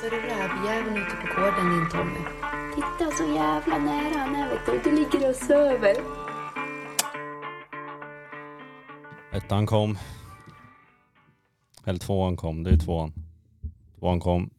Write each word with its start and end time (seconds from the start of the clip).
Ser 0.00 0.10
du 0.10 0.16
rävjäveln 0.16 0.96
ute 0.96 1.16
på 1.16 1.40
gården 1.40 1.70
din 1.70 1.90
Tommy? 1.90 2.20
Titta 2.74 3.10
så 3.16 3.24
jävla 3.34 3.78
nära 3.78 4.18
han 4.18 4.36
är 4.36 4.48
vet 4.48 4.66
du. 4.66 4.90
Du 4.90 4.96
ligger 4.96 5.30
och 5.30 5.36
söver. 5.36 5.96
Ettan 9.32 9.66
kom. 9.66 9.98
Eller 11.84 11.98
tvåan 11.98 12.36
kom, 12.36 12.62
det 12.62 12.70
är 12.70 12.76
tvåan. 12.76 13.12
Tvåan 13.98 14.20
kom. 14.20 14.50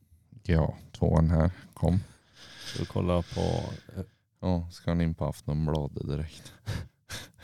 Ja, 0.44 0.78
tvåan 0.92 1.30
här. 1.30 1.52
Kom. 1.74 2.00
Ska 2.66 2.80
vi 2.80 2.86
kolla 2.86 3.22
på... 3.22 3.64
Ja, 4.40 4.68
ska 4.72 4.92
han 4.92 5.02
in 5.02 5.16
på 5.16 5.26
Aftonbladet 5.26 6.08
direkt. 6.08 6.54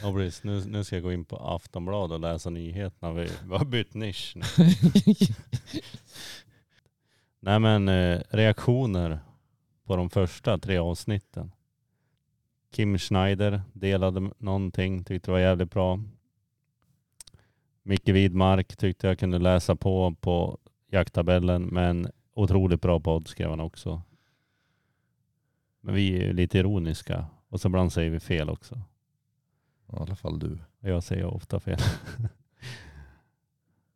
Ja 0.01 0.13
precis, 0.13 0.43
nu, 0.43 0.63
nu 0.65 0.83
ska 0.83 0.95
jag 0.95 1.03
gå 1.03 1.11
in 1.11 1.25
på 1.25 1.37
Aftonbladet 1.37 2.11
och 2.11 2.19
läsa 2.19 2.49
nyheterna. 2.49 3.13
Vi, 3.13 3.29
vi 3.49 3.57
har 3.57 3.65
bytt 3.65 3.93
nisch 3.93 4.33
nu. 4.35 4.43
Nej 7.45 7.59
men 7.59 7.89
eh, 7.89 8.21
reaktioner 8.29 9.19
på 9.83 9.95
de 9.95 10.09
första 10.09 10.57
tre 10.57 10.77
avsnitten. 10.77 11.51
Kim 12.71 12.97
Schneider 12.97 13.61
delade 13.73 14.31
någonting, 14.37 15.03
tyckte 15.03 15.27
det 15.27 15.31
var 15.31 15.39
jävligt 15.39 15.71
bra. 15.71 15.99
Micke 17.83 18.09
Widmark 18.09 18.77
tyckte 18.77 19.07
jag 19.07 19.19
kunde 19.19 19.39
läsa 19.39 19.75
på 19.75 20.15
på 20.21 20.57
jakttabellen 20.91 21.63
men 21.63 22.11
otroligt 22.33 22.81
bra 22.81 22.99
podd 22.99 23.27
skrev 23.27 23.49
han 23.49 23.59
också. 23.59 24.01
Men 25.81 25.95
vi 25.95 26.17
är 26.17 26.21
ju 26.21 26.33
lite 26.33 26.59
ironiska 26.59 27.25
och 27.49 27.61
så 27.61 27.67
ibland 27.67 27.93
säger 27.93 28.09
vi 28.09 28.19
fel 28.19 28.49
också. 28.49 28.75
I 29.93 29.95
alla 29.95 30.15
fall 30.15 30.39
du. 30.39 30.57
Jag 30.79 31.03
säger 31.03 31.25
ofta 31.25 31.59
fel. 31.59 31.79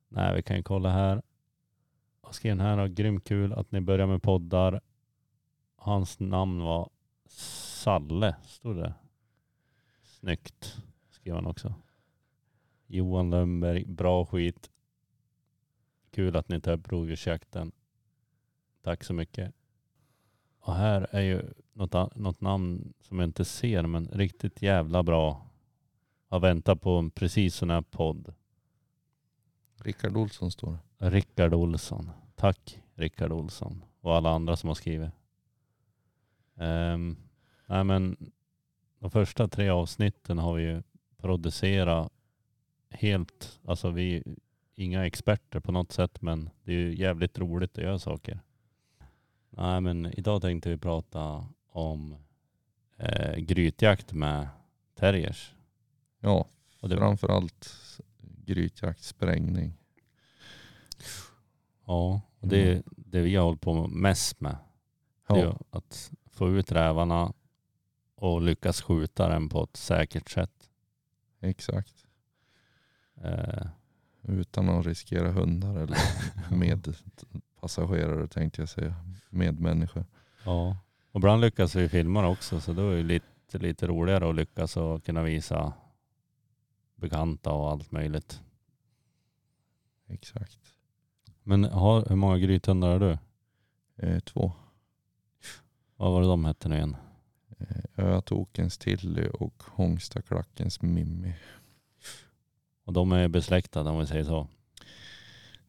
Nej, 0.10 0.36
vi 0.36 0.42
kan 0.42 0.58
ju 0.58 0.64
kolla 0.64 0.92
här. 0.92 1.22
Vad 2.30 2.36
skrev 2.36 2.58
den 2.58 2.66
här 2.66 2.78
då? 2.78 2.94
Grymt 2.94 3.24
kul 3.24 3.54
att 3.54 3.72
ni 3.72 3.82
börjar 3.82 4.08
med 4.08 4.24
poddar. 4.24 4.82
Hans 5.76 6.20
namn 6.20 6.62
var 6.62 6.90
Salle, 7.26 8.36
stod 8.46 8.76
det. 8.76 8.94
Snyggt, 10.04 10.78
skrev 11.10 11.36
han 11.36 11.46
också. 11.46 11.74
Johan 12.88 13.30
Lundberg, 13.30 13.86
bra 13.86 14.26
skit. 14.26 14.70
Kul 16.12 16.36
att 16.36 16.50
ni 16.50 16.62
tar 16.62 16.72
upp 16.74 16.92
rovdjursjakten. 16.92 17.72
Tack 18.82 19.04
så 19.04 19.14
mycket. 19.14 19.54
Och 20.60 20.76
här 20.76 21.08
är 21.12 21.22
ju 21.22 21.54
något, 21.74 22.16
något 22.16 22.42
namn 22.42 22.94
som 23.00 23.20
jag 23.20 23.28
inte 23.28 23.46
ser, 23.46 23.84
men 23.84 24.08
riktigt 24.08 24.62
jävla 24.62 25.04
bra. 25.04 25.50
Har 26.28 26.40
väntat 26.40 26.82
på 26.82 26.98
en 26.98 27.12
precis 27.12 27.56
sån 27.56 27.70
här 27.70 27.82
podd. 27.82 28.34
Rickard 29.76 30.18
Olsson 30.18 30.52
står 30.52 30.72
det. 30.72 30.89
Rickard 31.00 31.54
Olsson. 31.54 32.12
Tack 32.36 32.82
Rickard 32.96 33.32
Olsson. 33.32 33.84
Och 34.02 34.16
alla 34.16 34.30
andra 34.30 34.56
som 34.56 34.68
har 34.68 34.76
skrivit. 34.76 35.10
Um, 36.56 37.18
nej 37.66 37.84
men 37.84 38.32
de 39.00 39.12
första 39.12 39.48
tre 39.48 39.70
avsnitten 39.70 40.38
har 40.38 40.54
vi 40.54 40.64
ju 40.64 40.84
producerat 41.18 42.12
helt, 42.90 43.60
alltså 43.66 43.90
vi 43.90 44.16
är 44.16 44.24
inga 44.76 45.06
experter 45.06 45.60
på 45.60 45.72
något 45.72 45.92
sätt 45.92 46.22
men 46.22 46.50
det 46.64 46.72
är 46.72 46.76
ju 46.78 46.96
jävligt 46.96 47.40
roligt 47.40 47.78
att 47.78 47.84
göra 47.84 48.00
saker. 48.00 48.40
Nej 49.50 49.82
men 49.82 50.06
idag 50.06 50.42
tänkte 50.42 50.70
vi 50.70 50.78
prata 50.78 51.46
om 51.70 52.16
eh, 52.98 53.36
grytjakt 53.36 54.14
med 54.14 54.48
terriers. 54.96 55.54
Ja, 56.20 56.48
Och 56.80 56.90
det, 56.90 56.98
framförallt 56.98 57.70
grytjakt, 58.46 59.04
sprängning. 59.04 59.79
Ja, 61.86 62.22
och 62.40 62.48
det 62.48 62.72
är 62.72 62.84
det 62.88 63.22
vi 63.22 63.36
har 63.36 63.44
hållit 63.44 63.62
på 63.62 63.88
mest 63.88 64.42
med. 64.42 64.58
Det 65.28 65.40
är 65.40 65.46
Ja, 65.46 65.60
att 65.70 66.12
få 66.32 66.50
ut 66.50 66.72
rävarna 66.72 67.34
och 68.16 68.42
lyckas 68.42 68.82
skjuta 68.82 69.28
den 69.30 69.50
på 69.50 69.64
ett 69.64 69.76
säkert 69.78 70.30
sätt. 70.30 70.70
exakt. 71.42 72.06
Eh, 73.24 73.68
Utan 74.22 74.70
att 74.70 74.86
riskera 74.86 75.32
hundar 75.32 75.76
eller 75.78 75.98
medpassagerare 76.56 78.28
tänkte 78.28 78.62
jag 78.62 78.70
säga. 78.70 78.96
Medmänniskor. 79.30 80.06
ja. 80.46 80.78
Och 81.12 81.20
ibland 81.20 81.42
lyckas 81.42 81.76
vi 81.76 81.90
filma 81.90 82.22
det 82.22 82.28
också 82.28 82.62
så 82.62 82.74
då 82.74 82.90
är 82.90 82.96
det 82.98 83.04
lite, 83.04 83.58
lite 83.58 83.88
roligare 83.88 84.30
att 84.30 84.36
lyckas 84.36 84.78
och 84.78 85.04
kunna 85.06 85.24
visa 85.24 85.74
bekanta 86.96 87.52
och 87.52 87.70
allt 87.72 87.92
möjligt. 87.92 88.42
Exakt. 90.08 90.60
Men 91.50 91.64
har, 91.64 92.06
hur 92.10 92.16
många 92.16 92.38
grythundar 92.38 92.90
har 92.90 93.00
du? 93.00 93.18
Eh, 94.08 94.20
två. 94.20 94.52
Vad 95.96 96.12
var 96.12 96.22
det 96.22 96.28
de 96.28 96.46
hette 96.46 96.70
nu 96.70 96.76
igen? 96.76 96.96
Eh, 97.60 98.06
Ötokens 98.06 98.78
Tilly 98.78 99.28
och 99.28 99.64
Hångstaklackens 99.66 100.82
Mimmi. 100.82 101.34
Och 102.86 102.94
de 102.94 103.12
är 103.12 103.28
besläktade 103.28 103.90
om 103.90 104.00
vi 104.00 104.08
säger 104.08 104.24
så. 104.24 104.48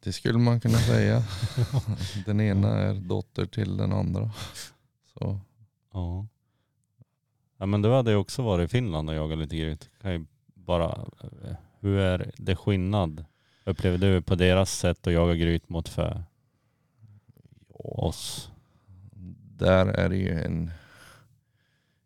Det 0.00 0.12
skulle 0.12 0.38
man 0.38 0.60
kunna 0.60 0.78
säga. 0.78 1.22
Den 2.26 2.40
ena 2.40 2.68
är 2.68 2.94
dotter 2.94 3.46
till 3.46 3.76
den 3.76 3.92
andra. 3.92 4.30
Så 5.12 5.40
Ja. 5.92 6.26
Ja 7.56 7.66
men 7.66 7.82
du 7.82 7.90
hade 7.90 8.10
ju 8.10 8.16
också 8.16 8.42
varit 8.42 8.64
i 8.64 8.68
Finland 8.68 9.10
och 9.10 9.16
jagat 9.16 9.38
lite 9.38 9.56
gryt. 9.56 9.90
Kan 10.02 10.26
bara, 10.54 11.08
eh, 11.44 11.56
hur 11.80 11.98
är 11.98 12.32
det 12.36 12.56
skillnad? 12.56 13.24
Upplever 13.64 13.98
du 13.98 14.22
på 14.22 14.34
deras 14.34 14.78
sätt 14.78 15.06
att 15.06 15.12
jaga 15.12 15.34
gryt 15.34 15.68
mot 15.68 15.88
för 15.88 16.24
oss? 17.72 18.50
där 19.60 19.86
är 19.86 20.08
det 20.08 20.16
ju 20.16 20.40
en, 20.40 20.70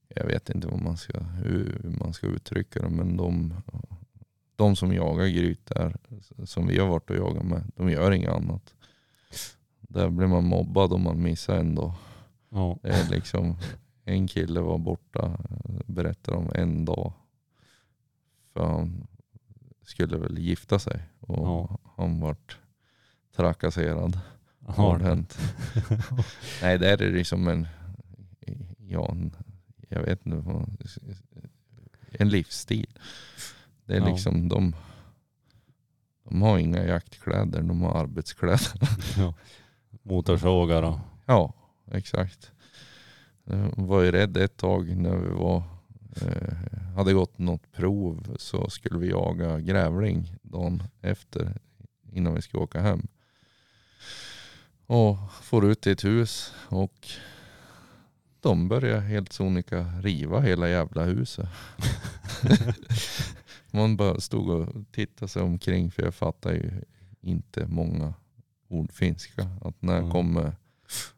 jag 0.08 0.26
vet 0.26 0.50
inte 0.50 0.68
vad 0.68 0.82
man 0.82 0.96
ska, 0.96 1.20
hur 1.20 1.96
man 2.00 2.12
ska 2.12 2.26
uttrycka 2.26 2.80
det, 2.80 2.88
men 2.88 3.16
de, 3.16 3.54
de 4.56 4.76
som 4.76 4.92
jagar 4.92 5.26
gryt 5.26 5.66
där, 5.66 5.96
som 6.44 6.66
vi 6.66 6.78
har 6.78 6.88
varit 6.88 7.10
och 7.10 7.16
jagat 7.16 7.44
med, 7.44 7.62
de 7.76 7.90
gör 7.90 8.12
inget 8.12 8.30
annat. 8.30 8.74
Där 9.80 10.10
blir 10.10 10.26
man 10.26 10.44
mobbad 10.44 10.92
om 10.92 11.02
man 11.02 11.22
missar 11.22 11.56
en 11.56 11.74
dag. 11.74 11.92
Ja. 12.48 12.78
Det 12.82 12.88
är 12.88 13.10
liksom, 13.10 13.56
en 14.04 14.26
kille 14.28 14.60
var 14.60 14.78
borta, 14.78 15.38
berättade 15.86 16.36
om 16.36 16.50
en 16.54 16.84
dag. 16.84 17.12
För 18.52 18.66
han 18.66 19.06
skulle 19.84 20.16
väl 20.16 20.38
gifta 20.38 20.78
sig 20.78 21.02
och 21.20 21.46
Ja. 21.46 21.78
han 21.96 22.20
vart 22.20 22.58
trakasserad. 23.36 24.18
Har 24.66 24.74
Har 24.74 24.98
det. 24.98 25.04
hänt. 25.04 25.38
Nej, 26.62 26.78
där 26.78 27.02
är 27.02 27.12
det 27.12 27.24
som 27.24 27.48
en, 27.48 27.66
ja, 28.78 29.10
en, 29.10 29.36
jag 29.88 30.02
vet 30.02 30.26
inte, 30.26 30.66
en 32.12 32.28
livsstil. 32.28 32.98
Det 33.84 33.94
är 33.94 34.00
Ja. 34.00 34.06
liksom 34.08 34.48
de, 34.48 34.74
de 36.24 36.42
har 36.42 36.58
inga 36.58 36.84
jaktkläder, 36.86 37.62
de 37.62 37.82
har 37.82 38.00
arbetskläder. 38.00 38.72
Ja. 39.18 39.34
Motorsågar 40.02 40.82
och 40.82 40.98
Ja, 41.26 41.52
exakt. 41.90 42.50
Jag 43.44 43.72
var 43.76 44.02
ju 44.02 44.12
rädd 44.12 44.36
ett 44.36 44.56
tag 44.56 44.96
när 44.96 45.16
vi 45.16 45.28
var, 45.28 45.62
hade 46.96 47.12
gått 47.12 47.38
något 47.38 47.72
prov 47.72 48.36
så 48.38 48.70
skulle 48.70 48.98
vi 48.98 49.08
jaga 49.10 49.60
grävling 49.60 50.36
dagen 50.42 50.82
efter 51.00 51.56
innan 52.12 52.34
vi 52.34 52.42
skulle 52.42 52.62
åka 52.62 52.80
hem. 52.80 53.06
Och 54.86 55.16
får 55.42 55.64
ut 55.66 55.86
i 55.86 55.90
ett 55.90 56.04
hus 56.04 56.52
och 56.68 57.08
de 58.40 58.68
börjar 58.68 59.00
helt 59.00 59.32
sonika 59.32 59.92
riva 60.02 60.40
hela 60.40 60.68
jävla 60.68 61.04
huset. 61.04 61.48
Man 63.70 63.96
bara 63.96 64.20
stod 64.20 64.48
och 64.50 64.68
tittade 64.92 65.28
sig 65.28 65.42
omkring 65.42 65.90
för 65.90 66.02
jag 66.02 66.14
fattar 66.14 66.52
ju 66.52 66.70
inte 67.20 67.66
många 67.66 68.14
ord 68.68 68.92
finska. 68.92 69.48
Att 69.64 69.82
när 69.82 69.98
Mm. 69.98 70.10
kommer 70.10 70.56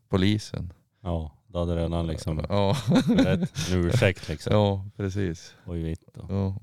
polisen? 0.08 0.72
ja, 1.00 1.32
hade 1.58 1.76
redan 1.76 2.06
liksom 2.06 2.46
Ja, 2.48 2.76
rätt 3.06 3.70
en 3.72 3.78
ursäkt 3.84 4.28
liksom. 4.28 4.52
ja 4.52 4.84
precis. 4.96 5.54
Oj 5.66 5.82
vitt 5.82 6.16
och. 6.16 6.30
Ja, 6.30 6.60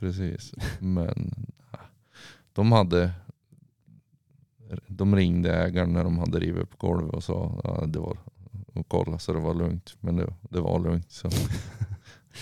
precis. 0.00 0.54
Men 0.78 1.34
ja, 1.72 1.78
de 2.52 2.72
hade 2.72 3.12
de 4.86 5.16
ringde 5.16 5.54
ägaren 5.56 5.92
när 5.92 6.04
de 6.04 6.18
hade 6.18 6.38
rivit 6.40 6.62
upp 6.62 6.78
golvet 6.78 7.14
och 7.14 7.24
sa 7.24 7.60
ja, 7.64 7.86
det 7.86 7.98
var 7.98 8.18
och 8.74 8.88
kolla 8.88 9.18
så 9.18 9.32
det 9.32 9.40
var 9.40 9.54
lugnt. 9.54 9.96
Men 10.00 10.16
det, 10.16 10.34
det 10.50 10.60
var 10.60 10.78
lugnt. 10.80 11.10
Så. 11.10 11.28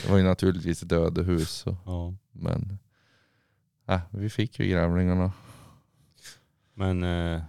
Det 0.03 0.11
var 0.11 0.17
ju 0.17 0.23
naturligtvis 0.25 0.83
ett 0.83 0.93
ödehus. 0.93 1.51
Så. 1.51 1.77
Ja. 1.87 2.15
Men 2.33 2.79
ja, 3.87 4.01
vi 4.11 4.31
fick 4.31 4.59
ju 4.59 4.67
grävlingarna. 4.67 5.33
Men 6.75 7.03
eh, 7.03 7.43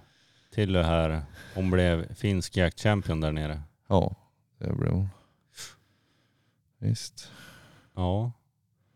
till 0.53 0.73
det 0.73 0.83
här, 0.83 1.21
hon 1.55 1.71
blev 1.71 2.13
finsk 2.13 2.57
jaktchampion 2.57 3.21
där 3.21 3.31
nere. 3.31 3.61
Ja, 3.87 4.15
hon. 4.69 5.09
Visst. 6.77 7.31
Ja. 7.95 8.31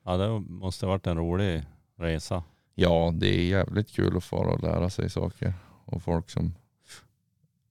Ja 0.03 0.17
det 0.17 0.39
måste 0.39 0.85
ha 0.85 0.91
varit 0.91 1.07
en 1.07 1.17
rolig 1.17 1.63
resa. 1.95 2.43
Ja, 2.75 3.11
det 3.15 3.27
är 3.27 3.43
jävligt 3.43 3.89
kul 3.89 4.17
att 4.17 4.23
fara 4.23 4.53
och 4.53 4.63
lära 4.63 4.89
sig 4.89 5.09
saker. 5.09 5.53
Och 5.85 6.03
folk 6.03 6.29
som 6.29 6.55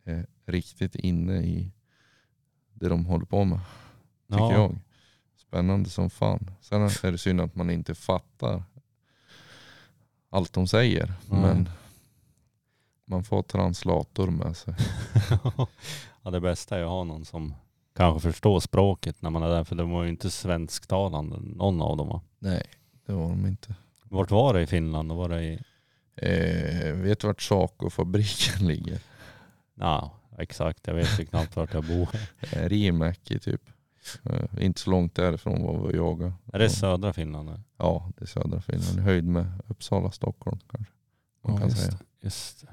är 0.04 0.26
riktigt 0.46 0.94
inne 0.94 1.36
i 1.36 1.70
det 2.72 2.88
de 2.88 3.06
håller 3.06 3.26
på 3.26 3.44
med. 3.44 3.60
Tycker 4.28 4.42
Ja, 4.42 4.52
jag. 4.52 4.78
Spännande 5.36 5.90
som 5.90 6.10
fan. 6.10 6.50
Sen 6.60 6.82
är 6.82 7.12
det 7.12 7.18
synd 7.18 7.40
att 7.40 7.54
man 7.54 7.70
inte 7.70 7.94
fattar 7.94 8.62
allt 10.30 10.52
de 10.52 10.66
säger. 10.66 11.06
Nej. 11.06 11.40
Men 11.40 11.68
man 13.04 13.24
får 13.24 13.42
translator 13.42 14.30
med 14.30 14.56
sig. 14.56 14.74
ja, 16.22 16.30
det 16.30 16.40
bästa 16.40 16.78
är 16.78 16.82
att 16.82 16.88
ha 16.88 17.04
någon 17.04 17.24
som 17.24 17.54
kanske 17.98 18.32
förstår 18.32 18.60
språket 18.60 19.22
när 19.22 19.30
man 19.30 19.42
är 19.42 19.48
där. 19.48 19.64
För 19.64 19.74
de 19.76 19.90
var 19.90 20.02
ju 20.02 20.08
inte 20.08 20.30
svensktalande, 20.30 21.36
någon 21.40 21.82
av 21.82 21.96
dem 21.96 22.08
va? 22.08 22.20
Nej, 22.38 22.62
det 23.06 23.12
var 23.12 23.28
de 23.28 23.46
inte. 23.46 23.74
Vart 24.04 24.30
var 24.30 24.54
det 24.54 24.60
i 24.62 24.66
Finland? 24.66 25.12
Var 25.12 25.28
det 25.28 25.44
i... 25.44 25.60
Eh, 26.16 26.92
vet 26.92 27.20
du 27.20 27.26
vart 27.26 27.42
Saco-fabriken 27.42 28.66
ligger? 28.68 28.98
Ja, 29.74 30.10
exakt. 30.38 30.86
Jag 30.86 30.94
vet 30.94 31.20
ju 31.20 31.26
knappt 31.26 31.56
vart 31.56 31.74
jag 31.74 31.84
bor. 31.84 32.08
Eh, 32.40 32.68
Riimäki 32.68 33.38
typ. 33.38 33.62
Eh, 34.24 34.64
inte 34.64 34.80
så 34.80 34.90
långt 34.90 35.14
därifrån 35.14 35.62
var 35.62 35.72
vi 35.72 35.98
och 35.98 36.06
jagade. 36.12 36.32
Är 36.52 36.58
det 36.58 36.70
södra 36.70 37.12
Finland? 37.12 37.48
eller? 37.48 37.62
Ja, 37.76 38.10
det 38.16 38.24
är 38.24 38.26
södra 38.26 38.60
Finland. 38.60 38.98
Höjd 39.00 39.24
med 39.24 39.52
Uppsala, 39.66 40.10
Stockholm 40.10 40.58
kanske. 40.70 40.92
Man 41.42 41.52
Ja, 41.54 41.58
kan 41.60 41.68
just 41.68 41.80
säga. 41.82 41.98
just. 42.20 42.64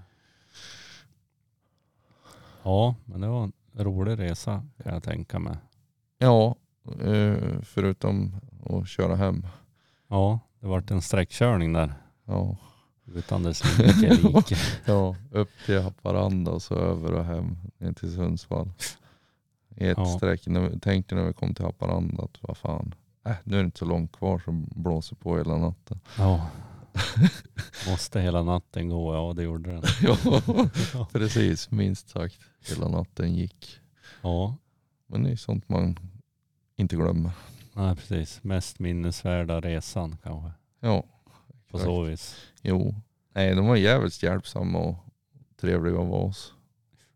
Ja, 2.63 2.95
men 3.06 3.22
det 3.22 3.27
var 3.27 3.51
rolig 3.77 4.19
resa 4.19 4.63
kan 4.83 4.94
jag 4.94 5.04
tänka 5.04 5.39
mig. 5.39 5.57
Ja, 6.18 6.56
eh, 7.01 7.38
förutom 7.63 8.36
att 8.69 8.88
köra 8.88 9.16
hem. 9.16 9.48
Ja, 10.07 10.39
det 10.60 10.68
vart 10.68 10.92
en 10.92 11.01
sträckkörning 11.01 11.74
där. 11.74 11.94
Ja. 12.25 12.57
Utan 13.16 13.44
dess 13.44 13.77
like. 13.80 14.13
like. 14.24 14.56
ja, 14.86 15.16
upp 15.31 15.50
till 15.66 15.81
Haparanda 15.81 16.51
och 16.51 16.62
så 16.62 16.75
över 16.75 17.13
och 17.13 17.25
hem 17.25 17.57
ner 17.77 17.94
till 17.94 18.16
Sundsvall. 18.16 18.72
I 19.75 19.88
ett 19.88 19.98
Ja. 19.98 20.06
streck. 20.06 20.48
Tänkte 20.81 21.16
när 21.16 21.24
vi 21.24 21.33
kom 21.33 21.54
till 21.56 21.66
Haparanda 21.66 22.24
att 22.24 22.38
vad 22.42 22.57
fan, 22.57 22.95
äh, 23.25 23.31
nu 23.44 23.56
är 23.57 23.62
det 23.63 23.66
inte 23.66 23.80
så 23.80 23.86
långt 23.86 24.12
kvar 24.12 24.39
så 24.39 24.51
blåser 24.75 25.16
på 25.16 25.38
hela 25.38 25.57
natten. 25.57 26.00
Ja. 26.18 26.48
Måste 27.88 28.19
hela 28.21 28.44
natten 28.44 28.89
gå? 28.89 29.13
Ja, 29.15 29.33
det 29.33 29.44
gjorde 29.44 29.71
den. 29.71 29.83
ja, 30.94 31.07
precis. 31.12 31.71
Minst 31.71 32.09
sagt. 32.09 32.39
Hela 32.69 32.88
natten 32.88 33.33
gick. 33.36 33.80
Ja, 34.21 34.56
Men 35.07 35.24
det 35.24 35.31
är 35.31 35.36
sånt 35.36 35.69
man 35.69 36.00
inte 36.75 36.95
glömmer. 36.95 37.31
nej, 37.74 37.95
precis. 37.95 38.44
Mest 38.44 38.80
minnesvärda 38.80 39.62
resan 39.62 40.18
kanske. 40.24 40.51
Ja, 40.80 41.01
På 41.71 41.77
exakt. 41.77 41.83
så 41.83 42.01
vis. 42.01 42.36
Jo. 42.62 42.95
Nej, 43.33 43.56
de 43.56 43.68
var 43.68 43.75
jävligt 43.75 44.24
hjälpsamma 44.24 44.80
och 44.80 44.95
trevliga 45.57 45.98
av 45.98 46.13
oss. 46.13 46.53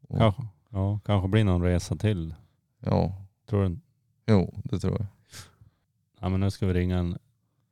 Och, 0.02 0.18
Kanske, 0.18 0.48
ja, 0.70 1.00
kanske 1.06 1.28
blir 1.30 1.44
någon 1.44 1.62
resa 1.64 1.96
till. 1.96 2.36
ja, 2.80 3.26
Tror 3.46 3.70
du? 3.70 3.78
jo, 4.28 4.62
det 4.64 4.80
tror 4.80 4.98
jag. 5.00 5.08
Ja, 6.22 6.30
men 6.30 6.40
nu 6.40 6.52
ska 6.52 6.66
vi 6.68 6.74
ringa 6.74 6.98
en, 6.98 7.18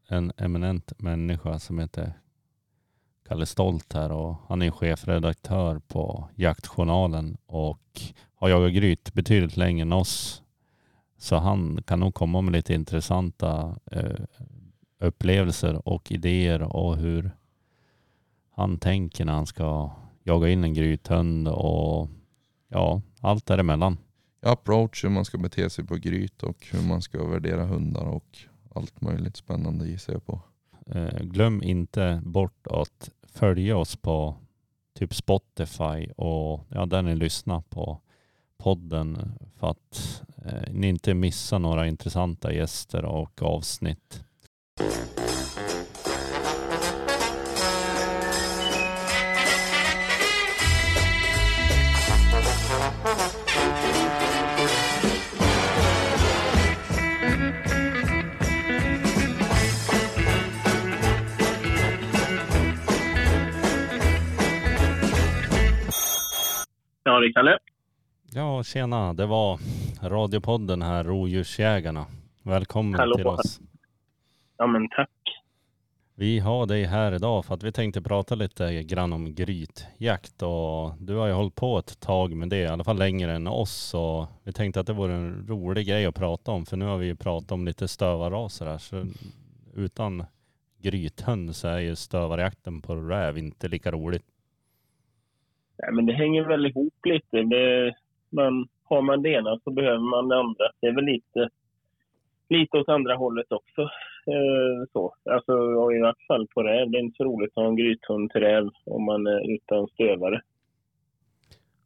en 0.07 0.31
eminent 0.37 0.99
människa 0.99 1.59
som 1.59 1.79
heter 1.79 2.13
Kalle 3.27 3.45
Stolt 3.45 3.93
här 3.93 4.11
och 4.11 4.35
han 4.47 4.61
är 4.61 4.71
chefredaktör 4.71 5.79
på 5.79 6.29
Jaktjournalen 6.35 7.37
och 7.45 8.01
har 8.35 8.49
jagat 8.49 8.73
gryt 8.73 9.13
betydligt 9.13 9.57
längre 9.57 9.81
än 9.81 9.93
oss. 9.93 10.43
Så 11.17 11.35
han 11.35 11.83
kan 11.85 11.99
nog 11.99 12.13
komma 12.13 12.41
med 12.41 12.53
lite 12.53 12.73
intressanta 12.73 13.79
eh, 13.91 14.25
upplevelser 14.99 15.87
och 15.87 16.11
idéer 16.11 16.61
och 16.61 16.97
hur 16.97 17.31
han 18.51 18.79
tänker 18.79 19.25
när 19.25 19.33
han 19.33 19.45
ska 19.45 19.91
jaga 20.23 20.49
in 20.49 20.63
en 20.63 20.73
grythund 20.73 21.47
och 21.47 22.09
ja, 22.67 23.01
allt 23.21 23.45
däremellan. 23.45 23.97
Approach, 24.41 25.03
hur 25.03 25.09
man 25.09 25.25
ska 25.25 25.37
bete 25.37 25.69
sig 25.69 25.85
på 25.85 25.95
gryt 25.95 26.43
och 26.43 26.67
hur 26.71 26.87
man 26.87 27.01
ska 27.01 27.27
värdera 27.27 27.65
hundar 27.65 28.05
och 28.05 28.37
allt 28.77 29.01
möjligt 29.01 29.37
spännande 29.37 29.87
gissar 29.87 30.13
jag 30.13 30.25
på. 30.25 30.41
Eh, 30.85 31.19
glöm 31.19 31.63
inte 31.63 32.21
bort 32.25 32.67
att 32.67 33.09
följa 33.23 33.77
oss 33.77 33.95
på 33.95 34.35
typ 34.99 35.15
Spotify 35.15 36.11
och 36.17 36.65
ja, 36.69 36.85
där 36.85 37.01
ni 37.01 37.15
lyssnar 37.15 37.61
på 37.61 38.01
podden 38.57 39.31
för 39.59 39.69
att 39.69 40.21
eh, 40.45 40.73
ni 40.73 40.87
inte 40.87 41.13
missar 41.13 41.59
några 41.59 41.87
intressanta 41.87 42.53
gäster 42.53 43.05
och 43.05 43.41
avsnitt. 43.41 44.23
Kalle. 67.37 67.59
Ja, 68.31 68.63
tjena. 68.63 69.13
Det 69.13 69.25
var 69.25 69.59
radiopodden 70.01 70.81
här, 70.81 71.03
Rovdjursjägarna. 71.03 72.05
Välkommen 72.43 72.99
Hallå. 72.99 73.15
till 73.15 73.27
oss. 73.27 73.59
Ja, 74.57 74.67
men 74.67 74.89
tack. 74.89 75.09
Vi 76.15 76.39
har 76.39 76.65
dig 76.65 76.83
här 76.83 77.11
idag 77.11 77.45
för 77.45 77.53
att 77.53 77.63
vi 77.63 77.71
tänkte 77.71 78.01
prata 78.01 78.35
lite 78.35 78.83
grann 78.83 79.13
om 79.13 79.35
grytjakt 79.35 80.41
och 80.41 80.93
du 80.99 81.15
har 81.15 81.27
ju 81.27 81.33
hållit 81.33 81.55
på 81.55 81.77
ett 81.79 81.99
tag 81.99 82.33
med 82.35 82.49
det, 82.49 82.57
i 82.57 82.67
alla 82.67 82.83
fall 82.83 82.97
längre 82.97 83.35
än 83.35 83.47
oss 83.47 83.93
och 83.93 84.27
vi 84.43 84.53
tänkte 84.53 84.79
att 84.79 84.87
det 84.87 84.93
vore 84.93 85.13
en 85.13 85.47
rolig 85.47 85.87
grej 85.87 86.05
att 86.05 86.15
prata 86.15 86.51
om 86.51 86.65
för 86.65 86.77
nu 86.77 86.85
har 86.85 86.97
vi 86.97 87.05
ju 87.05 87.15
pratat 87.15 87.51
om 87.51 87.65
lite 87.65 87.87
stövarraser 87.87 88.65
här 88.65 88.77
så 88.77 89.05
utan 89.75 90.25
så 91.53 91.67
är 91.67 91.79
ju 91.79 91.95
stövarjakten 91.95 92.81
på 92.81 92.95
räv 92.95 93.37
inte 93.37 93.67
lika 93.67 93.91
roligt. 93.91 94.25
Ja, 95.77 95.91
men 95.91 96.05
det 96.05 96.13
hänger 96.13 96.43
väl 96.43 96.65
ihop 96.65 96.93
lite. 97.03 97.43
Det, 97.43 97.95
man, 98.29 98.67
har 98.83 99.01
man 99.01 99.21
det 99.21 99.29
ena 99.29 99.59
så 99.63 99.71
behöver 99.71 100.09
man 100.09 100.27
det 100.27 100.39
andra. 100.39 100.65
Det 100.81 100.87
är 100.87 100.95
väl 100.95 101.05
lite, 101.05 101.49
lite 102.49 102.77
åt 102.77 102.89
andra 102.89 103.15
hållet 103.15 103.51
också. 103.51 103.81
Eh, 104.27 104.89
så. 104.93 105.15
Alltså, 105.29 105.53
och 105.53 105.93
I 105.93 105.99
vart 105.99 106.27
fall 106.27 106.47
på 106.47 106.63
räv. 106.63 106.91
Det 106.91 106.97
är 106.97 107.01
inte 107.01 107.17
så 107.17 107.23
roligt 107.23 107.49
att 107.49 107.63
ha 107.63 107.67
en 107.67 107.75
grythund 107.75 108.31
till 108.31 108.41
räv 108.41 108.69
om 108.85 109.03
man 109.05 109.27
är 109.27 109.53
utan 109.55 109.87
stövare. 109.87 110.41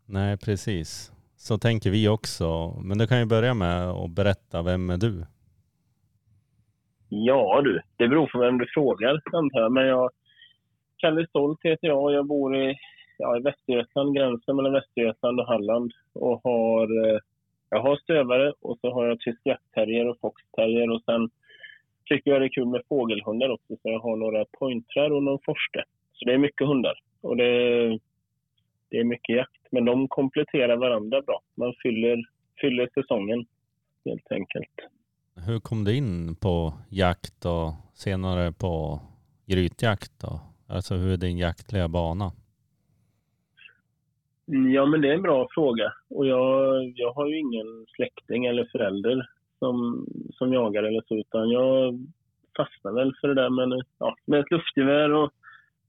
Nej, 0.05 0.37
precis. 0.37 1.11
Så 1.35 1.57
tänker 1.57 1.91
vi 1.91 2.07
också. 2.07 2.75
Men 2.83 2.97
du 2.97 3.07
kan 3.07 3.19
ju 3.19 3.25
börja 3.25 3.53
med 3.53 3.89
att 3.89 4.11
berätta, 4.11 4.61
vem 4.61 4.89
är 4.89 4.97
du? 4.97 5.25
Ja 7.09 7.61
du, 7.63 7.81
det 7.97 8.07
beror 8.07 8.27
på 8.27 8.39
vem 8.39 8.57
du 8.57 8.65
frågar 8.73 9.21
antar 9.33 9.59
jag. 9.59 9.71
Men 9.71 9.87
jag, 9.87 10.09
Kalle 10.97 11.27
Stolt 11.27 11.59
heter 11.63 11.87
jag 11.87 12.03
och 12.03 12.13
jag 12.13 12.27
bor 12.27 12.55
i, 12.55 12.75
ja, 13.21 13.37
i 13.37 13.41
Västergötland, 13.41 14.15
gränsen 14.15 14.55
mellan 14.55 14.73
Västergötland 14.73 15.39
och 15.39 15.47
Halland. 15.47 15.91
Och 16.13 16.41
har, 16.43 17.07
eh, 17.07 17.19
jag 17.69 17.81
har 17.81 17.95
stövare 17.95 18.53
och 18.61 18.77
så 18.81 18.93
har 18.93 19.05
jag 19.05 19.19
tysk 19.19 19.41
jaktterrier 19.43 20.07
och 20.07 20.19
foxterrier 20.19 20.89
och 20.91 21.03
sen 21.03 21.29
tycker 22.05 22.31
jag 22.31 22.41
det 22.41 22.45
är 22.45 22.49
kul 22.49 22.67
med 22.67 22.81
fågelhundar 22.89 23.49
också. 23.49 23.73
Så 23.81 23.89
jag 23.89 23.99
har 23.99 24.15
några 24.15 24.45
pointrar 24.45 25.11
och 25.11 25.23
någon 25.23 25.39
forste. 25.45 25.83
Så 26.13 26.25
det 26.25 26.33
är 26.33 26.37
mycket 26.37 26.67
hundar 26.67 26.99
och 27.21 27.37
det, 27.37 27.53
det 28.89 28.97
är 28.97 29.03
mycket 29.03 29.35
jakt. 29.35 29.61
Men 29.71 29.85
de 29.85 30.07
kompletterar 30.07 30.77
varandra 30.77 31.21
bra. 31.21 31.41
Man 31.55 31.73
fyller, 31.83 32.23
fyller 32.61 32.89
säsongen 32.93 33.45
helt 34.05 34.31
enkelt. 34.31 34.75
Hur 35.47 35.59
kom 35.59 35.83
du 35.83 35.95
in 35.95 36.35
på 36.35 36.73
jakt 36.89 37.45
och 37.45 37.73
senare 37.93 38.51
på 38.51 38.99
grytjakt 39.45 40.11
då? 40.21 40.39
Alltså 40.67 40.95
hur 40.95 41.13
är 41.13 41.17
din 41.17 41.37
jaktliga 41.37 41.87
bana? 41.87 42.31
Ja, 44.45 44.85
men 44.85 45.01
det 45.01 45.09
är 45.09 45.13
en 45.13 45.21
bra 45.21 45.47
fråga. 45.51 45.93
Och 46.09 46.27
jag, 46.27 46.83
jag 46.95 47.13
har 47.13 47.27
ju 47.27 47.39
ingen 47.39 47.85
släkting 47.95 48.45
eller 48.45 48.65
förälder 48.65 49.29
som, 49.59 50.05
som 50.33 50.53
jagar 50.53 50.83
eller 50.83 51.01
så, 51.07 51.15
utan 51.15 51.49
jag 51.49 51.99
fastnade 52.57 52.95
väl 52.95 53.13
för 53.21 53.27
det 53.27 53.33
där 53.33 53.49
med, 53.49 53.81
ja, 53.99 54.15
med 54.25 54.39
ett 54.39 54.51
luftgevär 54.51 55.13
och 55.13 55.31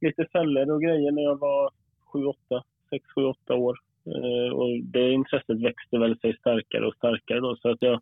lite 0.00 0.26
fällor 0.32 0.71
och 0.71 0.82
grejer 0.82 1.12
när 1.12 1.23
jag 1.23 1.38
var 1.38 1.71
7, 2.12 2.25
8, 2.25 2.62
6, 2.90 3.04
7, 3.14 3.25
8 3.25 3.54
år. 3.54 3.78
Eh, 4.06 4.52
och 4.54 4.68
det 4.82 5.12
intresset 5.12 5.61
växte 5.61 5.99
väl 5.99 6.18
sig 6.18 6.37
starkare 6.37 6.87
och 6.87 6.94
starkare 6.94 7.40
då, 7.40 7.56
så 7.56 7.71
att 7.71 7.82
jag 7.82 8.00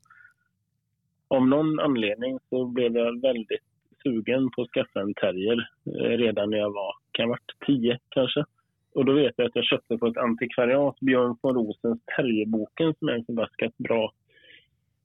av 1.29 1.47
någon 1.47 1.81
anledning 1.81 2.39
så 2.49 2.65
blev 2.65 2.97
jag 2.97 3.23
väldigt 3.23 3.63
sugen 4.03 4.51
på 4.51 4.63
att 4.63 4.69
skaffa 4.69 5.01
en 5.01 5.15
terrier 5.15 5.69
eh, 5.87 6.19
redan 6.19 6.51
när 6.51 6.59
jag 6.59 6.73
var, 6.73 6.95
kan 7.13 7.25
ha 7.25 7.31
varit 7.31 7.67
10 7.67 7.99
kanske. 8.09 8.45
Och 8.95 9.05
då 9.05 9.13
vet 9.13 9.35
jag 9.37 9.47
att 9.47 9.57
jag 9.57 9.65
köpte 9.65 9.99
på 9.99 10.07
ett 10.07 10.17
antikvariat 10.17 11.01
Björn 11.01 11.37
von 11.43 11.55
Rosens 11.55 12.01
Terrierboken 12.17 12.95
som 12.99 13.09
är 13.09 13.13
en 13.13 13.25
förbaskat 13.25 13.79
bra, 13.79 14.13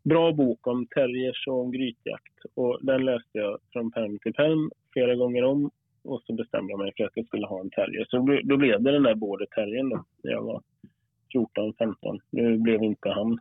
bra 0.04 0.32
bok 0.32 0.68
om 0.68 0.88
terriers 0.88 1.48
och 1.48 1.60
om 1.60 1.72
grytjakt. 1.72 2.34
Och 2.54 2.80
den 2.82 3.06
läste 3.06 3.38
jag 3.38 3.58
från 3.72 3.92
pärm 3.92 4.20
till 4.20 4.34
pärm 4.34 4.72
flera 4.94 5.15
gånger 5.15 5.44
om 5.44 5.72
och 6.04 6.22
så 6.22 6.34
bestämde 6.34 6.72
jag 6.72 6.80
mig 6.80 6.94
för 6.98 7.04
att 7.04 7.12
jag 7.15 7.25
skulle 7.27 7.48
ha 7.48 7.62
en 7.62 7.70
terrier. 7.70 8.06
Så 8.10 8.18
då, 8.44 8.58
blev 8.58 8.84
det 8.84 8.92
den 8.92 9.04
där 9.04 9.15
border 9.15 9.46
terriern 9.46 9.89
då, 9.89 10.06
när 10.24 10.32
jag 10.32 10.44
var 10.44 10.62
14, 11.32 11.74
15. 11.74 12.20
Nu 12.32 12.58
blev 12.58 12.84
inte 12.84 13.10
han 13.10 13.39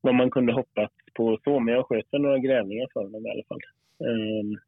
vad 0.00 0.14
man 0.14 0.30
kunde 0.30 0.52
hoppas 0.52 0.90
på 1.14 1.38
så, 1.44 1.60
men 1.60 1.74
jag 1.74 1.86
sköt 1.86 2.12
några 2.12 2.38
grävningar 2.38 2.88
för 2.92 3.00
honom 3.00 3.26
i 3.26 3.30
alla 3.30 3.44
fall. 3.48 3.60
Ehm, 4.00 4.58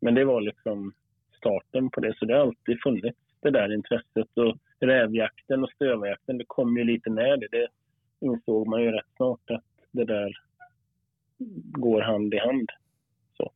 men 0.00 0.14
det 0.14 0.24
var 0.24 0.40
liksom 0.40 0.92
starten 1.36 1.90
på 1.90 2.00
det, 2.00 2.14
så 2.18 2.24
det 2.24 2.34
har 2.34 2.40
alltid 2.40 2.82
funnits 2.82 3.18
det 3.46 3.58
där 3.58 3.74
intresset. 3.74 4.38
Och 4.38 4.56
rävjakten 4.80 5.64
och 5.64 5.70
stövarjakten, 5.70 6.38
det 6.38 6.44
kom 6.46 6.76
ju 6.76 6.84
lite 6.84 7.10
med 7.10 7.40
det. 7.40 7.48
Det 7.50 7.68
insåg 8.20 8.66
man 8.66 8.82
ju 8.82 8.90
rätt 8.90 9.10
snart 9.16 9.50
att 9.50 9.64
det 9.90 10.04
där 10.04 10.32
går 11.78 12.00
hand 12.00 12.34
i 12.34 12.38
hand. 12.38 12.70
Så, 13.36 13.50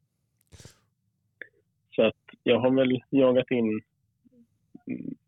så 1.90 2.02
att 2.02 2.25
jag 2.42 2.61
har 2.61 2.70
väl 2.70 3.02
jagat 3.11 3.50
in 3.50 3.80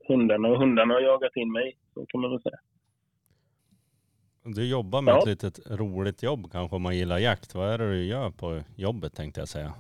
hundarna 0.08 0.48
och 0.48 0.58
hundarna 0.58 0.94
har 0.94 1.00
jagat 1.00 1.36
in 1.36 1.52
mig, 1.52 1.76
så 1.94 2.06
kan 2.06 2.20
man 2.20 2.30
väl 2.30 2.42
säga. 2.42 2.58
Du 4.44 4.68
jobbar 4.68 5.02
med 5.02 5.12
ja. 5.12 5.18
ett 5.18 5.26
litet 5.26 5.70
roligt 5.70 6.22
jobb 6.22 6.52
kanske 6.52 6.76
om 6.76 6.82
man 6.82 6.96
gillar 6.96 7.18
jakt. 7.18 7.54
Vad 7.54 7.68
är 7.68 7.78
det 7.78 7.90
du 7.90 8.04
gör 8.04 8.30
på 8.30 8.62
jobbet 8.76 9.14
tänkte 9.14 9.40
jag 9.40 9.48
säga? 9.48 9.74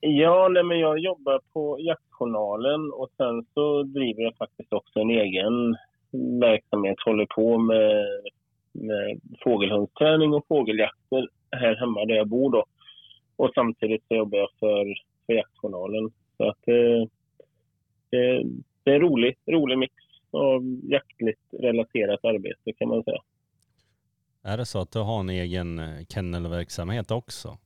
Ja, 0.00 0.48
nej, 0.48 0.62
men 0.62 0.78
jag 0.78 0.98
jobbar 0.98 1.40
på 1.52 1.80
Jaktjournalen 1.80 2.92
och 2.92 3.10
sen 3.16 3.46
så 3.54 3.82
driver 3.82 4.22
jag 4.22 4.36
faktiskt 4.36 4.72
också 4.72 5.00
en 5.00 5.10
egen 5.10 5.76
verksamhet. 6.40 6.96
Håller 7.04 7.26
på 7.26 7.58
med, 7.58 8.06
med 8.72 9.20
fågelhundsträning 9.44 10.34
och 10.34 10.46
fågeljakter 10.48 11.28
här 11.50 11.76
hemma 11.76 12.04
där 12.04 12.14
jag 12.14 12.28
bor 12.28 12.52
då. 12.52 12.64
Och 13.36 13.50
samtidigt 13.54 14.04
så 14.08 14.14
jobbar 14.14 14.38
jag 14.38 14.48
för, 14.60 14.94
för 15.26 15.32
Jaktjournalen. 15.32 16.10
Så 16.36 16.48
att 16.48 16.58
det, 16.64 17.08
det, 18.10 18.42
det 18.82 18.90
är 18.90 18.94
en 18.94 19.00
rolig, 19.00 19.36
rolig 19.46 19.78
mix 19.78 19.94
av 20.30 20.80
jaktligt 20.82 21.40
relaterat 21.52 22.24
arbete 22.24 22.72
kan 22.72 22.88
man 22.88 23.04
säga. 23.04 23.20
Är 24.42 24.56
det 24.56 24.66
så 24.66 24.80
att 24.80 24.92
du 24.92 24.98
har 24.98 25.20
en 25.20 25.30
egen 25.30 25.78
eh, 25.78 26.04
kennelverksamhet 26.08 27.10
också? 27.10 27.58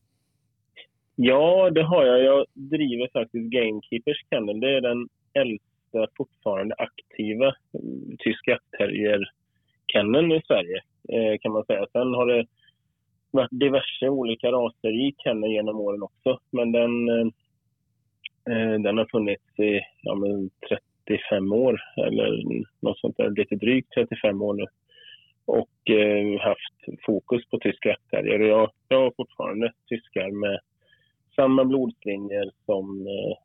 Ja, 1.17 1.71
det 1.71 1.83
har 1.83 2.05
jag. 2.05 2.23
Jag 2.23 2.47
driver 2.55 3.09
faktiskt 3.13 3.51
Gamekeepers 3.51 4.25
Kennel. 4.31 4.61
Det 4.61 4.77
är 4.77 4.81
den 4.81 5.09
äldsta 5.35 6.07
fortfarande 6.17 6.75
aktiva 6.79 7.47
eh, 7.47 8.17
tyska 8.19 8.57
atterrier-kenneln 8.57 10.33
i 10.33 10.43
Sverige 10.47 10.83
eh, 11.09 11.39
kan 11.41 11.53
man 11.53 11.65
säga. 11.65 11.87
Sen 11.93 12.15
har 12.15 12.27
det 12.27 12.47
varit 13.31 13.51
diverse 13.51 14.09
olika 14.09 14.53
raser 14.53 15.07
i 15.07 15.15
kenneln 15.19 15.53
genom 15.53 15.81
åren 15.81 16.03
också. 16.03 16.39
Men 16.51 16.73
den, 16.73 17.09
eh, 17.09 17.27
eh 18.51 18.81
den 18.81 18.99
har 18.99 19.07
funnits 19.11 19.59
i 19.59 19.81
ja, 20.03 20.17
35 21.07 21.53
år 21.53 21.81
eller 21.97 22.43
något 22.81 22.99
sånt 22.99 23.17
där. 23.17 23.31
Lite 23.31 23.57
drygt 23.57 23.93
35 23.95 24.43
år 24.43 24.55
nu 24.55 24.67
och 25.45 25.91
eh, 25.91 26.41
haft 26.41 27.05
fokus 27.07 27.47
på 27.51 27.59
tyska 27.59 27.89
jaktterrier. 27.89 28.39
Jag, 28.39 28.71
jag 28.89 29.01
har 29.01 29.13
fortfarande 29.17 29.73
tyskar 29.89 30.31
med 30.31 30.61
samma 31.37 31.65
blodslinjer 31.65 32.51
som, 32.67 33.07
eh, 33.07 33.37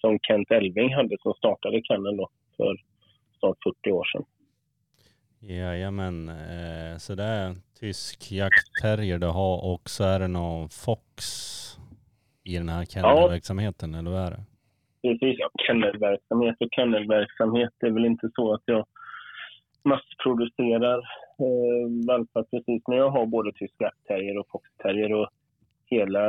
som 0.00 0.18
Kent 0.22 0.50
Elving 0.50 0.94
hade 0.94 1.16
som 1.20 1.34
startade 1.34 1.80
kenneln 1.84 2.16
då 2.16 2.28
för 2.56 2.76
snart 3.38 3.56
40 3.64 3.92
år 3.92 4.04
sedan. 4.04 4.24
Jajamän, 5.40 6.28
eh, 6.28 6.96
så 6.98 7.14
det 7.14 7.22
är 7.22 7.54
tysk 7.80 8.32
jaktterrier 8.32 9.18
du 9.18 9.26
har 9.26 9.72
och 9.72 9.90
så 9.90 10.04
är 10.04 10.20
det 10.20 10.28
någon 10.28 10.68
Fox 10.68 11.24
i 12.44 12.56
den 12.58 12.68
här 12.68 12.84
kennelverksamheten, 12.84 13.92
ja. 13.92 13.98
eller 13.98 14.10
vad 14.10 14.20
är 14.20 14.30
det? 14.30 14.44
Precis, 15.02 15.36
ja, 15.38 15.50
kennelverksamhet 15.66 16.56
och 16.60 16.68
kennelverksamhet. 16.70 17.72
Det 17.80 17.86
är 17.86 17.90
väl 17.90 18.04
inte 18.04 18.30
så 18.34 18.54
att 18.54 18.62
jag 18.64 18.86
massproducerar 19.84 20.98
eh, 21.38 22.06
valpar 22.06 22.42
precis. 22.42 22.82
Men 22.88 22.98
jag 22.98 23.10
har 23.10 23.26
både 23.26 23.52
tysk 23.52 23.74
jaktterrier 23.78 24.38
och 24.38 24.46
foxterrier 24.50 25.12
och 25.12 25.28
hela 25.94 26.26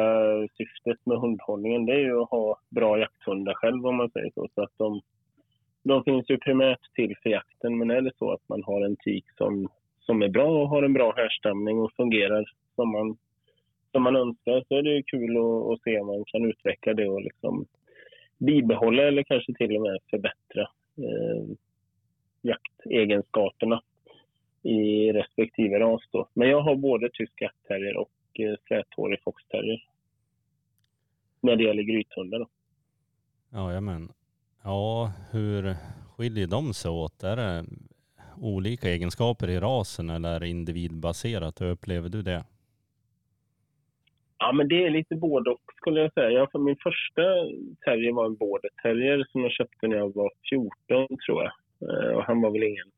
syftet 0.57 1.05
med 1.05 1.17
hundhållningen 1.17 1.85
det 1.85 1.93
är 1.93 1.99
ju 1.99 2.21
att 2.21 2.29
ha 2.29 2.59
bra 2.69 2.99
jakthundar 2.99 3.53
själv 3.53 3.85
om 3.87 3.95
man 3.95 4.09
säger 4.09 4.31
så. 4.35 4.47
så 4.55 4.63
att 4.63 4.77
de, 4.77 5.01
de 5.83 6.03
finns 6.03 6.29
ju 6.29 6.37
primärt 6.37 6.93
till 6.95 7.15
för 7.23 7.29
jakten 7.29 7.77
men 7.77 7.91
är 7.91 8.01
det 8.01 8.11
så 8.17 8.31
att 8.31 8.49
man 8.49 8.63
har 8.63 8.81
en 8.81 8.95
tik 8.95 9.25
som, 9.37 9.69
som 9.99 10.21
är 10.21 10.29
bra 10.29 10.61
och 10.61 10.69
har 10.69 10.83
en 10.83 10.93
bra 10.93 11.13
härstamning 11.15 11.79
och 11.79 11.93
fungerar 11.93 12.45
som 12.75 12.91
man, 12.91 13.17
som 13.91 14.03
man 14.03 14.15
önskar 14.15 14.63
så 14.67 14.77
är 14.77 14.83
det 14.83 14.95
ju 14.95 15.03
kul 15.03 15.37
att, 15.37 15.71
att 15.71 15.81
se 15.81 15.99
om 15.99 16.07
man 16.07 16.25
kan 16.25 16.45
utveckla 16.45 16.93
det 16.93 17.09
och 17.09 17.21
liksom 17.21 17.65
bibehålla 18.37 19.03
eller 19.03 19.23
kanske 19.23 19.53
till 19.53 19.75
och 19.75 19.81
med 19.81 19.99
förbättra 20.09 20.61
eh, 20.97 21.55
jaktegenskaperna 22.41 23.81
i 24.63 25.11
respektive 25.11 25.79
ras. 25.79 26.01
Då. 26.11 26.27
Men 26.33 26.49
jag 26.49 26.61
har 26.61 26.75
både 26.75 27.09
tysk 27.09 27.41
jaktterrier 27.41 27.97
och 27.97 28.09
eh, 28.39 28.55
släthårig 28.67 29.19
foxterrier. 29.23 29.83
När 31.41 31.55
det 31.55 31.63
gäller 31.63 31.83
grythundar. 31.83 32.39
Då. 32.39 32.47
Jajamän. 33.53 34.09
Ja, 34.63 35.11
hur 35.31 35.75
skiljer 36.15 36.47
de 36.47 36.73
sig 36.73 36.91
åt? 36.91 37.23
Är 37.23 37.35
det 37.35 37.65
olika 38.41 38.89
egenskaper 38.89 39.49
i 39.49 39.59
rasen 39.59 40.09
eller 40.09 40.35
är 40.35 40.39
det 40.39 40.47
individbaserat? 40.47 41.61
Hur 41.61 41.69
upplever 41.71 42.09
du 42.09 42.21
det? 42.21 42.43
Ja, 44.37 44.51
men 44.51 44.67
det 44.67 44.85
är 44.85 44.89
lite 44.89 45.15
både 45.15 45.49
och 45.49 45.61
skulle 45.77 46.01
jag 46.01 46.13
säga. 46.13 46.29
Jag, 46.29 46.51
för 46.51 46.59
min 46.59 46.77
första 46.83 47.21
terrier 47.85 48.11
var 48.11 48.25
en 48.25 48.35
border 48.35 48.69
terrier 48.83 49.25
som 49.31 49.41
jag 49.41 49.51
köpte 49.51 49.87
när 49.87 49.97
jag 49.97 50.15
var 50.15 50.31
14 50.49 51.17
tror 51.25 51.43
jag. 51.43 51.51
Eh, 51.89 52.17
och 52.17 52.23
han 52.23 52.41
var 52.41 52.51
väl 52.51 52.63
ingen 52.63 52.91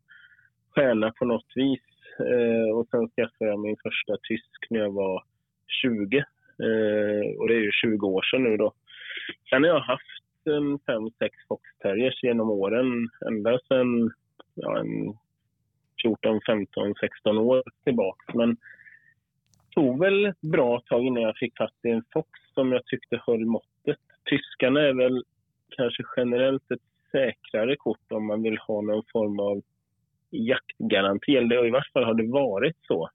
stjärna 0.70 1.12
på 1.12 1.25
något 1.25 1.51
vis. 1.56 1.82
Eh, 2.20 2.78
och 2.78 2.88
sen 2.92 3.10
skaffade 3.10 3.50
jag 3.52 3.60
min 3.60 3.78
första 3.84 4.18
tysk 4.24 4.68
när 4.70 4.80
jag 4.80 4.92
var 4.92 5.24
20. 5.82 6.18
Eh, 6.18 7.40
och 7.40 7.48
det 7.48 7.56
är 7.56 7.62
ju 7.62 7.72
20 7.72 8.08
år 8.08 8.22
sedan 8.22 8.44
nu 8.44 8.58
då. 8.58 8.74
Sen 9.50 9.64
har 9.64 9.70
jag 9.70 9.80
haft 9.80 10.22
eh, 10.48 10.56
en 10.56 10.80
5-6 10.80 11.12
foxterriers 11.48 12.24
genom 12.24 12.50
åren. 12.50 13.10
Ända 13.28 13.60
sedan 13.68 14.12
ja, 14.56 14.80
en 14.80 15.18
14, 16.02 16.42
15, 16.46 16.94
16 17.00 17.38
år 17.38 17.64
tillbaka. 17.84 18.34
Men 18.34 18.50
det 18.50 19.82
tog 19.82 20.00
väl 20.00 20.26
ett 20.26 20.42
bra 20.42 20.82
tag 20.86 21.06
innan 21.06 21.24
jag 21.24 21.38
fick 21.38 21.58
fatt 21.58 21.76
i 21.84 21.90
en 21.90 22.04
fox 22.14 22.30
som 22.54 22.72
jag 22.72 22.86
tyckte 22.86 23.22
höll 23.26 23.46
måttet. 23.46 24.00
Tyskarna 24.30 24.82
är 24.82 24.94
väl 24.94 25.24
kanske 25.70 26.04
generellt 26.18 26.72
ett 26.72 26.82
säkrare 27.12 27.76
kort 27.76 28.12
om 28.12 28.28
man 28.28 28.44
vill 28.44 28.58
ha 28.58 28.82
någon 28.82 29.04
form 29.12 29.40
av 29.40 29.62
jaktgaranti. 30.32 31.38
Eller 31.38 31.68
i 31.68 31.70
vart 31.70 31.92
fall 31.92 32.04
har 32.04 32.14
det 32.14 32.28
varit 32.28 32.78
så. 32.82 33.10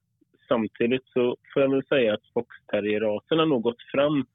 Samtidigt 0.48 1.06
så 1.06 1.36
får 1.54 1.62
jag 1.62 1.70
väl 1.70 1.86
säga 1.86 2.14
att 2.14 2.32
foxterrierrasen 2.34 3.38
har 3.38 3.46
nog 3.46 3.62
gått 3.62 3.82
fram 3.92 4.26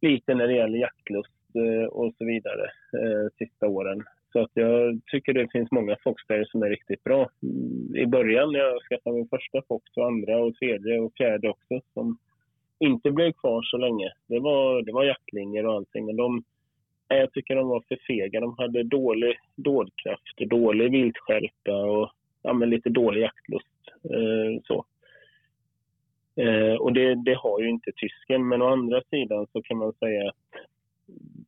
lite 0.00 0.34
när 0.34 0.46
det 0.46 0.54
gäller 0.54 0.78
jaktlust 0.78 1.30
eh, 1.54 1.88
och 1.88 2.14
så 2.18 2.24
vidare 2.24 2.64
eh, 2.92 3.28
sista 3.38 3.66
åren. 3.66 4.04
Så 4.32 4.40
att 4.40 4.50
jag 4.54 5.00
tycker 5.06 5.32
det 5.32 5.52
finns 5.52 5.70
många 5.70 5.96
foxterrier 6.04 6.44
som 6.44 6.62
är 6.62 6.70
riktigt 6.70 7.04
bra. 7.04 7.30
Mm, 7.42 7.96
I 7.96 8.06
början 8.06 8.52
när 8.52 8.58
jag 8.58 8.82
skaffade 8.82 9.16
min 9.16 9.28
första 9.28 9.62
fox 9.68 9.84
och 9.96 10.06
andra 10.06 10.38
och 10.38 10.54
tredje 10.54 11.00
och 11.00 11.12
fjärde 11.16 11.48
också 11.48 11.80
som 11.94 12.18
inte 12.78 13.10
blev 13.10 13.32
kvar 13.32 13.62
så 13.62 13.76
länge. 13.76 14.12
Det 14.26 14.40
var, 14.40 14.82
det 14.82 14.92
var 14.92 15.04
jaktlinjer 15.04 15.66
och 15.66 15.74
allting 15.74 16.06
men 16.06 16.16
de 16.16 16.44
jag 17.08 17.32
tycker 17.32 17.56
de 17.56 17.68
var 17.68 17.84
för 17.88 17.98
fega. 18.06 18.40
De 18.40 18.58
hade 18.58 18.82
dålig 18.82 19.36
dådkraft, 19.56 20.38
dålig 20.50 20.90
viltskärpa 20.90 21.76
och 21.76 22.10
ja, 22.42 22.52
men 22.52 22.70
lite 22.70 22.90
dålig 22.90 23.22
jaktlust. 23.22 23.66
Eh, 24.10 24.62
så. 24.64 24.84
Eh, 26.36 26.74
och 26.74 26.92
det, 26.92 27.14
det, 27.14 27.34
har 27.34 27.60
ju 27.60 27.68
inte 27.68 27.92
tysken. 27.92 28.48
Men 28.48 28.62
å 28.62 28.66
andra 28.66 29.02
sidan 29.10 29.46
så 29.52 29.62
kan 29.62 29.76
man 29.78 29.92
säga 29.92 30.28
att 30.28 30.60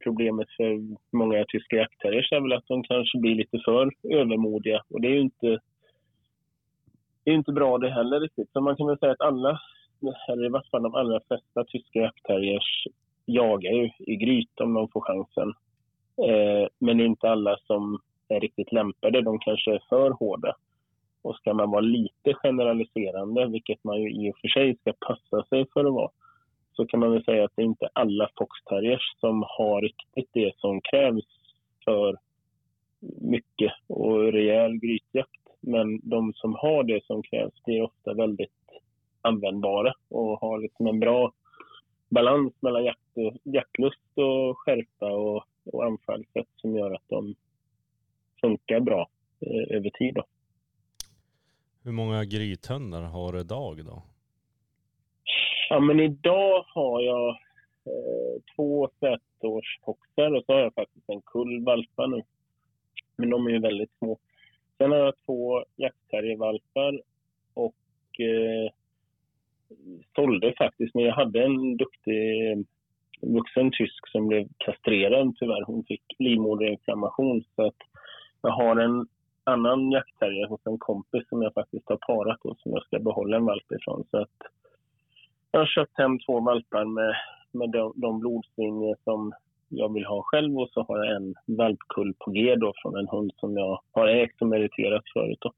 problemet 0.05 0.51
för 0.57 0.81
många 1.17 1.45
tyska 1.49 1.77
jaktterriers 1.77 2.33
är 2.33 2.41
väl 2.41 2.53
att 2.53 2.69
de 2.69 2.83
kanske 2.83 3.19
blir 3.19 3.35
lite 3.35 3.59
för 3.65 3.91
övermodiga. 4.11 4.83
Och 4.89 5.01
det 5.01 5.09
är 5.09 5.13
ju 5.13 5.21
inte, 5.21 5.59
det 7.25 7.31
är 7.31 7.35
inte 7.35 7.53
bra 7.53 7.79
det 7.79 7.91
heller 7.91 8.21
riktigt. 8.21 8.53
Så 8.53 8.61
man 8.61 8.77
kan 8.77 8.87
väl 8.87 8.99
säga 8.99 9.13
att 9.13 9.21
alla, 9.21 9.61
eller 10.29 10.47
i 10.47 10.49
vart 10.49 10.71
fall 10.71 10.83
de 10.83 10.95
allra 10.95 11.21
flesta 11.21 11.65
tyska 11.65 11.99
jaktterriers 11.99 12.87
jagar 13.27 13.73
ju 13.73 13.91
i 13.99 14.17
gryt 14.17 14.61
om 14.61 14.75
de 14.75 14.89
får 14.89 15.01
chansen. 15.01 15.49
Eh, 16.29 16.69
men 16.79 17.01
inte 17.01 17.31
alla 17.31 17.57
som 17.67 18.01
är 18.29 18.41
riktigt 18.41 18.73
lämpade. 18.73 19.23
De 19.23 19.39
kanske 19.39 19.75
är 19.75 19.83
för 19.89 20.11
hårda. 20.11 20.57
Och 21.23 21.37
ska 21.37 21.55
man 21.55 21.71
vara 21.71 21.81
lite 21.81 22.35
generaliserande, 22.35 23.47
vilket 23.47 23.85
man 23.85 24.03
ju 24.03 24.11
i 24.11 24.31
och 24.31 24.39
för 24.41 24.49
sig 24.49 24.77
ska 24.77 24.93
passa 25.07 25.49
sig 25.49 25.67
för 25.73 25.85
att 25.85 25.95
vara, 25.95 26.11
så 26.73 26.87
kan 26.87 27.01
man 27.01 27.13
väl 27.13 27.25
säga 27.25 27.45
att 27.45 27.53
det 27.57 27.63
är 27.63 27.67
inte 27.67 27.89
alla 27.93 28.29
foxterriers 28.39 29.17
som 29.21 29.45
har 29.49 29.81
riktigt 29.83 30.31
det 30.33 30.53
som 30.57 30.81
krävs 30.81 31.27
för 31.85 32.17
mycket 33.21 33.73
och 33.87 34.33
rejäl 34.33 34.77
grytjakt. 34.77 35.41
Men 35.61 36.01
de 36.03 36.33
som 36.33 36.55
har 36.55 36.83
det 36.83 37.05
som 37.05 37.23
krävs 37.23 37.65
blir 37.65 37.83
ofta 37.83 38.15
väldigt 38.15 38.51
användbara 39.23 39.93
och 40.09 40.41
har 40.41 40.59
liksom 40.59 40.87
en 40.87 41.01
bra 41.01 41.33
balans 42.09 42.53
mellan 42.61 42.85
jakt 42.85 43.17
och, 43.17 43.37
jaktlust 43.45 44.11
och 44.15 44.59
skärpa 44.59 45.13
och, 45.13 45.45
och 45.65 45.85
anfallssätt 45.85 46.49
som 46.57 46.77
gör 46.77 46.95
att 46.95 47.09
de 47.09 47.35
funkar 48.41 48.81
bra 48.81 49.09
eh, 49.41 49.77
över 49.77 49.91
tid. 49.91 50.15
Då. 50.15 50.25
Hur 51.83 51.93
många 51.93 52.25
grythundar 52.25 53.03
har 53.03 53.33
du 53.33 53.41
idag 53.41 53.85
då? 53.85 54.03
Ja, 55.69 55.81
men 55.81 56.01
idag 56.01 56.65
har 56.69 57.01
jag 57.01 57.29
eh, 57.87 58.43
två 58.57 58.89
sätårsfoxar 59.01 60.35
och 60.35 60.45
så 60.47 60.53
har 60.53 60.61
jag 60.61 60.75
faktiskt 60.75 61.09
en 61.09 61.21
kull 61.21 61.65
valpar 61.65 62.07
nu. 62.07 62.23
Men 63.17 63.31
de 63.31 63.47
är 63.47 63.51
ju 63.51 63.59
väldigt 63.59 63.91
små. 63.99 64.19
Sen 64.79 64.91
har 64.91 64.99
jag 64.99 65.15
två 65.27 65.65
jaktterriervalpar 65.77 67.01
och 67.55 68.21
eh, 68.21 68.73
sålde 70.15 70.55
faktiskt, 70.59 70.95
men 70.95 71.05
jag 71.05 71.15
hade 71.15 71.45
en 71.45 71.77
duktig 71.77 72.23
vuxen 73.21 73.71
tysk 73.71 74.09
som 74.09 74.29
blev 74.29 74.49
kastrerad 74.59 75.37
tyvärr. 75.37 75.65
Hon 75.67 75.85
fick 75.85 76.03
livmoderinflammation 76.19 77.45
så 77.57 77.67
att 77.67 77.77
jag 78.43 78.51
har 78.51 78.77
en 78.77 79.07
annan 79.45 79.91
jaktterrier 79.91 80.47
hos 80.47 80.61
en 80.65 80.79
kompis 80.79 81.29
som 81.29 81.43
jag 81.43 81.55
faktiskt 81.55 81.89
har 81.89 81.97
parat 81.97 82.45
och 82.45 82.59
som 82.59 82.73
jag 82.73 82.83
ska 82.83 82.99
behålla 82.99 83.37
en 83.37 83.45
valp 83.45 83.73
ifrån. 83.73 84.05
Så 84.11 84.19
att 84.19 84.37
jag 85.51 85.61
har 85.61 85.67
köpt 85.67 85.99
hem 85.99 86.19
två 86.19 86.41
valpar 86.41 86.85
med, 86.85 87.15
med 87.53 87.71
de, 87.71 87.93
de 87.97 88.21
blodslinjer 88.21 88.97
som 89.05 89.33
jag 89.69 89.93
vill 89.95 90.05
ha 90.05 90.23
själv 90.23 90.59
och 90.59 90.71
så 90.71 90.83
har 90.83 91.05
jag 91.05 91.17
en 91.17 91.35
valpkull 91.47 92.15
på 92.19 92.31
G 92.31 92.57
då 92.57 92.73
från 92.83 92.97
en 92.97 93.09
hund 93.09 93.33
som 93.37 93.57
jag 93.57 93.81
har 93.93 94.09
ägt 94.09 94.43
och 94.43 94.49
meriterat 94.49 95.05
förut. 95.13 95.39
Då. 95.41 95.53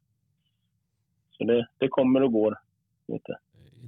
Så 1.30 1.44
det, 1.44 1.66
det 1.78 1.88
kommer 1.88 2.22
och 2.22 2.32
går 2.32 2.58
lite. 3.08 3.38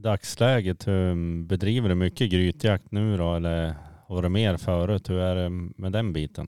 Dagsläget, 0.03 0.89
hur 0.89 1.15
bedriver 1.49 1.89
du 1.89 1.95
mycket 1.95 2.31
grytjakt 2.31 2.93
nu 2.93 3.17
då 3.17 3.35
eller 3.35 3.75
var 4.09 4.23
det 4.23 4.29
mer 4.29 4.57
förut? 4.57 5.11
Hur 5.11 5.21
är 5.21 5.35
det 5.35 5.51
med 5.77 5.93
den 5.93 6.13
biten? 6.13 6.47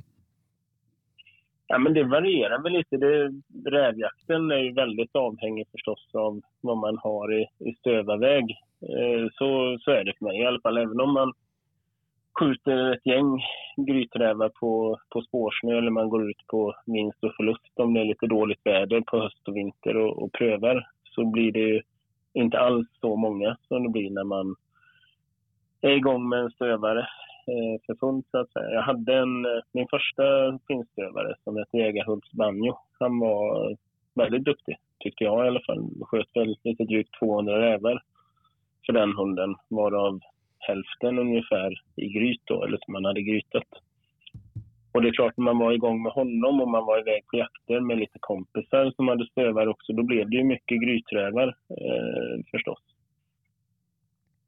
Ja, 1.66 1.78
men 1.78 1.94
det 1.94 2.04
varierar 2.04 2.62
väl 2.62 2.72
lite. 2.72 2.96
Det, 2.96 3.32
rävjakten 3.70 4.50
är 4.50 4.58
ju 4.58 4.72
väldigt 4.72 5.16
avhängig 5.16 5.66
förstås 5.72 6.10
av 6.14 6.40
vad 6.60 6.76
man 6.76 6.98
har 6.98 7.40
i, 7.40 7.46
i 7.58 7.74
stövarväg. 7.74 8.44
Eh, 8.82 9.28
så, 9.32 9.78
så 9.80 9.90
är 9.90 10.04
det 10.04 10.12
för 10.18 10.24
mig 10.24 10.40
i 10.40 10.46
alla 10.46 10.60
fall. 10.60 10.78
Även 10.78 11.00
om 11.00 11.12
man 11.14 11.32
skjuter 12.38 12.92
ett 12.92 13.06
gäng 13.06 13.40
gryträvar 13.76 14.48
på, 14.48 14.98
på 15.08 15.22
spårsnö 15.22 15.78
eller 15.78 15.90
man 15.90 16.08
går 16.08 16.30
ut 16.30 16.46
på 16.46 16.74
vinst 16.86 17.24
och 17.24 17.34
förlust 17.36 17.72
om 17.74 17.94
det 17.94 18.00
är 18.00 18.04
lite 18.04 18.26
dåligt 18.26 18.66
väder 18.66 19.00
på 19.00 19.20
höst 19.20 19.48
och 19.48 19.56
vinter 19.56 19.96
och, 19.96 20.22
och 20.22 20.32
prövar 20.32 20.88
så 21.04 21.24
blir 21.24 21.52
det 21.52 21.82
inte 22.34 22.58
alls 22.58 22.88
så 23.00 23.16
många 23.16 23.56
som 23.68 23.82
det 23.82 23.88
blir 23.88 24.10
när 24.10 24.24
man 24.24 24.56
är 25.80 25.90
igång 25.90 26.28
med 26.28 26.40
en 26.40 26.50
stövare 26.50 27.00
eh, 27.46 27.80
för 27.86 27.94
fullt 27.94 28.26
så 28.30 28.38
att 28.38 28.52
säga. 28.52 28.70
Jag 28.70 28.82
hade 28.82 29.14
en, 29.14 29.44
eh, 29.44 29.62
min 29.72 29.88
första 29.88 30.22
finstövare 30.66 31.34
som 31.44 31.56
hette 31.56 31.76
Jägarhults 31.76 32.32
Banjo. 32.32 32.76
Han 32.98 33.18
var 33.18 33.76
väldigt 34.14 34.44
duktig 34.44 34.78
tyckte 35.02 35.24
jag 35.24 35.44
i 35.44 35.48
alla 35.48 35.60
fall. 35.60 35.90
Sköt 36.00 36.36
väl 36.36 36.56
lite 36.64 36.84
drygt 36.84 37.18
200 37.18 37.60
rävar 37.60 38.02
för 38.86 38.92
den 38.92 39.12
hunden 39.16 39.54
varav 39.68 40.20
hälften 40.58 41.18
ungefär 41.18 41.82
i 41.96 42.08
gryt 42.08 42.40
då, 42.44 42.64
eller 42.64 42.78
som 42.84 42.92
man 42.92 43.04
hade 43.04 43.22
grytat. 43.22 43.68
Och 44.92 45.02
det 45.02 45.08
är 45.08 45.12
klart, 45.12 45.36
när 45.36 45.44
man 45.44 45.58
var 45.58 45.72
igång 45.72 46.02
med 46.02 46.12
honom 46.12 46.60
och 46.60 46.68
man 46.68 46.86
var 46.86 46.98
iväg 46.98 47.26
på 47.26 47.36
jakter 47.36 47.80
med 47.80 47.98
lite 47.98 48.18
kompisar 48.20 48.90
som 48.96 49.08
hade 49.08 49.26
stövare 49.26 49.68
också, 49.68 49.92
då 49.92 50.02
blev 50.02 50.30
det 50.30 50.36
ju 50.36 50.44
mycket 50.44 50.82
gryträvar 50.82 51.48
eh, 51.48 52.44
förstås. 52.50 52.78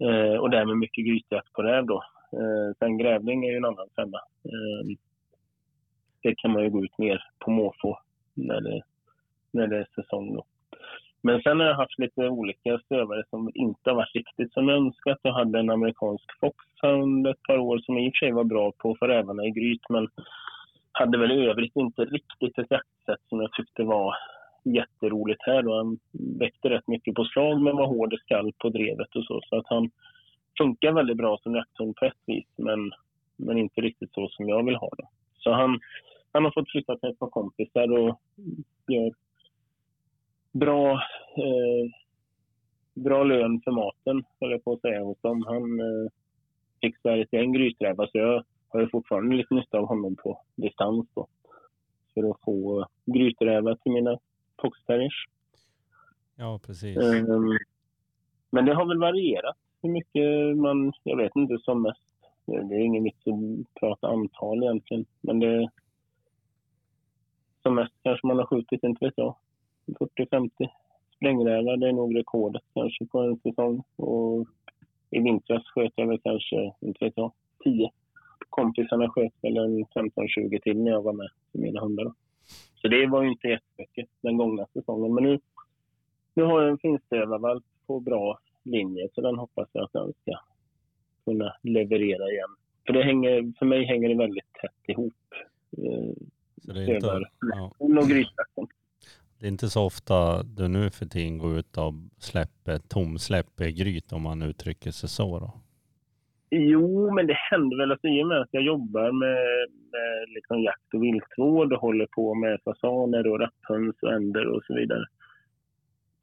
Eh, 0.01 0.37
och 0.41 0.51
därmed 0.51 0.77
mycket 0.77 1.07
grytjakt 1.07 1.53
på 1.53 1.63
räv 1.63 1.87
då. 1.87 2.05
Eh, 2.33 2.77
sen 2.79 2.99
grävling 2.99 3.45
är 3.45 3.51
ju 3.51 3.57
en 3.57 3.65
annan 3.65 3.89
femma. 3.97 4.19
Eh, 4.45 4.97
det 6.23 6.35
kan 6.38 6.51
man 6.51 6.62
ju 6.62 6.71
gå 6.71 6.85
ut 6.85 6.99
mer 6.99 7.23
på 7.38 7.51
måfå 7.51 7.99
när 8.35 8.61
det, 8.61 8.83
när 9.51 9.66
det 9.66 9.77
är 9.77 9.87
säsong 9.95 10.35
då. 10.35 10.45
Men 11.27 11.42
sen 11.42 11.61
har 11.61 11.66
jag 11.66 11.75
haft 11.75 11.99
lite 11.99 12.29
olika 12.29 12.79
stövare 12.79 13.23
som 13.31 13.51
inte 13.55 13.90
har 13.90 13.95
varit 13.95 14.14
riktigt 14.14 14.53
som 14.53 14.68
jag 14.68 14.77
önskat. 14.77 15.18
Jag 15.23 15.33
hade 15.33 15.59
en 15.59 15.71
amerikansk 15.71 16.25
foxhound 16.40 17.27
ett 17.27 17.42
par 17.42 17.59
år 17.59 17.79
som 17.79 17.99
i 17.99 18.09
och 18.09 18.12
för 18.12 18.27
sig 18.27 18.33
var 18.33 18.45
bra 18.45 18.73
på 18.79 18.90
att 18.90 18.99
få 18.99 19.07
rävarna 19.07 19.45
i 19.45 19.51
gryt 19.51 19.88
men 19.88 20.09
hade 20.94 21.18
väl 21.18 21.33
i 21.33 21.46
övrigt 21.46 21.76
inte 21.76 22.04
riktigt 22.04 22.59
ett 22.59 22.70
jaktsätt 22.70 23.28
som 23.28 23.40
jag 23.40 23.52
tyckte 23.52 23.83
var 23.83 24.14
jätteroligt 24.64 25.42
här. 25.46 25.62
Då. 25.62 25.76
Han 25.76 25.98
väckte 26.38 26.70
rätt 26.70 26.88
mycket 26.88 27.14
på 27.14 27.24
slag 27.24 27.61
men 27.61 27.76
var 27.76 27.87
hård 27.87 28.14
i 28.14 28.16
skall 28.16 28.52
på 28.59 28.68
drevet 28.68 29.16
och 29.16 29.24
så. 29.24 29.40
Så 29.48 29.57
att 29.57 29.66
han 29.66 29.90
funkar 30.59 30.92
väldigt 30.92 31.16
bra 31.16 31.38
som 31.42 31.54
jakthund 31.54 31.96
på 31.96 32.04
ett 32.04 32.22
vis 32.26 32.46
men, 32.57 32.92
men 33.37 33.59
inte 33.59 33.80
riktigt 33.80 34.12
så 34.12 34.28
som 34.28 34.48
jag 34.48 34.64
vill 34.64 34.76
ha 34.76 34.90
det. 34.98 35.07
Så 35.38 35.52
han, 35.52 35.80
han 36.33 36.44
har 36.44 36.50
fått 36.50 36.70
flytta 36.70 36.98
till 36.98 37.11
ett 37.11 37.18
par 37.18 37.30
kompisar 37.30 37.92
och 37.92 38.20
gör 38.88 39.12
bra, 40.52 40.92
eh, 41.37 41.90
bra 42.94 43.24
lön 43.24 43.61
för 43.64 43.70
maten, 43.70 44.24
höll 44.40 44.50
jag 44.50 44.64
på 44.64 44.72
att 44.72 44.80
säga 44.80 45.02
hos 45.02 45.20
dem. 45.20 45.44
Han 45.46 45.80
eh, 45.80 46.11
fixar 46.80 47.18
ett 47.18 47.33
gäng 47.33 47.52
gryträvar 47.52 48.07
så 48.07 48.18
jag 48.18 48.44
har 48.75 48.81
ju 48.81 48.91
fortfarande 48.91 49.37
lite 49.37 49.55
nytta 49.55 49.79
av 49.79 49.87
honom 49.87 50.17
på 50.17 50.41
distans 50.55 51.07
då. 51.15 51.27
För 52.15 52.31
att 52.31 52.41
få 52.41 52.87
gryträvar 53.07 53.75
till 53.75 53.93
mina 53.93 54.19
foxterriers. 54.63 55.29
Ja, 56.37 56.61
precis. 56.67 56.97
Um, 56.97 57.59
men 58.51 58.65
det 58.65 58.75
har 58.75 58.87
väl 58.87 58.99
varierat 58.99 59.57
hur 59.83 59.91
mycket 59.91 60.57
man, 60.57 60.93
jag 61.03 61.17
vet 61.17 61.37
inte 61.37 61.59
som 61.59 61.83
mest. 61.83 62.01
Det 62.47 62.75
är 62.75 62.85
ingen 62.85 63.05
vits 63.05 63.27
att 63.27 63.75
prata 63.81 64.09
antal 64.09 64.63
egentligen. 64.63 65.05
Men 65.21 65.41
det 65.41 65.71
som 67.63 67.75
mest 67.75 67.95
kanske 68.03 68.27
man 68.27 68.39
har 68.39 68.47
skjutit, 68.47 68.85
inte 68.85 69.05
vet 69.05 69.15
jag, 69.17 69.35
40-50 69.87 70.51
sprängrävar. 71.17 71.77
Det 71.77 71.89
är 71.89 71.93
nog 71.93 72.17
rekordet 72.17 72.63
kanske 72.75 73.07
på 73.07 73.21
en 73.21 73.37
säsong. 73.37 73.83
Och 73.97 74.47
i 75.11 75.21
vintras 75.21 75.63
sköt 75.67 75.93
jag 75.97 76.07
väl 76.07 76.21
kanske, 76.25 76.73
inte 76.81 77.05
vet 77.05 77.13
jag, 77.17 77.33
10. 77.65 77.91
Kompisarna 78.51 79.11
sköt 79.11 79.33
väl 79.42 79.57
en 79.57 79.85
15-20 79.85 80.61
till 80.62 80.79
när 80.83 80.90
jag 80.90 81.03
var 81.03 81.12
med 81.12 81.29
med 81.53 81.62
mina 81.62 81.81
hundar. 81.81 82.12
Så 82.75 82.88
det 82.88 83.07
var 83.07 83.23
ju 83.23 83.29
inte 83.29 83.49
jättemycket 83.49 84.09
den 84.20 84.37
gångna 84.37 84.66
säsongen. 84.73 85.14
Men 85.14 85.25
nu, 85.25 85.40
nu 86.35 86.42
har 86.42 86.62
jag 86.62 86.70
en 86.70 86.79
finstövarvalp 86.79 87.64
på 87.87 88.01
bra 88.01 88.38
linje 88.62 89.09
så 89.14 89.20
den 89.20 89.38
hoppas 89.38 89.68
jag 89.73 89.85
att 89.85 89.92
den 89.92 90.12
ska 90.23 90.33
kunna 91.25 91.57
leverera 91.62 92.31
igen. 92.31 92.57
För, 92.87 92.92
det 92.92 93.03
hänger, 93.05 93.59
för 93.59 93.66
mig 93.66 93.85
hänger 93.85 94.09
det 94.09 94.14
väldigt 94.14 94.53
tätt 94.61 94.88
ihop. 94.88 95.14
Eh, 95.77 96.14
Så 96.62 96.73
det 96.73 96.81
är 96.81 96.88
inte, 96.88 97.01
stövar 97.01 97.31
ja. 97.40 97.73
och 97.79 98.09
grytjakten. 98.09 98.66
Det 99.38 99.47
är 99.47 99.51
inte 99.51 99.68
så 99.68 99.83
ofta 99.85 100.42
du 100.42 100.68
nu 100.68 100.90
för 100.90 101.07
tiden 101.07 101.38
går 101.38 101.59
ut 101.59 101.77
och 101.77 101.94
släpper, 102.18 102.79
tomsläpper 102.79 103.68
gryt 103.68 104.12
om 104.12 104.23
man 104.23 104.42
uttrycker 104.42 104.90
sig 104.90 105.09
så 105.09 105.38
då. 105.38 105.63
Jo, 106.57 107.14
men 107.14 107.27
det 107.27 107.37
händer 107.51 107.77
väl 107.77 107.93
att 107.93 108.05
i 108.05 108.23
och 108.23 108.27
med 108.27 108.40
att 108.40 108.49
jag 108.51 108.62
jobbar 108.62 109.12
med, 109.12 109.69
med 109.93 110.29
liksom 110.35 110.62
jakt 110.62 110.95
och 110.95 111.03
viltvård 111.03 111.73
och 111.73 111.81
håller 111.81 112.07
på 112.07 112.35
med 112.35 112.61
fasaner 112.64 113.27
och 113.27 113.40
rapphöns 113.40 114.03
och 114.03 114.12
änder 114.12 114.47
och 114.47 114.64
så 114.64 114.75
vidare. 114.75 115.05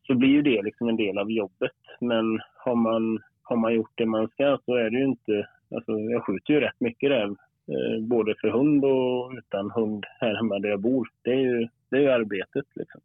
Så 0.07 0.15
blir 0.15 0.29
ju 0.29 0.41
det 0.41 0.61
liksom 0.61 0.89
en 0.89 0.95
del 0.95 1.17
av 1.17 1.31
jobbet. 1.31 1.79
Men 1.99 2.39
har 2.55 2.75
man, 2.75 3.19
har 3.43 3.57
man 3.57 3.73
gjort 3.73 3.91
det 3.95 4.05
man 4.05 4.27
ska 4.27 4.57
så 4.65 4.75
är 4.75 4.89
det 4.89 4.97
ju 4.97 5.05
inte... 5.05 5.47
Alltså 5.75 5.91
jag 5.91 6.23
skjuter 6.23 6.53
ju 6.53 6.59
rätt 6.59 6.79
mycket 6.79 7.09
räv. 7.09 7.29
Eh, 7.67 8.01
både 8.01 8.35
för 8.41 8.49
hund 8.49 8.85
och 8.85 9.31
utan 9.37 9.71
hund 9.71 10.05
här 10.19 10.35
hemma 10.35 10.59
där 10.59 10.69
jag 10.69 10.79
bor. 10.79 11.07
Det 11.21 11.31
är 11.31 11.39
ju, 11.39 11.67
det 11.89 11.97
är 11.97 12.01
ju 12.01 12.11
arbetet 12.11 12.65
liksom. 12.75 13.01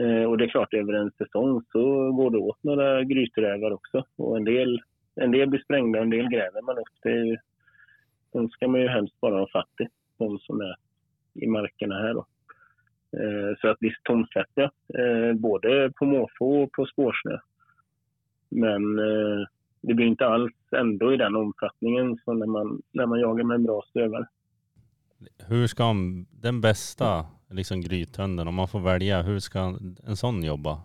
Eh, 0.00 0.24
och 0.24 0.38
det 0.38 0.44
är 0.44 0.48
klart, 0.48 0.74
över 0.74 0.92
en 0.92 1.10
säsong 1.10 1.62
så 1.72 2.12
går 2.12 2.30
det 2.30 2.38
åt 2.38 2.64
några 2.64 3.04
gryträvar 3.04 3.70
också. 3.70 4.04
Och 4.16 4.36
en 4.36 4.44
del, 4.44 4.80
en 5.16 5.30
del 5.30 5.48
blir 5.48 5.60
sprängda 5.60 5.98
och 5.98 6.04
en 6.04 6.10
del 6.10 6.28
gräver 6.28 6.62
man 6.62 6.78
upp. 6.78 6.94
Det 7.02 7.08
är 7.10 7.24
ju, 7.24 7.36
de 8.32 8.48
ska 8.48 8.68
man 8.68 8.80
ju 8.80 8.88
helst 8.88 9.20
bara 9.20 9.38
ha 9.38 9.48
fatt 9.52 9.80
i, 9.80 9.86
de 10.18 10.38
som 10.38 10.60
är 10.60 10.76
i 11.34 11.46
markerna 11.46 11.94
här 11.94 12.14
då. 12.14 12.26
Eh, 13.18 13.56
så 13.60 13.68
att 13.68 13.76
visst 13.80 14.04
tomsläpper 14.04 14.62
jag, 14.62 14.70
eh, 15.28 15.34
både 15.34 15.92
på 15.96 16.04
måfå 16.04 16.62
och 16.62 16.72
på 16.72 16.86
spårsnö. 16.86 17.38
Men 18.48 18.98
eh, 18.98 19.46
det 19.80 19.94
blir 19.94 20.06
inte 20.06 20.26
alls 20.26 20.54
ändå 20.76 21.14
i 21.14 21.16
den 21.16 21.36
omfattningen 21.36 22.18
som 22.24 22.38
när 22.38 22.46
man, 22.46 22.82
när 22.92 23.06
man 23.06 23.20
jagar 23.20 23.44
med 23.44 23.54
en 23.54 23.64
bra 23.64 23.82
stövare. 23.90 24.26
Hur 25.48 25.66
ska 25.66 25.84
en- 25.90 26.26
den 26.30 26.60
bästa 26.60 27.26
liksom 27.50 27.80
grythunden, 27.80 28.48
om 28.48 28.54
man 28.54 28.68
får 28.68 28.80
välja, 28.80 29.22
hur 29.22 29.38
ska 29.38 29.58
en 30.06 30.16
sån 30.16 30.42
jobba? 30.42 30.80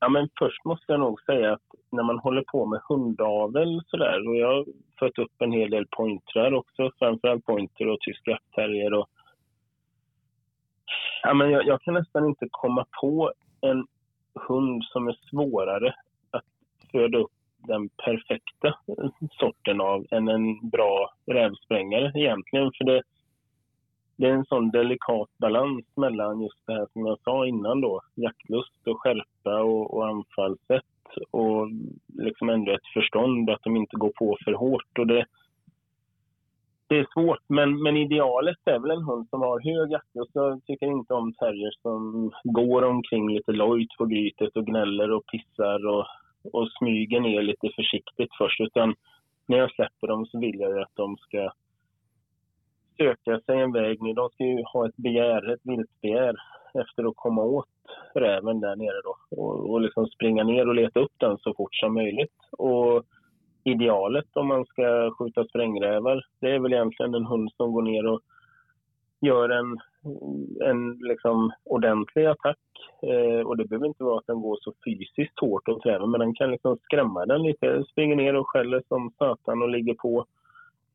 Ja, 0.00 0.08
men 0.08 0.28
först 0.38 0.64
måste 0.64 0.92
jag 0.92 1.00
nog 1.00 1.20
säga 1.20 1.52
att 1.52 1.71
när 1.92 2.02
man 2.02 2.18
håller 2.18 2.42
på 2.42 2.66
med 2.66 2.80
hundavel 2.88 3.82
sådär, 3.86 4.28
och 4.28 4.36
jag 4.36 4.48
har 4.48 4.64
fött 4.98 5.18
upp 5.18 5.32
en 5.38 5.52
hel 5.52 5.70
del 5.70 5.86
pointrar 5.86 6.54
också, 6.54 6.90
framförallt 6.98 7.44
pointer 7.44 7.88
och 7.88 8.00
tysk 8.00 8.28
jaktterrier 8.28 8.94
och 8.94 9.08
ja, 11.22 11.34
men 11.34 11.50
jag, 11.50 11.66
jag 11.66 11.82
kan 11.82 11.94
nästan 11.94 12.26
inte 12.26 12.48
komma 12.50 12.86
på 13.00 13.32
en 13.60 13.86
hund 14.34 14.84
som 14.84 15.08
är 15.08 15.18
svårare 15.30 15.94
att 16.30 16.44
föda 16.92 17.18
upp 17.18 17.32
den 17.56 17.88
perfekta 17.88 18.74
sorten 19.38 19.80
av 19.80 20.06
än 20.10 20.28
en 20.28 20.70
bra 20.70 21.14
rävsprängare 21.26 22.12
egentligen. 22.14 22.72
För 22.78 22.84
det, 22.84 23.02
det 24.16 24.26
är 24.26 24.32
en 24.32 24.44
sån 24.44 24.70
delikat 24.70 25.28
balans 25.38 25.84
mellan 25.96 26.40
just 26.40 26.66
det 26.66 26.72
här 26.72 26.86
som 26.92 27.06
jag 27.06 27.18
sa 27.24 27.46
innan 27.46 27.80
då, 27.80 28.00
jaktlust 28.14 28.86
och 28.86 29.00
skärpa 29.00 29.62
och, 29.62 29.94
och 29.94 30.08
anfallssätt 30.08 30.82
och 31.30 31.68
liksom 32.18 32.48
ändå 32.48 32.72
ett 32.72 32.92
förstånd 32.94 33.50
att 33.50 33.62
de 33.62 33.76
inte 33.76 33.96
går 33.96 34.12
på 34.18 34.38
för 34.44 34.52
hårt. 34.52 34.98
Och 34.98 35.06
det, 35.06 35.24
det 36.86 36.98
är 36.98 37.06
svårt, 37.12 37.42
men, 37.46 37.82
men 37.82 37.96
idealet 37.96 38.58
är 38.64 38.78
väl 38.78 38.90
en 38.90 39.02
hund 39.02 39.28
som 39.30 39.40
har 39.40 39.60
hög 39.60 39.90
jaktlust. 39.90 40.30
Jag 40.34 40.64
tycker 40.66 40.86
inte 40.86 41.14
om 41.14 41.32
terrier 41.32 41.72
som 41.82 42.30
går 42.44 42.82
omkring 42.82 43.34
lite 43.34 43.52
lojt 43.52 43.96
på 43.98 44.06
grytet 44.06 44.56
och 44.56 44.66
gnäller 44.66 45.10
och 45.10 45.26
pissar 45.26 45.86
och, 45.86 46.06
och 46.52 46.68
smyger 46.78 47.20
ner 47.20 47.42
lite 47.42 47.68
försiktigt 47.76 48.30
först. 48.38 48.60
Utan 48.60 48.94
när 49.46 49.58
jag 49.58 49.70
släpper 49.70 50.06
dem 50.06 50.26
så 50.26 50.38
vill 50.38 50.60
jag 50.60 50.78
att 50.78 50.96
de 50.96 51.16
ska 51.16 51.52
söka 52.96 53.40
sig 53.40 53.60
en 53.60 53.72
väg 53.72 54.02
nu. 54.02 54.12
De 54.12 54.30
ska 54.30 54.44
ju 54.44 54.62
ha 54.72 54.88
ett 54.88 54.96
begär, 54.96 55.52
ett 55.52 55.60
viltbegär 55.62 56.36
efter 56.74 57.08
att 57.08 57.16
komma 57.16 57.42
åt 57.42 57.66
räven 58.14 58.60
där 58.60 58.76
nere 58.76 59.00
då. 59.04 59.36
Och, 59.36 59.70
och 59.70 59.80
liksom 59.80 60.06
springa 60.06 60.44
ner 60.44 60.68
och 60.68 60.74
leta 60.74 61.00
upp 61.00 61.12
den 61.16 61.38
så 61.38 61.54
fort 61.54 61.74
som 61.74 61.94
möjligt. 61.94 62.36
Och 62.58 63.02
idealet 63.64 64.36
om 64.36 64.46
man 64.46 64.64
ska 64.64 65.10
skjuta 65.18 65.44
sprängrävar, 65.44 66.24
det 66.40 66.50
är 66.50 66.58
väl 66.58 66.72
egentligen 66.72 67.14
en 67.14 67.26
hund 67.26 67.50
som 67.56 67.72
går 67.72 67.82
ner 67.82 68.06
och 68.06 68.20
gör 69.20 69.48
en, 69.48 69.78
en 70.68 70.98
liksom 70.98 71.52
ordentlig 71.64 72.26
attack. 72.26 72.58
Eh, 73.02 73.46
och 73.46 73.56
det 73.56 73.64
behöver 73.64 73.86
inte 73.86 74.04
vara 74.04 74.18
att 74.18 74.26
den 74.26 74.40
går 74.40 74.58
så 74.60 74.72
fysiskt 74.84 75.40
hårt 75.40 75.68
åt 75.68 75.86
räven, 75.86 76.10
men 76.10 76.20
den 76.20 76.34
kan 76.34 76.50
liksom 76.50 76.78
skrämma 76.82 77.26
den 77.26 77.42
lite. 77.42 77.84
Springer 77.84 78.16
ner 78.16 78.34
och 78.36 78.48
skäller 78.48 78.82
som 78.88 79.12
satan 79.18 79.62
och 79.62 79.68
ligger 79.68 79.94
på 79.94 80.26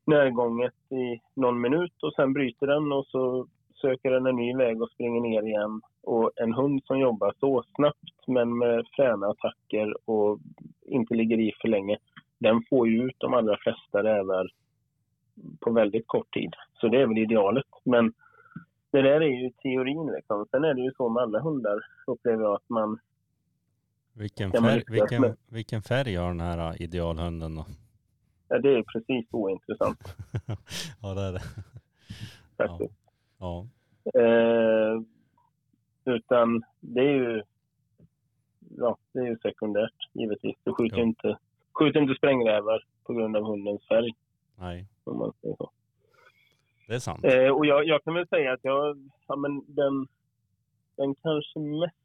närgånget 0.06 0.92
i 0.92 1.22
någon 1.36 1.62
minut 1.62 2.04
och 2.04 2.14
sen 2.14 2.34
bryter 2.34 2.68
den 2.68 2.92
och 2.92 3.06
så 3.06 3.48
söker 3.82 4.12
den 4.12 4.26
en 4.26 4.36
ny 4.36 4.56
väg 4.56 4.82
och 4.82 4.92
springer 4.92 5.22
ner 5.22 5.44
igen. 5.44 5.82
Och 6.04 6.32
en 6.36 6.54
hund 6.54 6.82
som 6.86 7.00
jobbar 7.00 7.34
så 7.40 7.64
snabbt 7.76 8.28
men 8.28 8.58
med 8.58 8.86
fräna 8.96 9.28
attacker 9.28 10.10
och 10.10 10.40
inte 10.82 11.14
ligger 11.14 11.40
i 11.40 11.54
för 11.62 11.68
länge, 11.68 11.98
den 12.40 12.64
får 12.70 12.88
ju 12.88 13.04
ut 13.04 13.16
de 13.18 13.34
allra 13.34 13.58
flesta 13.58 14.04
rävar 14.04 14.52
på 15.60 15.72
väldigt 15.72 16.08
kort 16.08 16.34
tid. 16.34 16.54
Så 16.82 16.88
det 16.88 17.02
är 17.02 17.08
väl 17.08 17.18
idealet. 17.18 17.66
Men 17.84 18.14
det 18.92 19.02
där 19.02 19.22
är 19.22 19.44
ju 19.44 19.50
teorin 19.50 20.12
liksom. 20.16 20.46
Sen 20.52 20.64
är 20.64 20.74
det 20.74 20.82
ju 20.82 20.92
så 20.98 21.10
med 21.10 21.24
alla 21.24 21.40
hundar 21.40 21.80
upplever 22.08 22.44
jag 22.44 22.56
att 22.56 22.70
man... 22.70 23.00
Vilken 24.14 24.52
färg, 24.52 24.84
vilken, 24.88 25.36
vilken 25.48 25.82
färg 25.82 26.16
har 26.16 26.28
den 26.28 26.40
här 26.40 26.70
äh, 26.70 26.82
idealhunden 26.82 27.56
då? 27.56 27.66
Ja, 28.48 28.60
det 28.60 28.70
är 28.70 28.84
precis 28.84 29.28
ointressant 29.32 30.16
ja 31.02 31.14
det 31.14 31.22
är 31.22 31.34
det. 31.34 31.42
faktiskt. 32.58 32.94
Ja. 33.04 33.07
Eh, 34.14 35.02
utan 36.06 36.64
det 36.80 37.00
är 37.02 37.14
ju 37.14 37.44
ja, 38.78 38.98
det 39.14 39.20
är 39.20 39.26
ju 39.26 39.38
sekundärt 39.38 39.94
givetvis. 40.14 40.56
Du 40.64 40.74
skjuter 40.74 40.98
Ja. 40.98 41.04
inte, 41.04 41.38
skjuter 41.80 42.00
inte 42.02 42.16
sprängrävar 42.16 42.84
på 43.04 43.14
grund 43.14 43.36
av 43.38 43.44
hundens 43.44 43.88
färg. 43.88 44.12
Nej, 44.56 44.88
Om 45.04 45.18
man 45.18 45.34
säger 45.42 45.56
så. 45.56 45.72
det 46.88 46.96
är 46.96 47.00
sant. 47.00 47.26
Eh, 47.26 47.50
och 47.50 47.66
jag, 47.66 47.86
jag 47.86 48.04
kan 48.04 48.14
väl 48.14 48.28
säga 48.28 48.54
att 48.54 48.60
jag, 48.64 49.10
ja, 49.28 49.36
men 49.36 49.64
den, 49.68 50.08
den 50.96 51.16
kanske 51.16 51.60
mest, 51.60 51.96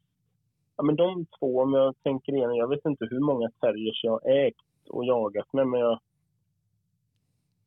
ja, 0.77 0.83
men 0.83 0.95
de 0.95 1.25
två 1.39 1.61
om 1.61 1.73
jag 1.73 1.95
tänker 2.03 2.33
igenom, 2.33 2.55
jag 2.55 2.67
vet 2.67 2.85
inte 2.85 3.05
hur 3.09 3.19
många 3.19 3.49
terriers 3.61 4.03
jag 4.03 4.19
ägt 4.47 4.57
och 4.89 5.05
jagat 5.05 5.53
med, 5.53 5.67
men 5.67 5.79
jag, 5.79 5.99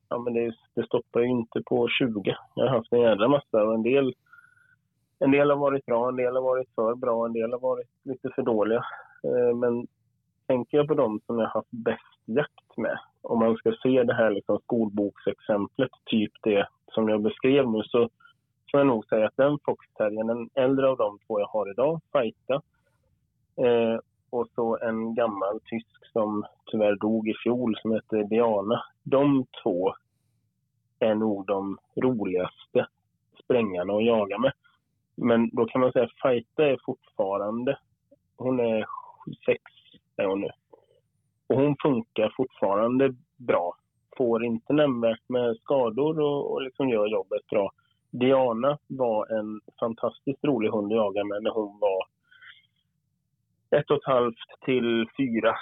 ja 0.08 0.18
men 0.18 0.34
det, 0.34 0.54
det 0.74 0.86
stoppar 0.86 1.20
ju 1.20 1.26
inte 1.26 1.62
på 1.66 1.88
20. 1.88 2.36
Jag 2.54 2.64
har 2.66 2.76
haft 2.76 2.92
en 2.92 3.00
jävla 3.00 3.28
massa 3.28 3.64
och 3.64 3.74
en 3.74 3.82
del, 3.82 4.14
en 5.18 5.30
del 5.30 5.50
har 5.50 5.56
varit 5.56 5.86
bra, 5.86 6.08
en 6.08 6.16
del 6.16 6.34
har 6.34 6.42
varit 6.42 6.68
för 6.74 6.94
bra, 6.94 7.26
en 7.26 7.32
del 7.32 7.52
har 7.52 7.60
varit 7.60 7.88
lite 8.02 8.30
för 8.34 8.42
dåliga. 8.42 8.84
Eh, 9.24 9.56
men 9.56 9.86
tänker 10.46 10.78
jag 10.78 10.88
på 10.88 10.94
dem 10.94 11.20
som 11.26 11.38
jag 11.38 11.46
har 11.46 11.54
haft 11.54 11.70
bäst 11.70 12.20
jakt 12.24 12.76
med, 12.76 12.98
om 13.22 13.38
man 13.38 13.56
ska 13.56 13.72
se 13.82 14.02
det 14.02 14.14
här 14.14 14.30
liksom 14.30 14.58
skolboksexemplet, 14.58 15.90
typ 16.04 16.32
det 16.42 16.68
som 16.92 17.08
jag 17.08 17.22
beskrev 17.22 17.70
nu, 17.70 17.82
så 17.82 18.08
får 18.70 18.80
jag 18.80 18.86
nog 18.86 19.06
säga 19.06 19.26
att 19.26 19.36
den 19.36 19.58
foxterriern, 19.64 20.26
den 20.26 20.50
äldre 20.54 20.88
av 20.88 20.96
de 20.96 21.18
två 21.26 21.40
jag 21.40 21.46
har 21.46 21.70
idag, 21.70 22.00
Fajta, 22.12 22.54
eh, 23.56 23.98
och 24.30 24.48
så 24.54 24.78
en 24.82 25.14
gammal 25.14 25.60
tysk 25.64 26.06
som 26.12 26.44
tyvärr 26.70 26.96
dog 26.96 27.28
i 27.28 27.34
fjol 27.44 27.76
som 27.82 27.92
heter 27.92 28.24
Diana. 28.24 28.84
De 29.02 29.46
två 29.62 29.94
är 30.98 31.14
nog 31.14 31.46
de 31.46 31.78
roligaste 31.96 32.86
sprängarna 33.44 33.92
att 33.92 34.04
jaga 34.04 34.38
med. 34.38 34.52
Men 35.16 35.50
då 35.52 35.66
kan 35.66 35.80
man 35.80 35.92
säga 35.92 36.04
att 36.04 36.20
Fajta 36.22 36.66
är 36.66 36.78
fortfarande, 36.84 37.78
hon 38.36 38.60
är 38.60 38.86
sex 39.46 39.62
är 40.16 40.26
hon 40.26 40.40
nu. 40.40 40.50
Och 41.46 41.56
hon 41.56 41.76
funkar 41.82 42.34
fortfarande 42.36 43.14
bra. 43.36 43.76
Får 44.16 44.44
inte 44.44 44.72
nämnvärt 44.72 45.28
med 45.28 45.56
skador 45.56 46.20
och, 46.20 46.52
och 46.52 46.62
liksom 46.62 46.88
gör 46.88 47.06
jobbet 47.06 47.46
bra. 47.46 47.72
Diana 48.10 48.78
var 48.86 49.38
en 49.38 49.60
fantastiskt 49.80 50.44
rolig 50.44 50.70
hund 50.70 50.92
att 50.92 50.96
jaga 50.96 51.24
med 51.24 51.42
när 51.42 51.50
hon 51.50 51.78
var 51.80 52.15
ett 53.78 53.90
och 53.90 53.96
ett 53.96 54.12
halvt 54.14 54.64
till 54.64 55.06
fyra 55.16 55.56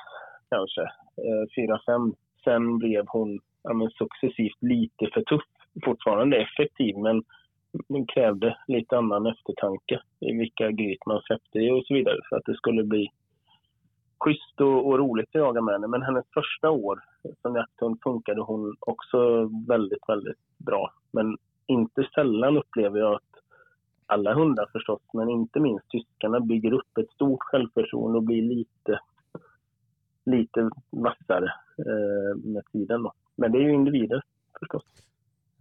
kanske. 0.51 0.83
Eh, 0.83 1.45
fyra, 1.57 1.81
fem. 1.87 2.15
Sen 2.45 2.79
blev 2.79 3.05
hon 3.09 3.41
ja, 3.63 3.73
men 3.73 3.91
successivt 3.91 4.63
lite 4.63 5.07
för 5.15 5.23
tuff. 5.23 5.43
Fortfarande 5.85 6.37
effektiv 6.37 6.99
men 6.99 7.23
den 7.89 8.07
krävde 8.07 8.57
lite 8.67 8.99
annan 8.99 9.27
eftertanke 9.27 10.01
i 10.21 10.33
vilka 10.33 10.71
gryt 10.71 11.07
man 11.07 11.21
släppte 11.23 11.59
i 11.59 11.71
och 11.71 11.87
så 11.87 11.95
vidare 11.95 12.19
för 12.29 12.37
att 12.37 12.45
det 12.47 12.55
skulle 12.55 12.85
bli 12.85 13.09
schysst 14.25 14.61
och, 14.61 14.87
och 14.87 14.99
roligt 14.99 15.29
att 15.29 15.35
jaga 15.35 15.61
med 15.61 15.75
henne. 15.75 15.87
Men 15.87 16.03
hennes 16.03 16.25
första 16.35 16.71
år 16.71 17.01
som 17.43 17.57
jakthund 17.57 17.99
funkade 18.03 18.41
hon 18.41 18.77
också 18.81 19.51
väldigt, 19.69 20.09
väldigt 20.09 20.39
bra. 20.59 20.93
Men 21.13 21.37
inte 21.67 22.09
sällan 22.15 22.57
upplever 22.57 22.99
jag 22.99 23.15
att 23.15 23.34
alla 24.07 24.35
hundar 24.35 24.69
förstås, 24.73 25.03
men 25.13 25.29
inte 25.31 25.61
minst 25.61 25.89
tyskarna 25.91 26.41
bygger 26.41 26.73
upp 26.73 26.99
ett 26.99 27.11
stort 27.11 27.41
självförtroende 27.41 28.19
och 28.19 28.25
blir 28.25 28.43
lite, 28.43 29.01
lite 30.27 30.71
vassare 30.91 31.53
eh, 31.79 32.37
med 32.37 32.63
tiden. 32.73 33.03
Då. 33.03 33.13
Men 33.37 33.53
det 33.53 33.59
är 33.59 33.63
ju 33.63 33.73
individer 33.75 34.23
förstås. 34.59 34.85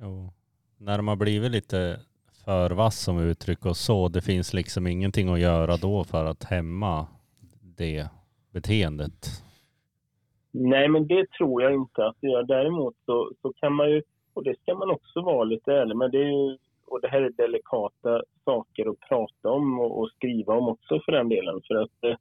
Jo. 0.02 0.34
När 0.78 0.98
de 0.98 1.08
har 1.08 1.16
blivit 1.16 1.52
lite 1.52 2.00
för 2.46 2.72
vass 2.72 3.00
som 3.00 3.18
vi 3.18 3.32
uttrycker 3.32 3.70
oss 3.70 3.80
så, 3.80 4.08
det 4.08 4.22
finns 4.22 4.54
liksom 4.54 4.88
ingenting 4.88 5.30
att 5.30 5.40
göra 5.40 5.78
då 5.78 6.04
för 6.04 6.26
att 6.26 6.44
hämma 6.44 7.08
det 7.78 8.08
beteendet. 8.52 9.44
Nej, 10.52 10.88
men 10.88 11.08
det 11.08 11.32
tror 11.32 11.64
jag 11.64 11.74
inte 11.74 12.06
att 12.06 12.16
det 12.20 12.28
gör. 12.28 12.44
Däremot 12.44 12.96
så, 13.06 13.32
så 13.42 13.54
kan 13.54 13.74
man 13.74 13.90
ju, 13.92 14.02
och 14.34 14.44
det 14.44 14.60
ska 14.60 14.76
man 14.76 14.92
också 14.92 15.22
vara 15.22 15.44
lite 15.44 15.74
ärlig 15.74 15.98
med, 15.98 16.12
det 16.12 16.18
är 16.18 16.32
ju, 16.32 16.58
och 16.88 17.02
det 17.02 17.08
här 17.08 17.22
är 17.22 17.30
delikata 17.30 18.22
saker 18.46 18.90
att 18.90 19.00
prata 19.00 19.50
om 19.50 19.80
och, 19.80 20.00
och 20.00 20.10
skriva 20.10 20.54
om 20.54 20.68
också 20.68 21.00
för 21.06 21.12
den 21.12 21.30
delen. 21.30 21.62
För 21.68 21.76
att 21.76 22.04
eh, 22.04 22.16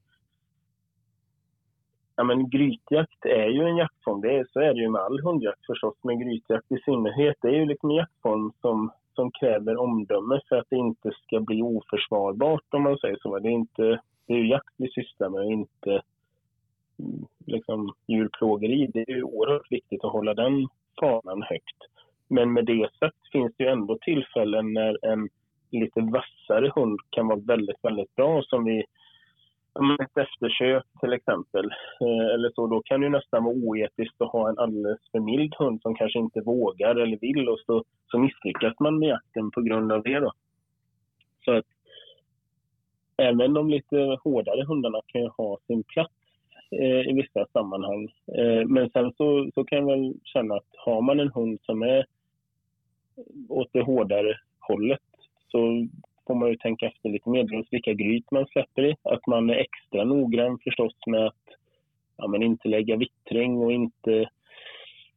ja, 2.16 2.24
men 2.24 2.50
grytjakt 2.50 3.24
är 3.24 3.48
ju 3.48 3.62
en 3.62 3.76
jaktform, 3.76 4.20
det 4.20 4.38
är, 4.38 4.46
så 4.52 4.60
är 4.60 4.74
det 4.74 4.80
ju 4.80 4.88
med 4.88 5.00
all 5.00 5.20
hundjakt 5.20 5.66
förstås, 5.66 5.94
men 6.02 6.20
grytjakt 6.20 6.72
i 6.72 6.78
synnerhet, 6.84 7.36
det 7.42 7.48
är 7.48 7.52
ju 7.52 7.66
liksom 7.66 7.90
en 7.90 7.96
jaktform 7.96 8.52
som, 8.60 8.90
som 9.14 9.30
kräver 9.30 9.76
omdöme 9.76 10.40
för 10.48 10.56
att 10.56 10.70
det 10.70 10.76
inte 10.76 11.10
ska 11.22 11.40
bli 11.40 11.62
oförsvarbart 11.62 12.74
om 12.74 12.82
man 12.82 12.98
säger 12.98 13.16
så. 13.22 13.38
Det 13.38 13.48
är, 13.48 13.52
inte, 13.52 14.00
det 14.26 14.32
är 14.32 14.38
ju 14.38 14.48
jakt 14.48 14.74
vi 14.76 14.88
sysslar 14.90 15.28
med, 15.28 15.46
inte 15.46 16.02
mm, 16.98 17.26
liksom, 17.46 17.92
djurplågeri. 18.06 18.86
Det 18.86 19.00
är 19.00 19.14
ju 19.16 19.22
oerhört 19.22 19.72
viktigt 19.72 20.04
att 20.04 20.12
hålla 20.12 20.34
den 20.34 20.68
fanan 21.00 21.42
högt. 21.42 21.91
Men 22.32 22.52
med 22.52 22.64
det 22.64 22.90
sagt 22.98 23.32
finns 23.32 23.52
det 23.56 23.64
ju 23.64 23.70
ändå 23.70 23.98
tillfällen 24.00 24.72
när 24.72 25.06
en 25.12 25.28
lite 25.70 26.00
vassare 26.00 26.72
hund 26.74 27.00
kan 27.10 27.26
vara 27.28 27.40
väldigt, 27.40 27.84
väldigt 27.84 28.14
bra 28.14 28.42
som 28.42 28.64
vi 28.64 28.84
ett 30.00 30.18
eftersök 30.18 30.84
till 31.00 31.12
exempel. 31.12 31.64
Eh, 32.00 32.34
eller 32.34 32.50
så, 32.54 32.66
då 32.66 32.82
kan 32.82 33.00
det 33.00 33.06
ju 33.06 33.10
nästan 33.10 33.44
vara 33.44 33.54
oetiskt 33.54 34.20
att 34.20 34.32
ha 34.32 34.48
en 34.48 34.58
alldeles 34.58 35.00
för 35.12 35.20
mild 35.20 35.54
hund 35.58 35.82
som 35.82 35.94
kanske 35.94 36.18
inte 36.18 36.40
vågar 36.40 36.96
eller 36.96 37.18
vill 37.18 37.48
och 37.48 37.58
så, 37.66 37.84
så 38.10 38.18
misslyckas 38.18 38.74
man 38.80 38.98
med 38.98 39.08
jakten 39.08 39.50
på 39.50 39.60
grund 39.60 39.92
av 39.92 40.02
det. 40.02 40.20
Då. 40.20 40.32
Så 41.44 41.52
att 41.52 41.66
även 43.16 43.54
de 43.54 43.70
lite 43.70 44.18
hårdare 44.24 44.64
hundarna 44.64 45.00
kan 45.06 45.20
ju 45.20 45.28
ha 45.28 45.58
sin 45.66 45.82
plats 45.82 46.14
eh, 46.70 47.10
i 47.10 47.12
vissa 47.12 47.46
sammanhang. 47.52 48.12
Eh, 48.38 48.66
men 48.66 48.90
sen 48.90 49.12
så, 49.16 49.50
så 49.54 49.64
kan 49.64 49.78
jag 49.78 49.86
väl 49.86 50.14
känna 50.24 50.54
att 50.54 50.68
har 50.76 51.02
man 51.02 51.20
en 51.20 51.32
hund 51.32 51.58
som 51.62 51.82
är 51.82 52.06
åt 53.48 53.68
det 53.72 53.82
hårdare 53.82 54.36
hållet 54.58 55.00
så 55.48 55.86
får 56.26 56.34
man 56.34 56.48
ju 56.48 56.56
tänka 56.56 56.86
efter 56.86 57.08
lite 57.08 57.30
mer 57.30 57.44
dels 57.44 57.66
vilka 57.70 57.92
gryt 57.92 58.30
man 58.30 58.46
släpper 58.46 58.84
i. 58.84 58.96
Att 59.02 59.26
man 59.26 59.50
är 59.50 59.54
extra 59.54 60.04
noggrann 60.04 60.58
förstås 60.64 60.94
med 61.06 61.26
att 61.26 61.46
ja, 62.16 62.28
men 62.28 62.42
inte 62.42 62.68
lägga 62.68 62.96
vittring 62.96 63.58
och 63.58 63.72
inte 63.72 64.30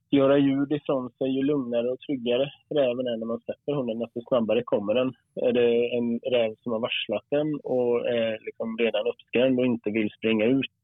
göra 0.10 0.38
ljud 0.38 0.71
ifrån 0.71 1.10
sig, 1.10 1.29
ju 1.29 1.43
lugnare 1.43 1.91
och 1.91 1.99
tryggare 1.99 2.51
räven 2.69 3.08
är 3.08 3.17
när 3.17 3.25
man 3.25 3.39
släpper 3.39 3.73
hunden, 3.73 3.99
desto 3.99 4.21
snabbare 4.21 4.63
kommer 4.63 4.93
den. 4.93 5.13
Är 5.36 5.51
det 5.51 5.95
en 5.97 6.19
räv 6.19 6.55
som 6.63 6.71
har 6.71 6.79
varslat 6.79 7.25
den 7.29 7.60
och 7.63 8.10
är 8.10 8.39
liksom 8.45 8.77
redan 8.77 9.08
uppskrämd 9.08 9.60
och 9.60 9.65
inte 9.65 9.89
vill 9.89 10.12
springa 10.12 10.45
ut, 10.45 10.81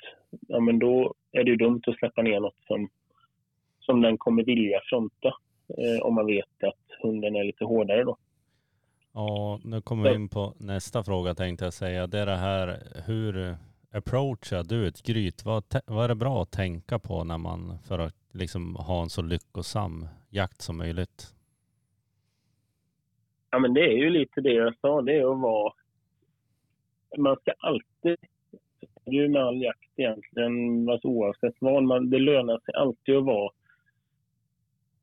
ja 0.48 0.60
men 0.60 0.80
då 0.80 1.14
är 1.32 1.44
det 1.44 1.52
ju 1.52 1.58
dumt 1.58 1.82
att 1.88 1.98
släppa 1.98 2.22
ner 2.22 2.40
något 2.40 2.60
som, 2.68 2.90
som 3.80 4.02
den 4.02 4.18
kommer 4.18 4.44
vilja 4.44 4.80
fronta. 4.84 5.34
Eh, 5.78 6.02
om 6.02 6.14
man 6.14 6.26
vet 6.26 6.64
att 6.64 7.02
hunden 7.02 7.36
är 7.36 7.44
lite 7.44 7.66
hårdare 7.66 8.04
då. 8.04 8.18
Ja, 9.14 9.60
nu 9.64 9.82
kommer 9.82 10.10
vi 10.10 10.16
in 10.16 10.30
på 10.30 10.54
nästa 10.58 11.04
fråga 11.04 11.34
tänkte 11.36 11.66
jag 11.66 11.74
säga. 11.74 12.08
Det 12.08 12.20
är 12.20 12.26
det 12.26 12.36
här, 12.36 12.80
hur 13.06 13.56
approachar 13.92 14.64
du 14.64 14.88
ett 14.88 15.04
gryt? 15.04 15.46
Vad, 15.46 15.64
vad 15.86 16.04
är 16.04 16.08
det 16.08 16.16
bra 16.16 16.42
att 16.42 16.52
tänka 16.52 17.00
på 17.00 17.24
när 17.24 17.38
man, 17.38 17.78
för 17.88 18.00
att 18.00 18.16
liksom 18.32 18.76
ha 18.76 19.02
en 19.02 19.10
så 19.10 19.22
lyckosam 19.22 20.08
jakt 20.30 20.62
som 20.62 20.78
möjligt? 20.78 21.34
Ja, 23.52 23.60
men 23.60 23.74
det 23.74 23.82
är 23.82 23.98
ju 23.98 24.10
lite 24.10 24.42
det 24.42 24.54
jag 24.54 24.76
sa. 24.82 25.02
Det 25.02 25.14
är 25.14 25.34
att 25.34 25.40
vara... 25.40 25.74
Man 27.18 27.36
ska 27.36 27.52
alltid... 27.58 28.18
Det 29.06 29.12
är 29.12 29.22
ju 29.22 29.30
med 29.30 29.44
all 29.44 29.62
jakt 29.62 29.92
egentligen, 29.96 30.90
alltså 30.90 31.08
oavsett 31.08 31.56
vad. 31.60 31.84
Man, 31.84 32.10
det 32.10 32.20
lönar 32.20 32.60
sig 32.60 32.74
alltid 32.74 33.16
att 33.16 33.26
vara 33.26 33.52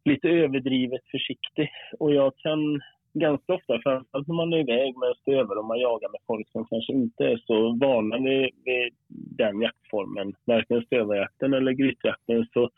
lite 0.09 0.29
överdrivet 0.29 1.01
försiktig. 1.11 1.71
Och 1.99 2.15
jag 2.15 2.33
kan 2.37 2.81
ganska 3.13 3.55
ofta, 3.55 3.81
framförallt 3.83 4.29
när 4.29 4.35
man 4.35 4.53
är 4.53 4.59
iväg 4.59 4.97
med 4.97 5.17
stövare 5.21 5.59
och 5.59 5.65
man 5.65 5.81
jagar 5.81 6.09
med 6.09 6.21
folk 6.27 6.49
som 6.49 6.67
kanske 6.67 6.93
inte 6.93 7.25
är 7.25 7.37
så 7.47 7.77
vana 7.81 8.19
vid, 8.19 8.51
vid 8.65 8.93
den 9.11 9.61
jaktformen, 9.61 10.35
varken 10.45 10.83
stövarjakten 10.83 11.55
eller 11.55 11.73
grytjakten, 11.73 12.47
så 12.53 12.71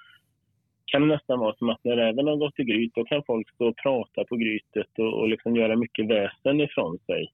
kan 0.86 1.02
det 1.02 1.14
nästan 1.14 1.38
vara 1.38 1.54
som 1.54 1.70
att 1.70 1.84
när 1.84 1.96
räven 1.96 2.26
har 2.26 2.36
gått 2.36 2.58
i 2.58 2.64
gryt, 2.64 2.94
då 2.94 3.04
kan 3.04 3.22
folk 3.26 3.50
stå 3.54 3.68
och 3.68 3.76
prata 3.76 4.24
på 4.24 4.36
grytet 4.36 4.98
och, 4.98 5.20
och 5.20 5.28
liksom 5.28 5.56
göra 5.56 5.76
mycket 5.76 6.08
väsen 6.08 6.60
ifrån 6.60 6.98
sig. 7.06 7.32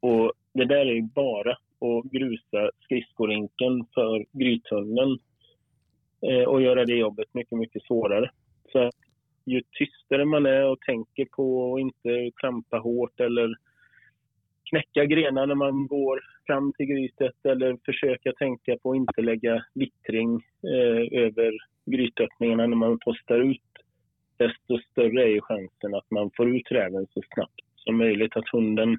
Och 0.00 0.32
det 0.52 0.64
där 0.64 0.86
är 0.86 0.94
ju 0.94 1.02
bara 1.02 1.52
att 1.52 2.04
grusa 2.12 2.70
skridskorinken 2.84 3.86
för 3.94 4.24
grythunden 4.32 5.18
eh, 6.26 6.44
och 6.48 6.62
göra 6.62 6.84
det 6.84 6.94
jobbet 6.96 7.34
mycket, 7.34 7.58
mycket 7.58 7.82
svårare. 7.82 8.30
Så 8.72 8.90
ju 9.46 9.62
tystare 9.78 10.24
man 10.24 10.46
är 10.46 10.64
och 10.64 10.80
tänker 10.80 11.24
på 11.24 11.74
att 11.74 11.80
inte 11.80 12.30
trampa 12.40 12.78
hårt 12.78 13.20
eller 13.20 13.56
knäcka 14.70 15.04
grenar 15.04 15.46
när 15.46 15.54
man 15.54 15.86
går 15.86 16.20
fram 16.46 16.72
till 16.72 16.86
grytet 16.86 17.46
eller 17.46 17.78
försöka 17.84 18.32
tänka 18.32 18.76
på 18.82 18.90
att 18.90 18.96
inte 18.96 19.22
lägga 19.22 19.64
vittring 19.74 20.34
eh, 20.62 21.22
över 21.22 21.52
grytöppningarna 21.86 22.66
när 22.66 22.76
man 22.76 22.98
postar 22.98 23.40
ut, 23.40 23.60
desto 24.36 24.78
större 24.90 25.22
är 25.22 25.28
ju 25.28 25.40
chansen 25.40 25.94
att 25.94 26.10
man 26.10 26.30
får 26.36 26.56
ut 26.56 26.70
räven 26.70 27.06
så 27.14 27.22
snabbt 27.34 27.60
som 27.76 27.96
möjligt. 27.96 28.36
Att 28.36 28.48
hunden 28.52 28.98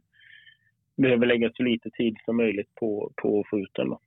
behöver 0.97 1.25
lägga 1.25 1.51
så 1.53 1.63
lite 1.63 1.89
tid 1.89 2.17
som 2.25 2.37
möjligt 2.37 2.75
på, 2.75 3.11
på 3.15 3.39
att 3.39 3.49
få 3.49 3.59
ut 3.59 3.73
den. 3.73 3.89
Då. 3.89 3.99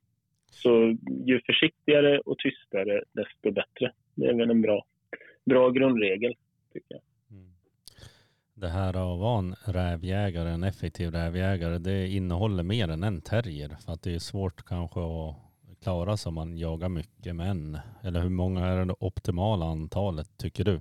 Så 0.47 0.97
ju 1.27 1.41
försiktigare 1.47 2.19
och 2.19 2.39
tystare, 2.39 3.03
desto 3.13 3.51
bättre. 3.51 3.93
Det 4.15 4.27
är 4.27 4.35
väl 4.35 4.51
en 4.51 4.63
bra, 4.63 4.85
bra 5.45 5.71
grundregel, 5.71 6.35
tycker 6.73 6.95
jag. 6.95 7.03
Mm. 7.31 7.51
Det 8.55 8.69
här 8.69 8.89
att 8.89 9.21
vara 9.21 9.39
en 9.39 9.55
rävjägare, 9.65 10.49
en 10.49 10.65
effektiv 10.65 11.11
rävjägare, 11.11 11.79
det 11.79 12.09
innehåller 12.09 12.63
mer 12.63 12.89
än 12.89 13.03
en 13.03 13.21
terrier. 13.21 13.77
För 13.85 13.93
att 13.93 14.03
det 14.03 14.15
är 14.15 14.19
svårt 14.19 14.63
kanske 14.63 15.01
att 15.01 15.37
klara 15.83 16.17
sig 16.17 16.29
om 16.29 16.35
man 16.35 16.59
jagar 16.59 16.89
mycket 16.89 17.37
män? 17.37 17.79
Eller 18.03 18.21
hur 18.21 18.31
många 18.31 18.67
är 18.67 18.85
det 18.85 18.95
optimala 19.01 19.67
antalet 19.67 20.39
tycker 20.39 20.65
du? 20.65 20.81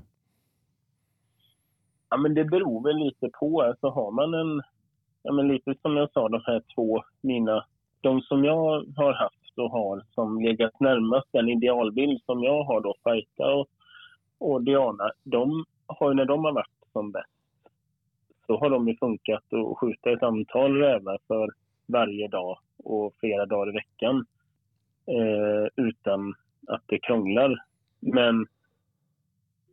Ja, 2.09 2.17
men 2.17 2.33
det 2.33 2.45
beror 2.45 2.83
väl 2.83 2.97
lite 2.97 3.29
på. 3.39 3.61
Alltså 3.61 3.89
har 3.89 4.11
man 4.11 4.33
en, 4.33 4.61
ja, 5.23 5.33
men 5.33 5.47
lite 5.47 5.75
som 5.81 5.97
jag 5.97 6.11
sa, 6.11 6.29
de 6.29 6.41
här 6.45 6.63
två, 6.75 7.03
mina, 7.21 7.65
de 8.01 8.21
som 8.21 8.43
jag 8.43 8.85
har 8.95 9.13
haft 9.13 9.57
och 9.57 9.71
har 9.71 10.05
som 10.15 10.41
legat 10.41 10.79
närmast 10.79 11.27
den 11.31 11.49
idealbild 11.49 12.21
som 12.25 12.43
jag 12.43 12.63
har 12.63 12.81
då, 12.81 12.95
Fajta 13.03 13.53
och, 13.53 13.67
och 14.39 14.63
Diana, 14.63 15.11
de 15.23 15.65
har 15.85 16.09
ju 16.09 16.15
när 16.15 16.25
de 16.25 16.45
har 16.45 16.51
varit 16.51 16.91
som 16.93 17.11
bäst 17.11 17.29
så 18.49 18.57
har 18.57 18.69
de 18.69 18.87
ju 18.87 18.95
funkat 18.95 19.53
att 19.53 19.77
skjuta 19.77 20.11
ett 20.11 20.23
antal 20.23 20.77
rävar 20.77 21.19
för 21.27 21.49
varje 21.85 22.27
dag 22.27 22.59
och 22.83 23.13
flera 23.19 23.45
dagar 23.45 23.69
i 23.69 23.73
veckan 23.73 24.25
eh, 25.07 25.85
utan 25.85 26.33
att 26.67 26.81
det 26.85 26.99
krånglar. 26.99 27.63
Men 27.99 28.47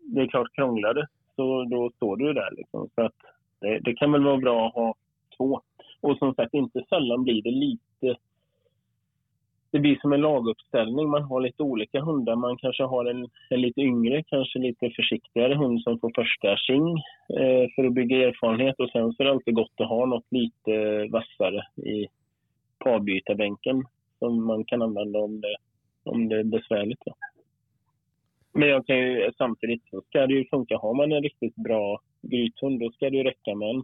det 0.00 0.20
är 0.20 0.26
klart, 0.26 0.54
krånglar 0.54 0.94
det 0.94 1.08
så 1.36 1.64
då 1.64 1.90
står 1.90 2.16
du 2.16 2.32
där. 2.32 2.50
Liksom. 2.56 2.88
Så 2.94 3.02
att 3.02 3.14
det, 3.60 3.78
det, 3.78 3.94
kan 3.94 4.12
väl 4.12 4.24
vara 4.24 4.36
bra 4.36 4.66
att 4.66 4.74
ha 4.74 4.94
två. 5.36 5.60
Och 6.00 6.18
som 6.18 6.34
sagt, 6.34 6.54
inte 6.54 6.84
sällan 6.88 7.24
blir 7.24 7.42
det 7.42 7.50
lite... 7.50 7.85
Det 9.76 9.80
blir 9.80 9.98
som 10.00 10.12
en 10.12 10.20
laguppställning. 10.20 11.08
Man 11.08 11.22
har 11.22 11.40
lite 11.40 11.62
olika 11.62 12.00
hundar. 12.00 12.36
Man 12.36 12.56
kanske 12.56 12.82
har 12.82 13.04
en, 13.04 13.28
en 13.50 13.60
lite 13.60 13.80
yngre, 13.80 14.22
kanske 14.22 14.58
lite 14.58 14.90
försiktigare 14.90 15.54
hund 15.54 15.82
som 15.82 15.98
får 16.00 16.12
första 16.14 16.56
tjing 16.56 16.88
eh, 17.40 17.68
för 17.74 17.84
att 17.84 17.92
bygga 17.92 18.28
erfarenhet. 18.28 18.74
Och 18.78 18.90
sen 18.90 19.12
så 19.12 19.22
är 19.22 19.24
det 19.24 19.30
alltid 19.30 19.54
gott 19.54 19.80
att 19.80 19.88
ha 19.88 20.06
något 20.06 20.26
lite 20.30 21.06
vassare 21.10 21.62
i 21.76 22.06
parbytarbänken 22.84 23.84
som 24.18 24.46
man 24.46 24.64
kan 24.64 24.82
använda 24.82 25.18
om 25.18 25.40
det, 25.40 25.56
om 26.04 26.28
det 26.28 26.38
är 26.38 26.44
besvärligt. 26.44 27.02
Ja. 27.04 27.14
Men 28.52 28.68
jag 28.68 28.86
kan 28.86 28.98
ju, 28.98 29.32
samtidigt 29.38 29.82
så 29.90 30.00
ska 30.00 30.26
det 30.26 30.34
ju 30.34 30.44
funka. 30.44 30.76
Har 30.76 30.94
man 30.94 31.12
en 31.12 31.22
riktigt 31.22 31.56
bra 31.56 32.00
grythund 32.22 32.80
då 32.80 32.90
ska 32.90 33.10
det 33.10 33.16
ju 33.16 33.22
räcka 33.22 33.54
med 33.54 33.70
en. 33.70 33.82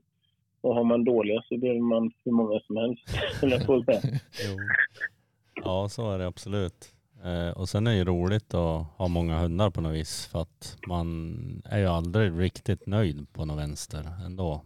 Och 0.60 0.74
har 0.74 0.84
man 0.84 1.04
dåliga 1.04 1.42
så 1.48 1.56
behöver 1.56 1.80
man 1.80 2.12
hur 2.24 2.32
många 2.32 2.60
som 2.60 2.76
helst. 2.76 3.02
ja, 5.54 5.88
så 5.88 6.10
är 6.10 6.18
det 6.18 6.26
absolut. 6.26 6.94
Eh, 7.24 7.60
och 7.60 7.68
sen 7.68 7.86
är 7.86 7.90
det 7.90 7.96
ju 7.96 8.04
roligt 8.04 8.54
att 8.54 8.86
ha 8.98 9.08
många 9.08 9.38
hundar 9.38 9.70
på 9.70 9.80
något 9.80 9.94
vis 9.94 10.28
för 10.32 10.38
att 10.38 10.76
man 10.88 11.08
är 11.64 11.78
ju 11.78 11.86
aldrig 11.86 12.40
riktigt 12.40 12.86
nöjd 12.86 13.32
på 13.32 13.44
något 13.44 13.58
vänster 13.58 14.04
ändå. 14.26 14.62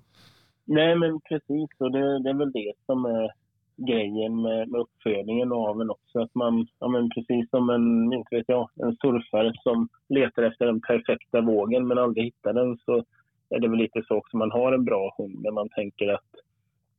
Nej 0.65 0.97
men 0.97 1.21
precis 1.21 1.71
och 1.79 1.93
det, 1.93 2.23
det 2.23 2.31
är 2.31 2.39
väl 2.39 2.53
det 2.53 2.73
som 2.87 3.05
är 3.05 3.31
grejen 3.77 4.43
med, 4.43 4.69
med 4.69 4.81
uppfödningen 4.81 5.53
och 5.53 5.69
aveln 5.69 5.91
också. 5.91 6.21
Att 6.21 6.35
man, 6.35 6.67
ja, 6.79 6.89
men 6.89 7.11
precis 7.11 7.51
som 7.51 7.71
en, 7.71 8.13
inte 8.13 8.37
vet 8.37 8.49
jag, 8.49 8.69
en 8.77 8.97
surfare 8.97 9.53
som 9.63 9.89
letar 10.09 10.43
efter 10.43 10.67
den 10.67 10.81
perfekta 10.81 11.41
vågen 11.41 11.87
men 11.87 11.99
aldrig 11.99 12.25
hittar 12.25 12.53
den 12.53 12.79
så 12.85 13.05
är 13.51 13.61
det 13.61 13.69
väl 13.69 13.79
lite 13.79 14.03
så 14.09 14.17
också. 14.17 14.37
Man 14.37 14.51
har 14.51 14.73
en 14.73 14.85
bra 14.85 15.15
hund 15.19 15.43
där 15.43 15.53
man 15.53 15.69
tänker 15.69 16.09
att 16.09 16.31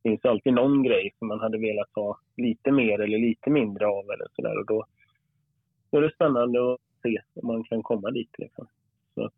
finns 0.08 0.24
alltid 0.24 0.52
någon 0.52 0.82
grej 0.82 1.14
som 1.18 1.28
man 1.28 1.40
hade 1.40 1.58
velat 1.58 1.88
ha 1.94 2.18
lite 2.36 2.72
mer 2.72 3.00
eller 3.00 3.18
lite 3.18 3.50
mindre 3.50 3.86
av 3.86 4.04
eller 4.04 4.26
sådär. 4.36 4.58
Och 4.58 4.66
då, 4.66 4.86
då 5.90 5.98
är 5.98 6.02
det 6.02 6.14
spännande 6.14 6.72
att 6.72 6.80
se 7.02 7.18
om 7.34 7.46
man 7.46 7.64
kan 7.64 7.82
komma 7.82 8.10
dit. 8.10 8.34
Liksom. 8.38 8.66
Så 9.14 9.24
att, 9.24 9.34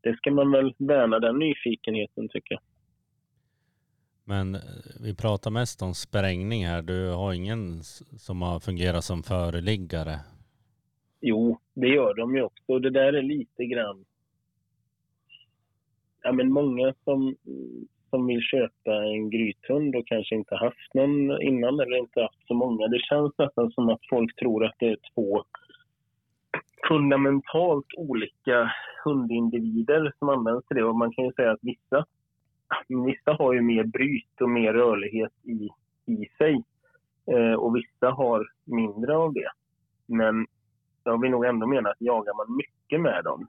det 0.00 0.16
ska 0.16 0.30
man 0.30 0.52
väl 0.52 0.74
värna 0.78 1.18
den 1.18 1.38
nyfikenheten 1.38 2.28
tycker 2.28 2.54
jag. 2.54 2.62
Men 4.24 4.54
eh, 4.54 4.60
vi 5.00 5.14
pratar 5.14 5.50
mest 5.50 5.82
om 5.82 5.94
sprängning 5.94 6.66
här. 6.66 6.82
Du 6.82 7.10
har 7.10 7.32
ingen 7.32 7.82
som 8.18 8.42
har 8.42 8.60
fungerat 8.60 9.04
som 9.04 9.22
föreliggare? 9.22 10.20
Jo, 11.20 11.58
det 11.74 11.88
gör 11.88 12.14
de 12.14 12.36
ju 12.36 12.42
också. 12.42 12.78
Det 12.78 12.90
där 12.90 13.12
är 13.12 13.22
lite 13.22 13.64
grann... 13.64 14.04
Ja, 16.22 16.32
men 16.32 16.52
många 16.52 16.94
som, 17.04 17.36
som 18.10 18.26
vill 18.26 18.42
köpa 18.42 18.92
en 19.04 19.30
grythund 19.30 19.96
och 19.96 20.06
kanske 20.06 20.34
inte 20.34 20.56
haft 20.56 20.94
någon 20.94 21.42
innan 21.42 21.80
eller 21.80 21.96
inte 21.96 22.20
haft 22.20 22.46
så 22.46 22.54
många. 22.54 22.88
Det 22.88 23.00
känns 23.00 23.32
nästan 23.38 23.70
som 23.70 23.88
att 23.88 24.00
folk 24.10 24.36
tror 24.36 24.64
att 24.64 24.74
det 24.78 24.88
är 24.88 24.96
två 25.14 25.44
fundamentalt 26.88 27.86
olika 27.96 28.72
hundindivider 29.04 30.12
som 30.18 30.28
används 30.28 30.66
till 30.66 30.76
det. 30.76 30.84
Och 30.84 30.96
man 30.96 31.12
kan 31.12 31.24
ju 31.24 31.32
säga 31.32 31.52
att 31.52 31.62
vissa 31.62 32.04
vissa 32.88 33.32
har 33.32 33.52
ju 33.54 33.60
mer 33.60 33.84
bryt 33.84 34.40
och 34.40 34.50
mer 34.50 34.72
rörlighet 34.72 35.32
i, 35.42 35.68
i 36.12 36.28
sig 36.38 36.62
eh, 37.26 37.52
och 37.52 37.76
vissa 37.76 38.10
har 38.10 38.46
mindre 38.64 39.16
av 39.16 39.32
det. 39.32 39.50
Men 40.06 40.46
jag 41.04 41.20
vill 41.20 41.30
nog 41.30 41.44
ändå 41.44 41.66
mena 41.66 41.90
att 41.90 42.00
jagar 42.00 42.34
man 42.34 42.56
mycket 42.56 43.00
med 43.00 43.24
dem 43.24 43.48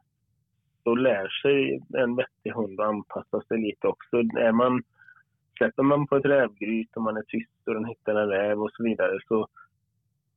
så 0.89 0.95
lär 0.95 1.27
sig 1.41 1.81
en 1.93 2.15
vettig 2.15 2.51
hund 2.51 2.79
att 2.79 2.87
anpassa 2.87 3.41
sig 3.41 3.57
lite 3.61 3.87
också. 3.87 4.17
Är 4.17 4.51
man, 4.51 4.83
släpper 5.57 5.83
man 5.83 6.07
på 6.07 6.15
ett 6.15 6.25
rävgryt 6.25 6.95
och 6.95 7.01
man 7.01 7.17
är 7.17 7.23
tyst 7.27 7.67
och 7.67 7.73
den 7.73 7.85
hittar 7.85 8.15
en 8.15 8.29
räv 8.29 8.61
och 8.61 8.71
så 8.73 8.83
vidare 8.83 9.19
så 9.27 9.47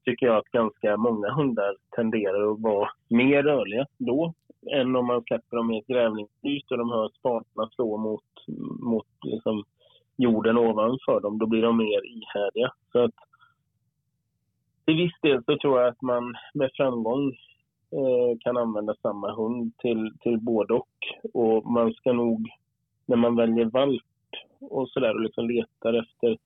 tycker 0.05 0.27
jag 0.27 0.37
att 0.37 0.51
ganska 0.51 0.97
många 0.97 1.31
hundar 1.33 1.77
tenderar 1.97 2.53
att 2.53 2.61
vara 2.61 2.89
mer 3.09 3.43
rörliga 3.43 3.87
då 3.99 4.35
än 4.73 4.97
om 4.97 5.07
man 5.07 5.23
släpper 5.23 5.57
dem 5.57 5.71
i 5.71 5.79
ett 5.79 5.87
grävningsgryt 5.87 6.71
och 6.71 6.79
de 6.79 6.91
hör 6.91 7.09
spadarna 7.09 7.71
slå 7.71 7.97
mot, 7.97 8.25
mot 8.81 9.07
liksom 9.23 9.65
jorden 10.17 10.59
ovanför 10.59 11.21
dem. 11.21 11.39
Då 11.39 11.47
blir 11.47 11.63
de 11.63 11.77
mer 11.77 12.01
ihärdiga. 12.07 12.73
Så 12.93 13.05
att 13.05 13.15
till 14.85 14.97
viss 14.97 15.21
del 15.23 15.45
så 15.45 15.59
tror 15.59 15.81
jag 15.81 15.89
att 15.89 16.03
man 16.03 16.35
med 16.55 16.71
framgång 16.77 17.33
Eh, 17.93 18.39
kan 18.41 18.57
använda 18.57 18.95
samma 19.03 19.33
hund 19.33 19.73
till, 19.79 20.13
till 20.21 20.39
både 20.39 20.75
och. 20.75 20.89
Och 21.35 21.67
man 21.67 21.93
ska 21.93 22.13
nog, 22.13 22.49
när 23.07 23.17
man 23.17 23.37
väljer 23.37 23.65
valp 23.65 24.03
och 24.61 24.89
sådär 24.89 25.15
och 25.15 25.21
liksom 25.21 25.49
letar 25.49 25.95
efter 25.95 26.39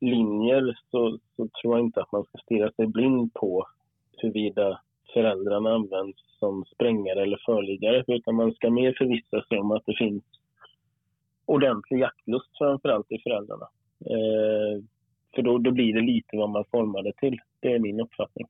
linjer 0.00 0.78
så, 0.90 1.18
så 1.36 1.48
tror 1.48 1.76
jag 1.76 1.86
inte 1.86 2.00
att 2.00 2.12
man 2.12 2.24
ska 2.24 2.38
stirra 2.38 2.72
sig 2.72 2.86
blind 2.86 3.34
på 3.34 3.66
huruvida 4.16 4.80
föräldrarna 5.12 5.74
används 5.74 6.18
som 6.38 6.64
sprängare 6.64 7.22
eller 7.22 7.42
förliggare 7.46 8.04
utan 8.06 8.34
man 8.34 8.52
ska 8.52 8.70
mer 8.70 8.94
förvissa 8.98 9.42
sig 9.42 9.58
om 9.58 9.70
att 9.70 9.86
det 9.86 9.96
finns 9.96 10.24
ordentlig 11.44 11.98
jaktlust 11.98 12.58
framförallt 12.58 13.12
i 13.12 13.18
föräldrarna. 13.18 13.68
Eh, 14.00 14.82
för 15.34 15.42
då, 15.42 15.58
då 15.58 15.70
blir 15.70 15.94
det 15.94 16.00
lite 16.00 16.36
vad 16.36 16.50
man 16.50 16.64
formar 16.70 17.02
det 17.02 17.12
till. 17.12 17.38
Det 17.60 17.72
är 17.72 17.78
min 17.78 18.00
uppfattning. 18.00 18.46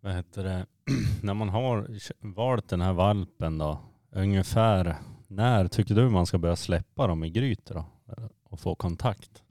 Vad 0.00 0.12
heter 0.12 0.42
det? 0.42 0.66
När 1.22 1.34
man 1.34 1.48
har 1.48 1.86
valt 2.34 2.68
den 2.68 2.80
här 2.80 2.92
valpen 2.92 3.58
då, 3.58 3.78
ungefär 4.10 4.94
när 5.28 5.68
tycker 5.68 5.94
du 5.94 6.08
man 6.08 6.26
ska 6.26 6.38
börja 6.38 6.56
släppa 6.56 7.06
dem 7.06 7.24
i 7.24 7.30
grytor 7.30 7.74
då? 7.74 7.84
Och 8.44 8.60
få 8.60 8.74
kontakt? 8.74 9.42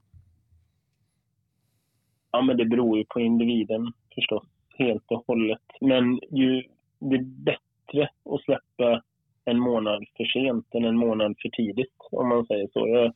Ja, 2.32 2.42
men 2.42 2.56
det 2.56 2.64
beror 2.64 2.98
ju 2.98 3.04
på 3.04 3.20
individen 3.20 3.92
förstås, 4.14 4.44
helt 4.78 5.04
och 5.08 5.24
hållet. 5.26 5.62
Men 5.80 6.20
ju, 6.30 6.62
det 6.98 7.16
är 7.16 7.24
bättre 7.24 8.10
att 8.24 8.42
släppa 8.44 9.02
en 9.44 9.58
månad 9.58 10.04
för 10.16 10.24
sent 10.24 10.74
än 10.74 10.84
en 10.84 10.96
månad 10.96 11.34
för 11.42 11.48
tidigt, 11.48 11.96
om 12.10 12.28
man 12.28 12.46
säger 12.46 12.68
så. 12.72 12.88
Jag, 12.88 13.12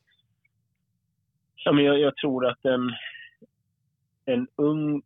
ja, 1.64 1.72
men 1.72 1.84
jag, 1.84 1.98
jag 1.98 2.16
tror 2.16 2.46
att 2.46 2.64
en, 2.64 2.90
en 4.24 4.48
ung 4.56 5.02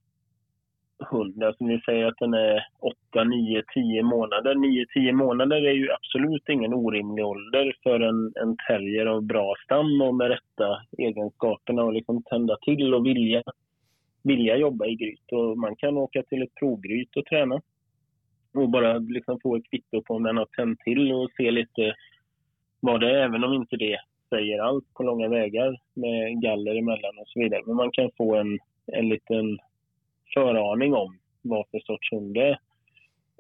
hund, 0.99 1.43
alltså 1.43 1.65
ni 1.65 1.81
säger 1.81 2.07
att 2.07 2.19
den 2.19 2.35
är 2.35 2.67
8, 3.13 3.25
9, 3.25 3.63
10 3.75 4.03
månader. 4.03 4.55
9, 4.55 4.87
10 4.95 5.13
månader 5.13 5.57
är 5.57 5.73
ju 5.73 5.93
absolut 5.93 6.49
ingen 6.49 6.75
orimlig 6.75 7.27
ålder 7.27 7.77
för 7.83 8.01
en, 8.01 8.33
en 8.35 8.57
terrier 8.69 9.07
av 9.07 9.23
bra 9.23 9.55
stam 9.65 10.03
och 10.03 10.15
med 10.15 10.29
rätta 10.29 10.83
egenskaperna 10.99 11.83
och 11.83 11.93
liksom 11.93 12.23
tända 12.23 12.57
till 12.57 12.95
och 12.95 13.07
vilja, 13.07 13.43
vilja 14.23 14.57
jobba 14.57 14.87
i 14.87 14.95
gryt. 14.95 15.33
Och 15.33 15.59
man 15.59 15.77
kan 15.77 15.97
åka 15.97 16.23
till 16.23 16.43
ett 16.43 16.55
provgryt 16.55 17.17
och 17.17 17.27
träna 17.27 17.61
och 18.55 18.71
bara 18.71 18.99
liksom 18.99 19.41
få 19.43 19.57
ett 19.57 19.71
kvitto 19.71 20.03
på 20.03 20.15
om 20.15 20.23
den 20.23 20.37
har 20.37 20.47
tänt 20.47 20.81
till 20.81 21.13
och 21.13 21.31
se 21.37 21.51
lite 21.51 21.95
vad 22.81 23.01
det 23.01 23.11
är, 23.11 23.25
även 23.25 23.45
om 23.45 23.53
inte 23.53 23.77
det 23.77 23.99
säger 24.29 24.59
allt 24.59 24.95
på 24.95 25.03
långa 25.03 25.29
vägar 25.29 25.77
med 25.95 26.43
galler 26.43 26.75
emellan 26.75 27.19
och 27.19 27.29
så 27.29 27.41
vidare. 27.41 27.63
Men 27.67 27.77
man 27.77 27.91
kan 27.91 28.11
få 28.17 28.37
en, 28.37 28.59
en 28.87 29.09
liten 29.09 29.59
föraning 30.35 30.95
om 30.95 31.19
vad 31.43 31.67
för 31.71 31.79
sorts 31.79 32.13
hund 32.13 32.35
det 32.35 32.47
är. 32.47 32.59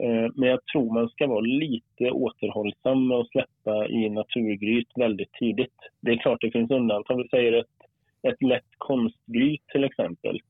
Eh, 0.03 0.31
men 0.35 0.49
jag 0.49 0.64
tror 0.64 0.94
man 0.94 1.09
ska 1.09 1.27
vara 1.27 1.40
lite 1.40 2.11
återhållsam 2.11 3.09
med 3.09 3.16
att 3.16 3.29
släppa 3.29 3.88
i 3.88 4.09
naturgryt 4.09 4.88
väldigt 4.94 5.33
tidigt. 5.33 5.77
Det 6.01 6.11
är 6.11 6.16
klart 6.16 6.40
det 6.40 6.51
finns 6.51 6.70
undantag. 6.70 7.16
Vi 7.16 7.29
säger 7.29 7.53
ett, 7.53 7.66
ett 8.22 8.42
lätt 8.42 8.70
konstgryt 8.79 9.66
till 9.72 9.85
exempel. 9.85 10.40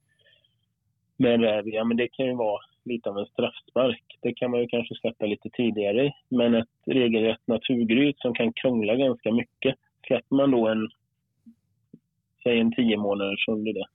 Men, 1.16 1.44
eh, 1.44 1.60
ja 1.64 1.84
men 1.84 1.96
det 1.96 2.08
kan 2.08 2.26
ju 2.26 2.34
vara 2.34 2.60
lite 2.84 3.10
av 3.10 3.18
en 3.18 3.26
straffspark. 3.26 4.18
Det 4.22 4.34
kan 4.34 4.50
man 4.50 4.60
ju 4.60 4.66
kanske 4.66 4.94
släppa 4.94 5.26
lite 5.26 5.50
tidigare. 5.50 6.12
Men 6.28 6.54
ett 6.54 6.68
regelrätt 6.86 7.46
naturgryt 7.46 8.18
som 8.18 8.34
kan 8.34 8.52
krångla 8.52 8.96
ganska 8.96 9.32
mycket. 9.32 9.74
Släpper 10.06 10.36
man 10.36 10.50
då 10.50 10.68
en, 10.68 10.88
säg 12.42 12.60
en 12.60 12.72
tio 12.72 12.96
månaders 12.96 13.48
hund 13.48 13.68
i 13.68 13.72
det, 13.72 13.86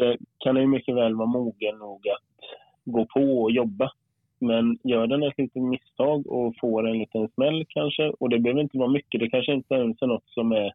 så 0.00 0.16
kan 0.38 0.54
den 0.54 0.64
ju 0.64 0.68
mycket 0.68 0.94
väl 0.94 1.14
vara 1.14 1.28
mogen 1.28 1.78
nog 1.78 2.08
att 2.08 2.48
gå 2.84 3.06
på 3.06 3.42
och 3.42 3.50
jobba. 3.50 3.92
Men 4.38 4.78
gör 4.84 5.06
den 5.06 5.22
ett 5.22 5.38
litet 5.38 5.62
misstag 5.62 6.26
och 6.26 6.54
får 6.60 6.88
en 6.88 6.98
liten 6.98 7.28
smäll 7.28 7.64
kanske, 7.68 8.10
och 8.10 8.28
det 8.28 8.38
behöver 8.38 8.60
inte 8.60 8.78
vara 8.78 8.90
mycket, 8.90 9.20
det 9.20 9.30
kanske 9.30 9.52
inte 9.52 9.74
ens 9.74 10.02
är 10.02 10.06
något 10.06 10.28
som 10.28 10.52
är 10.52 10.72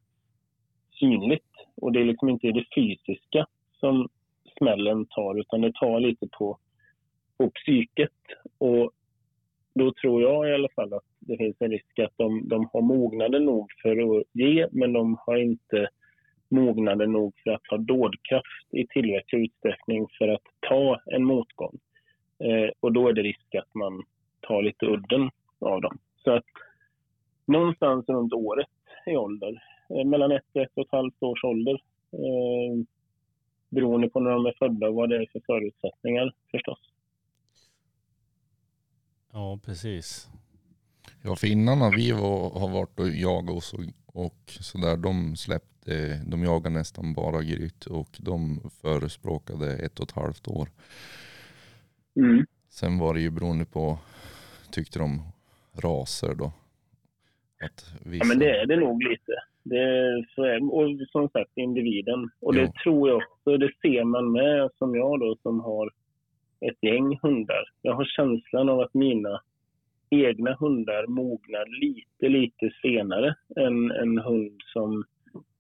synligt. 1.00 1.52
Och 1.76 1.92
det 1.92 2.00
är 2.00 2.06
liksom 2.06 2.30
inte 2.30 2.52
det 2.52 2.66
fysiska 2.76 3.48
som 3.80 4.10
smällen 4.58 5.06
tar, 5.06 5.40
utan 5.40 5.62
det 5.62 5.74
tar 5.74 6.00
lite 6.00 6.28
på, 6.28 6.58
på 7.38 7.50
psyket. 7.50 8.22
Och 8.58 8.92
då 9.74 9.94
tror 10.02 10.22
jag 10.22 10.50
i 10.50 10.54
alla 10.54 10.70
fall 10.76 10.94
att 10.94 11.06
det 11.20 11.38
finns 11.38 11.56
en 11.60 11.72
risk 11.72 12.00
att 12.00 12.18
de, 12.18 12.48
de 12.48 12.70
har 12.74 12.82
mognaden 12.82 13.46
nog 13.46 13.72
för 13.82 14.18
att 14.20 14.24
ge, 14.34 14.68
men 14.72 14.94
de 14.94 15.18
har 15.26 15.38
inte 15.38 15.90
mognaden 16.56 17.12
nog 17.12 17.34
för 17.44 17.52
att 17.52 17.68
ha 17.70 17.78
dådkraft 17.78 18.68
i 18.72 18.88
tillräcklig 18.88 19.40
utsträckning 19.46 20.08
för 20.18 20.28
att 20.28 20.42
ta 20.70 21.00
en 21.06 21.24
motgång. 21.24 21.80
Eh, 22.40 22.70
och 22.80 22.94
då 22.94 23.10
är 23.10 23.14
det 23.14 23.22
risk 23.22 23.56
att 23.56 23.76
man 23.76 24.04
tar 24.42 24.62
lite 24.62 24.86
udden 24.86 25.30
av 25.60 25.82
dem. 25.82 25.98
Så 26.24 26.32
att 26.32 26.46
någonstans 27.46 28.10
runt 28.10 28.34
året 28.34 28.68
i 29.06 29.16
ålder, 29.16 29.64
eh, 29.90 30.06
mellan 30.06 30.32
ett 30.32 30.46
och 30.54 30.62
ett 30.62 30.72
och 30.74 30.86
ett 30.86 30.92
halvt 30.92 31.24
års 31.24 31.44
ålder, 31.44 31.82
eh, 32.12 32.86
beroende 33.70 34.10
på 34.10 34.20
när 34.20 34.32
de 34.32 34.46
är 34.46 34.56
födda 34.60 34.88
och 34.88 34.96
vad 34.96 35.10
det 35.10 35.16
är 35.16 35.30
för 35.32 35.42
förutsättningar 35.46 36.34
förstås. 36.52 36.80
Ja, 39.34 39.60
precis. 39.66 40.30
Ja, 41.24 41.36
finnarna 41.36 41.90
vi 41.90 42.12
var, 42.12 42.60
har 42.60 42.70
varit 42.70 43.00
och 43.00 43.10
jagat 43.10 43.56
oss 43.56 43.74
och, 43.74 43.84
och 44.24 44.42
sådär, 44.48 44.98
de 44.98 45.36
släppte, 45.86 46.22
de 46.30 46.44
jagade 46.44 46.70
nästan 46.76 47.14
bara 47.14 47.44
gryt 47.44 47.86
och 47.86 48.10
de 48.20 48.60
förespråkade 48.82 49.74
ett 49.74 50.00
och 50.00 50.10
ett 50.10 50.16
halvt 50.16 50.48
år. 50.48 50.68
Mm. 52.16 52.46
Sen 52.70 53.00
var 53.00 53.14
det 53.14 53.22
ju 53.22 53.30
beroende 53.32 53.66
på, 53.66 53.98
tyckte 54.72 55.00
de, 55.00 55.22
raser 55.84 56.36
då. 56.36 56.52
Ja, 58.04 58.26
men 58.26 58.40
det 58.40 58.50
är 58.60 58.66
det 58.66 58.78
nog 58.78 59.04
lite. 59.04 59.32
Det, 59.64 60.26
så 60.36 60.44
är, 60.44 60.74
och 60.74 61.08
som 61.12 61.30
sagt, 61.30 61.52
individen. 61.56 62.30
Och 62.40 62.54
det 62.54 62.62
Ja. 62.62 62.74
tror 62.84 63.10
jag 63.10 63.18
också, 63.18 63.58
det 63.58 63.72
ser 63.82 64.04
man 64.04 64.32
med 64.32 64.70
som 64.78 64.96
jag 64.96 65.20
då 65.20 65.36
som 65.42 65.60
har 65.60 65.90
ett 66.62 66.84
gäng 66.84 67.20
hundar. 67.22 67.64
Jag 67.82 67.96
har 67.96 68.06
känslan 68.06 68.70
av 68.70 68.80
att 68.80 68.94
mina 68.94 69.42
egna 70.10 70.56
hundar 70.60 71.08
mognar 71.08 71.80
lite, 71.82 72.30
lite 72.30 72.70
senare 72.82 73.36
än 73.56 73.92
en 73.92 74.18
hund 74.18 74.62
som 74.74 75.04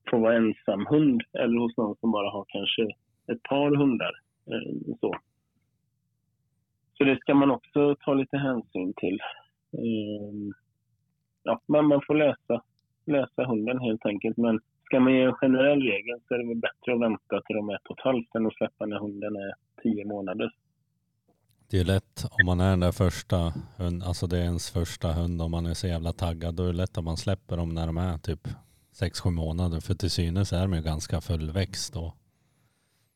får 0.10 0.20
vara 0.20 0.36
ensam 0.36 0.86
hund 0.86 1.22
eller 1.34 1.60
hos 1.60 1.78
någon 1.78 1.96
som 1.96 2.12
bara 2.12 2.30
har 2.30 2.46
kanske 2.48 2.84
ett 3.32 3.44
par 3.44 3.76
hundar. 3.76 4.12
Eh, 4.52 4.98
så, 5.00 5.15
så 6.98 7.04
det 7.04 7.20
ska 7.20 7.34
man 7.34 7.52
också 7.52 7.96
ta 7.96 8.13
lite 8.13 8.38
hänsyn 8.38 8.94
till. 8.94 9.20
Ehm, 9.74 10.54
ja, 11.44 11.62
man, 11.65 11.88
man 11.88 12.02
får 12.08 12.15
läsa, 12.15 12.63
läsa 13.06 13.46
hunden 13.46 13.80
helt 13.80 14.06
enkelt. 14.06 14.38
Men 14.38 14.60
ska 14.86 15.00
man 15.00 15.13
ge 15.13 15.22
en 15.22 15.36
generell 15.36 15.82
regel 15.82 16.20
så 16.28 16.34
är 16.34 16.38
det 16.38 16.48
väl 16.48 16.58
bättre 16.58 16.94
att 16.94 17.02
vänta 17.02 17.41
till 17.41 17.56
de 17.56 17.70
är 17.70 17.76
ett 17.76 17.88
och 17.88 18.00
ett 18.00 18.06
halvt 18.06 18.36
än 18.36 18.46
att 18.46 18.56
släppa 18.56 18.86
när 18.86 19.00
hunden 19.00 19.36
är 19.36 19.54
tio 19.84 20.06
månader. 20.06 20.52
Det 21.72 21.80
är 21.80 21.86
lätt 21.86 22.26
om 22.32 22.46
man 22.46 22.60
är 22.60 22.70
den 22.70 22.80
där 22.80 22.91
första 22.91 23.38
hund, 23.78 24.04
alltså 24.04 24.28
det 24.28 24.38
är 24.38 24.44
ens 24.44 24.72
första 24.72 25.08
hund 25.12 25.41
om 25.41 25.52
man 25.52 25.65
är 25.65 25.74
så 25.74 25.88
jävla 25.88 26.12
taggad. 26.12 26.56
Då 26.56 26.63
är 26.63 26.68
det 26.68 26.74
lätt 26.74 26.98
att 26.98 27.04
man 27.04 27.18
släpper 27.18 27.58
dem 27.58 27.70
när 27.70 27.88
de 27.88 27.98
är 27.98 28.18
typ 28.18 28.48
6-7 29.01 29.31
månader. 29.31 29.79
För 29.79 29.93
till 29.93 30.12
synes 30.12 30.53
är 30.53 30.62
de 30.62 30.73
ju 30.73 30.81
ganska 30.81 31.21
fullväxt 31.21 31.93
då. 31.93 32.13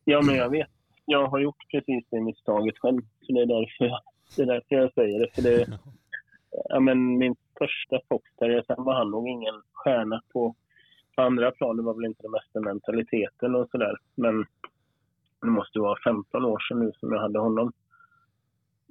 Ja, 0.03 0.21
men 0.21 0.35
jag 0.35 0.49
vet. 0.49 0.69
Jag 1.05 1.27
har 1.27 1.39
gjort 1.39 1.63
precis 1.71 2.05
det 2.09 2.21
misstaget 2.21 2.77
själv. 2.77 3.01
Så 3.21 3.33
det 3.33 3.41
är 3.41 3.45
därför 3.45 3.85
jag, 3.85 4.01
det 4.35 4.41
är 4.41 4.45
därför 4.45 4.75
jag 4.75 4.93
säger 4.93 5.19
det. 5.19 5.29
För 5.35 5.41
det 5.41 5.79
ja, 6.69 6.79
men 6.79 7.17
min 7.17 7.35
första 7.57 7.99
foxterrier, 8.09 8.63
sen 8.67 8.83
var 8.83 8.93
han 8.93 9.11
nog 9.11 9.27
ingen 9.27 9.61
stjärna 9.73 10.21
på, 10.33 10.55
på 11.15 11.21
andra. 11.21 11.51
Det 11.51 11.81
var 11.81 11.93
väl 11.93 12.05
inte 12.05 12.23
det 12.23 12.29
mesta 12.29 12.59
mentaliteten 12.59 13.55
och 13.55 13.69
sådär. 13.71 13.97
Men 14.15 14.45
det 15.41 15.47
måste 15.47 15.79
vara 15.79 15.99
15 16.03 16.45
år 16.45 16.59
sedan 16.59 16.79
nu 16.79 16.91
som 16.99 17.13
jag 17.13 17.21
hade 17.21 17.39
honom. 17.39 17.71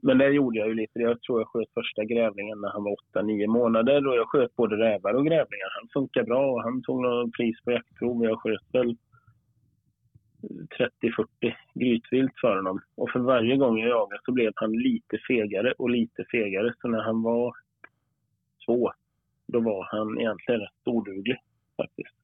Men 0.03 0.19
det 0.19 0.29
gjorde 0.29 0.59
jag 0.59 0.69
ju 0.69 0.75
lite. 0.75 0.99
Jag 0.99 1.23
tror 1.23 1.41
jag 1.41 1.49
sköt 1.49 1.75
första 1.75 2.05
grävlingen 2.05 2.61
när 2.61 2.69
han 2.69 2.85
var 2.85 2.97
8-9 3.15 3.47
månader 3.47 4.07
och 4.07 4.17
jag 4.17 4.29
sköt 4.29 4.57
både 4.57 4.77
rävar 4.77 5.15
och 5.15 5.27
grävlingar. 5.27 5.81
Han 5.81 5.89
funkar 5.93 6.25
bra 6.25 6.51
och 6.51 6.63
han 6.63 6.83
tog 6.83 7.03
något 7.03 7.33
pris 7.33 7.61
på 7.65 7.73
jaktprov. 7.73 8.25
Jag 8.25 8.41
sköt 8.41 8.75
väl 8.75 8.97
30-40 10.43 11.55
grytvilt 11.75 12.33
för 12.41 12.57
honom. 12.57 12.81
Och 12.95 13.11
för 13.11 13.21
varje 13.21 13.57
gång 13.57 13.79
jag 13.79 13.89
jagade 13.89 14.21
så 14.25 14.33
blev 14.33 14.53
han 14.55 14.73
lite 14.73 15.19
fegare 15.29 15.73
och 15.79 15.91
lite 15.91 16.25
fegare. 16.31 16.75
Så 16.81 16.89
när 16.89 17.03
han 17.03 17.23
var 17.23 17.55
två, 18.67 18.93
då 19.47 19.61
var 19.61 19.89
han 19.91 20.21
egentligen 20.21 20.61
rätt 20.61 20.87
oduglig 20.89 21.37
faktiskt. 21.77 22.15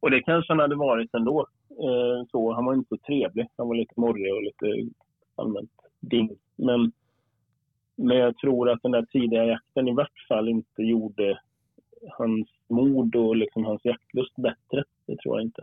Och 0.00 0.10
det 0.10 0.22
kanske 0.22 0.52
han 0.52 0.60
hade 0.60 0.76
varit 0.76 1.14
ändå. 1.14 1.46
Eh, 1.70 2.26
så, 2.30 2.52
han 2.52 2.64
var 2.64 2.74
inte 2.74 2.88
så 2.88 2.96
trevlig. 2.96 3.48
Han 3.56 3.68
var 3.68 3.74
lite 3.74 4.00
morrig 4.00 4.34
och 4.34 4.42
lite 4.42 4.90
allmänt 5.36 5.70
ding. 6.00 6.30
Men, 6.56 6.92
men 7.96 8.16
jag 8.16 8.36
tror 8.36 8.70
att 8.70 8.82
den 8.82 8.92
där 8.92 9.02
tidiga 9.02 9.44
jakten 9.44 9.88
i 9.88 9.92
vart 9.94 10.26
fall 10.28 10.48
inte 10.48 10.82
gjorde 10.82 11.40
hans 12.10 12.48
mod 12.68 13.16
och 13.16 13.36
liksom 13.36 13.64
hans 13.64 13.84
jaktlust 13.84 14.36
bättre. 14.36 14.84
Det 15.06 15.16
tror 15.16 15.36
jag 15.36 15.46
inte. 15.46 15.62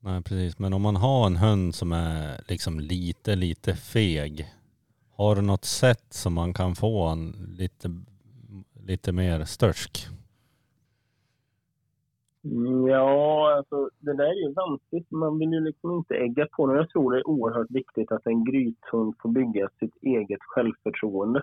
Nej 0.00 0.22
precis, 0.22 0.58
men 0.58 0.72
om 0.72 0.82
man 0.82 0.96
har 0.96 1.26
en 1.26 1.36
hund 1.36 1.74
som 1.74 1.92
är 1.92 2.40
liksom 2.48 2.80
lite, 2.80 3.36
lite 3.36 3.74
feg 3.74 4.46
Har 5.16 5.36
du 5.36 5.42
något 5.42 5.64
sätt 5.64 6.06
som 6.12 6.34
man 6.34 6.54
kan 6.54 6.74
få 6.74 7.06
en 7.06 7.54
lite, 7.58 7.88
lite 8.86 9.12
mer 9.12 9.44
störsk? 9.44 10.06
Ja, 12.88 13.54
alltså 13.56 13.90
det 13.98 14.16
där 14.16 14.24
är 14.24 14.48
ju 14.48 14.52
vanskligt. 14.52 15.10
Man 15.10 15.38
vill 15.38 15.52
ju 15.52 15.60
liksom 15.60 15.92
inte 15.92 16.14
ägga 16.14 16.46
på 16.52 16.66
den. 16.66 16.76
Jag 16.76 16.90
tror 16.90 17.12
det 17.12 17.18
är 17.18 17.28
oerhört 17.28 17.70
viktigt 17.70 18.12
att 18.12 18.26
en 18.26 18.44
grythund 18.44 19.14
får 19.22 19.28
bygga 19.28 19.68
sitt 19.78 19.96
eget 20.02 20.42
självförtroende. 20.42 21.42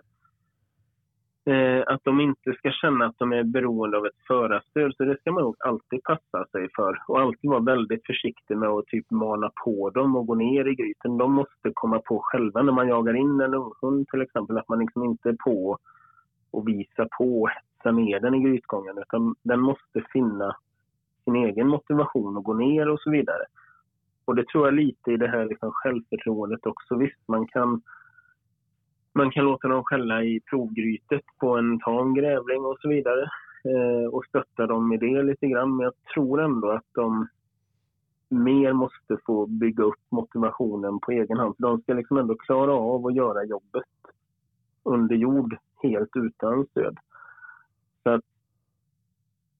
Eh, 1.47 1.83
att 1.87 2.03
de 2.03 2.21
inte 2.21 2.53
ska 2.53 2.71
känna 2.71 3.05
att 3.05 3.19
de 3.19 3.33
är 3.33 3.43
beroende 3.43 3.97
av 3.97 4.05
ett 4.05 4.19
förarstöd. 4.27 4.93
Så 4.97 5.03
det 5.03 5.19
ska 5.19 5.31
man 5.31 5.43
nog 5.43 5.55
alltid 5.59 6.03
passa 6.03 6.45
sig 6.51 6.67
för. 6.75 7.03
Och 7.07 7.19
alltid 7.19 7.49
vara 7.49 7.59
väldigt 7.59 8.05
försiktig 8.05 8.57
med 8.57 8.69
att 8.69 8.87
typ 8.87 9.11
mana 9.11 9.51
på 9.65 9.89
dem 9.89 10.15
och 10.15 10.27
gå 10.27 10.35
ner 10.35 10.67
i 10.67 10.75
gryten. 10.75 11.17
De 11.17 11.33
måste 11.33 11.71
komma 11.73 11.99
på 11.99 12.19
själva 12.23 12.61
när 12.61 12.73
man 12.73 12.87
jagar 12.87 13.13
in 13.13 13.41
en 13.41 13.53
unghund 13.53 14.07
till 14.07 14.21
exempel. 14.21 14.57
Att 14.57 14.69
man 14.69 14.79
liksom 14.79 15.03
inte 15.03 15.29
är 15.29 15.37
på 15.43 15.77
och 16.51 16.67
visa 16.67 17.07
på 17.17 17.41
och 17.41 17.49
hetsa 17.49 17.91
ner 17.91 18.19
den 18.19 18.35
i 18.35 18.39
grytgången. 18.39 18.97
Utan 18.97 19.35
den 19.43 19.59
måste 19.59 20.01
finna 20.13 20.55
sin 21.25 21.35
egen 21.35 21.67
motivation 21.67 22.37
att 22.37 22.43
gå 22.43 22.53
ner 22.53 22.89
och 22.89 22.99
så 22.99 23.11
vidare. 23.11 23.45
Och 24.25 24.35
det 24.35 24.47
tror 24.47 24.67
jag 24.67 24.73
lite 24.73 25.11
i 25.11 25.17
det 25.17 25.27
här 25.27 25.45
liksom 25.45 25.71
självförtroendet 25.71 26.65
också. 26.65 26.95
Visst, 26.95 27.27
man 27.27 27.47
kan, 27.47 27.81
man 29.13 29.31
kan 29.31 29.45
låta 29.45 29.67
dem 29.67 29.83
skälla 29.83 30.23
i 30.23 30.39
provgrytet 30.49 31.23
på 31.37 31.57
en 31.57 31.79
tam 31.79 32.13
grävling 32.13 32.65
och 32.65 32.77
så 32.79 32.89
vidare 32.89 33.29
eh, 33.63 34.09
och 34.13 34.25
stötta 34.25 34.67
dem 34.67 34.93
i 34.93 34.97
det 34.97 35.23
lite 35.23 35.47
grann. 35.47 35.75
Men 35.75 35.83
jag 35.83 35.93
tror 36.13 36.41
ändå 36.41 36.71
att 36.71 36.87
de 36.91 37.27
mer 38.29 38.73
måste 38.73 39.17
få 39.25 39.45
bygga 39.45 39.83
upp 39.83 40.01
motivationen 40.09 40.99
på 40.99 41.11
egen 41.11 41.37
hand. 41.37 41.55
För 41.55 41.63
de 41.63 41.81
ska 41.81 41.93
liksom 41.93 42.17
ändå 42.17 42.35
klara 42.35 42.73
av 42.73 43.07
att 43.07 43.15
göra 43.15 43.43
jobbet 43.43 43.83
under 44.83 45.15
jord 45.15 45.57
helt 45.83 46.15
utan 46.15 46.65
stöd. 46.65 46.97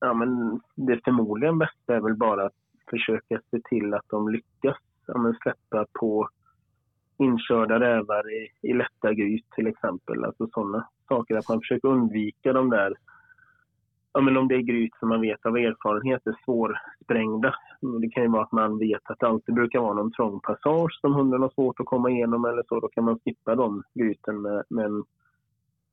Ja, 0.00 0.14
men 0.14 0.60
det 0.74 1.00
förmodligen 1.04 1.58
bästa 1.58 1.96
är 1.96 2.00
väl 2.00 2.16
bara 2.16 2.46
att 2.46 2.54
försöka 2.90 3.40
se 3.50 3.60
till 3.68 3.94
att 3.94 4.08
de 4.08 4.28
lyckas 4.28 4.76
ja, 5.06 5.18
men 5.18 5.34
släppa 5.34 5.86
på 5.92 6.28
inkörda 7.18 7.80
rävar 7.80 8.32
i, 8.32 8.48
i 8.62 8.72
lätta 8.72 9.12
gryt 9.12 9.50
till 9.54 9.66
exempel. 9.66 10.24
Alltså 10.24 10.48
sådana 10.52 10.88
saker. 11.08 11.36
Att 11.36 11.48
man 11.48 11.60
försöker 11.60 11.88
undvika 11.88 12.52
de 12.52 12.70
där, 12.70 12.94
ja 14.12 14.20
men 14.20 14.36
om 14.36 14.48
det 14.48 14.54
är 14.54 14.62
gryt 14.62 14.94
som 14.98 15.08
man 15.08 15.20
vet 15.20 15.46
av 15.46 15.56
erfarenhet 15.56 16.26
är 16.26 16.36
svårsprängda. 16.44 17.54
Det 18.00 18.10
kan 18.10 18.22
ju 18.22 18.28
vara 18.28 18.42
att 18.42 18.52
man 18.52 18.78
vet 18.78 19.10
att 19.10 19.18
det 19.18 19.26
alltid 19.26 19.54
brukar 19.54 19.80
vara 19.80 19.94
någon 19.94 20.12
trång 20.12 20.40
passage 20.40 20.98
som 21.00 21.14
hunden 21.14 21.42
har 21.42 21.48
svårt 21.54 21.80
att 21.80 21.86
komma 21.86 22.10
igenom 22.10 22.44
eller 22.44 22.62
så. 22.68 22.80
Då 22.80 22.88
kan 22.88 23.04
man 23.04 23.18
skippa 23.24 23.54
de 23.54 23.82
gryten 23.94 24.42
med, 24.42 24.64
med 24.68 24.84
en 24.84 25.04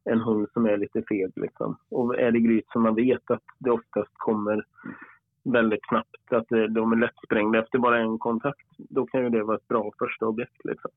en 0.06 0.22
hund 0.22 0.48
som 0.54 0.66
är 0.66 0.78
lite 0.78 1.04
feg. 1.10 1.32
Liksom. 1.36 1.78
Och 1.90 2.20
är 2.20 2.32
det 2.32 2.40
gryt 2.40 2.66
som 2.72 2.82
man 2.84 2.96
vet 2.96 3.32
att 3.32 3.44
det 3.60 3.72
oftast 3.72 4.12
kommer 4.14 4.66
väldigt 5.44 5.88
snabbt, 5.90 6.34
att 6.34 6.48
de 6.50 6.92
är 6.92 6.96
lättsprängda 6.98 7.60
efter 7.60 7.80
bara 7.80 8.00
en 8.00 8.20
kontakt, 8.20 8.68
då 8.78 9.06
kan 9.06 9.24
ju 9.24 9.30
det 9.30 9.44
vara 9.44 9.58
ett 9.58 9.68
bra 9.68 9.92
första 10.00 10.26
objekt. 10.26 10.58
Liksom. 10.64 10.92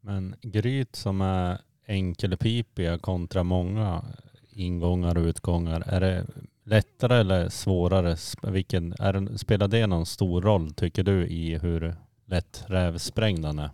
Men 0.00 0.34
gryt 0.42 0.96
som 0.96 1.20
är 1.20 1.58
enkelpipiga 1.86 2.98
kontra 2.98 3.42
många 3.42 4.02
ingångar 4.50 5.18
och 5.18 5.24
utgångar, 5.24 5.82
är 5.86 6.00
det 6.00 6.26
lättare 6.64 7.14
eller 7.14 7.48
svårare? 7.48 8.16
Vilken, 8.52 8.92
är 8.92 9.36
spelar 9.36 9.68
det 9.68 9.86
någon 9.86 10.06
stor 10.06 10.42
roll 10.42 10.70
tycker 10.70 11.02
du 11.02 11.26
i 11.26 11.58
hur 11.58 11.94
lätt 12.26 12.64
rävsprängd 12.68 13.42
den 13.42 13.58
är? 13.58 13.70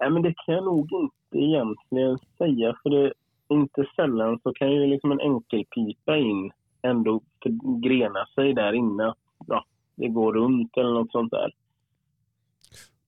Nej, 0.00 0.10
men 0.10 0.22
det 0.22 0.34
kan 0.34 0.54
jag 0.54 0.64
nog 0.64 0.92
inte 0.92 1.38
egentligen 1.38 2.18
säga, 2.38 2.76
för 2.82 2.90
det 2.90 3.12
inte 3.48 3.86
sällan 3.96 4.40
så 4.42 4.52
kan 4.52 4.72
ju 4.72 4.86
liksom 4.86 5.12
en 5.12 5.20
enkelpipa 5.20 6.16
in 6.16 6.52
ändå 6.82 7.20
grena 7.82 8.26
sig 8.34 8.54
där 8.54 8.72
inne. 8.72 9.14
Ja, 9.46 9.64
det 9.94 10.08
går 10.08 10.32
runt 10.32 10.76
eller 10.76 10.90
något 10.90 11.12
sånt 11.12 11.30
där. 11.30 11.52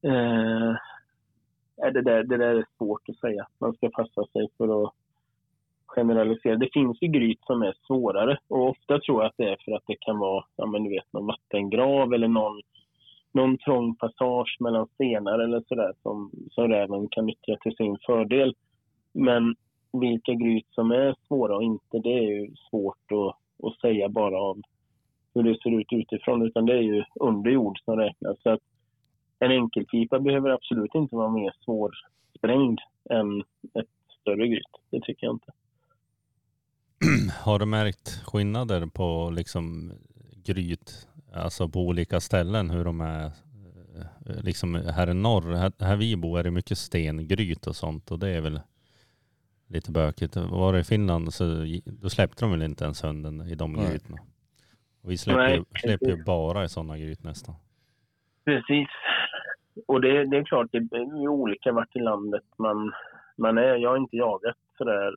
Eh, 0.03 0.77
det, 1.93 2.03
där 2.03 2.25
det 2.25 2.37
där 2.37 2.55
är 2.55 2.67
svårt 2.79 3.09
att 3.09 3.17
säga. 3.19 3.47
Man 3.59 3.73
ska 3.73 3.89
passa 3.89 4.27
sig 4.33 4.49
för 4.57 4.85
att 4.85 4.93
generalisera. 5.87 6.57
Det 6.57 6.73
finns 6.73 7.03
ju 7.03 7.09
gryt 7.09 7.41
som 7.47 7.63
är 7.63 7.75
svårare 7.87 8.39
och 8.49 8.69
ofta 8.69 8.99
tror 8.99 9.23
jag 9.23 9.29
att 9.29 9.37
det 9.37 9.51
är 9.51 9.57
för 9.65 9.73
att 9.73 9.87
det 9.87 9.97
kan 10.01 10.19
vara 10.19 10.45
ja, 10.57 10.67
men 10.67 10.85
du 10.85 10.91
vet, 10.91 11.13
någon 11.13 11.27
vattengrav 11.27 12.15
eller 12.15 12.29
någon, 12.29 12.61
någon 13.33 13.59
trång 13.59 13.97
passage 13.97 14.57
mellan 14.61 14.87
stenar 14.87 15.39
eller 15.39 15.63
sådär 15.69 15.93
som, 16.03 16.31
som 16.51 16.69
räven 16.69 17.09
kan 17.11 17.27
nyttja 17.27 17.57
till 17.61 17.77
sin 17.77 17.99
fördel. 18.07 18.55
Men 19.13 19.55
vilka 20.01 20.33
gryt 20.35 20.67
som 20.71 20.91
är 20.91 21.15
svåra 21.29 21.57
och 21.57 21.63
inte, 21.63 21.99
det 21.99 22.19
är 22.19 22.23
ju 22.23 22.55
svårt 22.71 23.13
att, 23.13 23.67
att 23.67 23.81
säga 23.81 24.09
bara 24.09 24.41
av 24.41 24.63
hur 25.35 25.43
det 25.43 25.63
ser 25.63 25.81
ut 25.81 25.93
utifrån, 25.93 26.43
utan 26.43 26.67
det 26.67 26.73
är 26.73 26.83
ju 26.83 27.05
under 27.21 27.51
jord 27.51 27.79
som 27.85 27.97
räknas. 27.97 28.43
Så 28.43 28.51
att 28.51 28.61
en 29.39 29.51
enkelpipa 29.51 30.21
behöver 30.21 30.51
absolut 30.51 30.95
inte 30.95 31.17
vara 31.17 31.31
mer 31.31 31.53
svårsprängd 31.65 32.81
än 33.11 33.41
ett 33.81 34.21
större 34.21 34.49
gryt. 34.49 34.77
Det 34.91 35.01
tycker 35.01 35.27
jag 35.27 35.35
inte. 35.35 35.53
Har 37.45 37.59
du 37.59 37.67
märkt 37.67 38.09
skillnader 38.25 38.87
på 38.87 39.31
liksom 39.31 39.93
gryt, 40.45 41.09
alltså 41.35 41.69
på 41.69 41.81
olika 41.81 42.21
ställen 42.21 42.71
hur 42.71 42.85
de 42.85 43.01
är? 43.01 43.25
Eh, 44.27 44.43
liksom 44.43 44.75
här 44.75 45.11
i 45.11 45.15
norr, 45.15 45.55
här, 45.55 45.73
här 45.79 45.97
vi 45.97 46.17
bor 46.17 46.39
är 46.39 46.43
det 46.43 46.51
mycket 46.51 46.79
stengryt 46.79 47.67
och 47.67 47.77
sånt 47.77 48.11
och 48.11 48.19
det 48.19 48.29
är 48.29 48.41
väl 48.41 48.61
lite 49.69 49.93
bökigt. 49.93 50.37
Var 50.37 50.73
det 50.73 50.79
i 50.79 50.85
Finland 50.85 51.35
så 51.35 51.45
då 51.85 52.09
släppte 52.09 52.45
de 52.45 52.51
väl 52.51 52.63
inte 52.63 52.85
ens 52.85 53.05
hunden 53.05 53.41
i 53.41 53.55
de 53.55 53.73
Nej. 53.73 53.91
grytorna. 53.91 54.19
Och 55.03 55.11
vi 55.11 55.19
släpper, 55.19 55.43
Nej, 55.43 55.57
ju, 55.57 55.65
släpper 55.75 56.07
ju 56.07 56.25
bara 56.25 56.65
i 56.65 56.69
sådana 56.69 56.99
gryt 56.99 57.25
nästan. 57.25 57.55
Precis. 58.45 58.89
Och 59.87 60.01
det, 60.01 60.27
det 60.27 60.37
är 60.37 60.45
klart, 60.45 60.69
det 60.73 60.79
är 60.79 61.21
ju 61.21 61.29
olika 61.29 61.73
vart 61.73 61.97
i 61.97 61.99
landet 61.99 62.45
man, 62.59 62.93
man 63.37 63.59
är. 63.59 63.77
Jag 63.77 63.91
har 63.91 63.97
inte 63.97 64.17
jagat 64.17 64.57
sådär. 64.79 65.15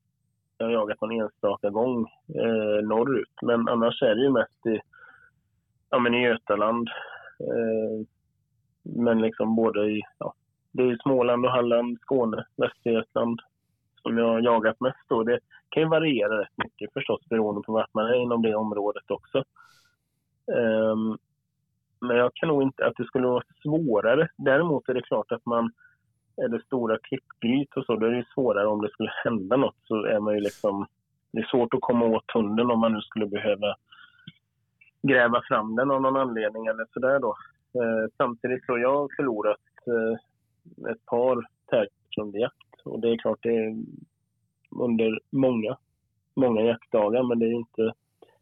Jag 0.58 0.66
har 0.66 0.74
jagat 0.74 1.02
någon 1.02 1.22
enstaka 1.22 1.70
gång 1.70 2.08
eh, 2.36 2.88
norrut. 2.88 3.42
Men 3.42 3.68
annars 3.68 4.02
är 4.02 4.16
det 4.16 4.22
ju 4.22 4.32
mest 4.32 4.66
i, 4.66 4.80
ja, 5.90 6.00
men 6.00 6.14
i 6.14 6.24
Götaland. 6.24 6.90
Eh, 7.40 8.06
men 8.84 9.22
liksom 9.22 9.56
både 9.56 9.92
i 9.92 10.02
ja, 10.18 10.34
det 10.72 10.84
är 10.84 10.98
Småland 11.04 11.46
och 11.46 11.52
Halland, 11.52 11.98
Skåne, 12.02 12.46
Västergötland 12.58 13.42
som 14.02 14.18
jag 14.18 14.26
har 14.26 14.40
jagat 14.40 14.80
mest. 14.80 15.10
Då. 15.10 15.24
Det 15.24 15.40
kan 15.70 15.84
ju 15.84 15.90
variera 15.90 16.42
rätt 16.42 16.58
mycket 16.64 16.94
förstås 16.94 17.22
beroende 17.30 17.62
på 17.62 17.72
vart 17.74 17.94
man 17.94 18.06
är 18.06 18.22
inom 18.22 18.42
det 18.42 18.56
området 18.56 19.12
också. 19.12 19.44
Um, 20.48 21.18
men 22.02 22.18
jag 22.18 22.34
kan 22.34 22.50
nog 22.50 22.64
inte 22.64 22.86
att 22.86 22.96
det 22.98 23.06
skulle 23.06 23.28
vara 23.28 23.44
svårare. 23.64 24.30
Däremot 24.38 24.90
är 24.90 24.94
det 24.94 25.02
klart 25.02 25.32
att 25.32 25.46
man 25.46 25.72
är 26.38 26.48
det 26.48 26.66
stora 26.66 26.98
klippgryt 26.98 27.78
och 27.78 27.86
så, 27.86 27.96
då 27.96 28.06
är 28.06 28.12
det 28.12 28.28
svårare 28.34 28.68
om 28.68 28.82
det 28.82 28.90
skulle 28.90 29.12
hända 29.24 29.56
något 29.58 29.78
så 29.84 30.06
är 30.06 30.20
man 30.20 30.34
ju 30.34 30.40
liksom 30.40 30.86
det 31.32 31.40
är 31.40 31.46
svårt 31.46 31.74
att 31.74 31.82
komma 31.82 32.06
åt 32.06 32.32
hunden 32.34 32.72
om 32.72 32.80
man 32.80 32.94
nu 32.94 33.02
skulle 33.02 33.28
behöva 33.28 33.76
gräva 35.02 35.42
fram 35.48 35.76
den 35.76 35.92
av 35.92 36.02
någon 36.02 36.18
anledning 36.18 36.66
eller 36.66 36.86
sådär 36.94 37.20
då. 37.20 37.36
Eh, 37.82 38.10
samtidigt 38.18 38.66
så 38.66 38.72
har 38.72 38.80
jag 38.80 39.10
förlorat 39.16 39.70
eh, 39.88 40.92
ett 40.92 41.06
par 41.06 41.46
tärkor 41.70 42.32
och 42.86 43.00
det 43.00 43.10
är 43.10 43.18
klart 43.18 43.40
det 43.42 43.56
är 43.56 43.78
under 44.72 45.20
många, 45.30 45.78
många 46.34 46.62
jaktdagar 46.62 47.24
men 47.24 47.40
det 47.40 47.46
är 47.46 47.54
inte 47.54 47.94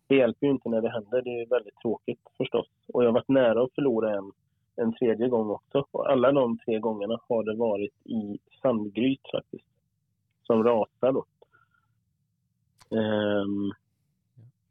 det 0.08 0.16
hjälper 0.16 0.48
ju 0.48 0.52
inte 0.52 0.70
när 0.70 0.82
det 0.82 0.90
händer. 0.90 1.22
Det 1.22 1.42
är 1.42 1.46
väldigt 1.46 1.80
tråkigt 1.82 2.20
förstås. 2.38 2.68
Och 2.94 3.04
jag 3.04 3.08
har 3.08 3.14
varit 3.14 3.28
nära 3.28 3.64
att 3.64 3.74
förlora 3.76 4.18
en, 4.18 4.32
en 4.76 4.94
tredje 4.94 5.28
gång 5.28 5.50
också. 5.50 5.86
Och 5.92 6.12
alla 6.12 6.32
de 6.32 6.58
tre 6.58 6.80
gångerna 6.80 7.20
har 7.30 7.44
det 7.44 7.56
varit 7.56 7.94
i 8.06 8.40
sandgryt 8.62 9.32
faktiskt. 9.32 9.66
Som 10.44 10.64
rasar 10.64 11.12
då. 11.12 11.26
Um, 12.90 13.74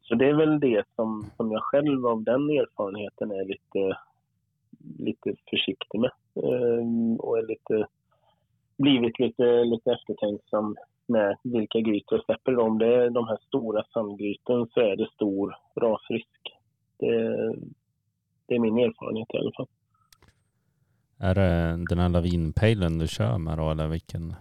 så 0.03 0.15
det 0.15 0.29
är 0.29 0.35
väl 0.35 0.61
det 0.61 0.85
som, 0.97 1.27
som 1.37 1.53
jag 1.53 1.63
själv 1.63 2.07
av 2.07 2.23
den 2.23 2.51
erfarenheten 2.51 3.31
är 3.31 3.45
lite, 3.45 3.99
lite 4.99 5.35
försiktig 5.51 6.01
med. 6.01 6.11
Um, 6.35 7.17
och 7.17 7.39
är 7.39 7.47
lite, 7.47 7.87
blivit 8.79 9.19
lite, 9.19 9.65
lite 9.65 9.93
eftertänksam 9.93 10.77
med 11.07 11.37
vilka 11.43 11.81
gryt 11.81 12.05
jag 12.11 12.25
släpper. 12.25 12.59
Om 12.59 12.79
det 12.79 12.95
är 12.95 13.11
de 13.11 13.29
här 13.29 13.39
stora 13.47 13.85
sandgryten 13.93 14.67
så 14.67 14.81
är 14.81 14.97
det 14.97 15.09
stor 15.15 15.57
rasrisk. 15.81 16.29
Det, 16.99 17.37
det 18.47 18.55
är 18.55 18.61
min 18.61 18.79
erfarenhet 18.79 19.29
i 19.35 19.39
alla 19.39 19.53
fall. 19.57 19.67
Är 21.19 21.35
det 21.35 21.85
den 21.89 21.99
här 21.99 22.09
lavinpejlen 22.09 22.99
du 22.99 23.09
kör 23.09 23.39
med 23.39 23.59
då 23.59 23.71
eller 23.71 23.89
vilken? 23.89 24.35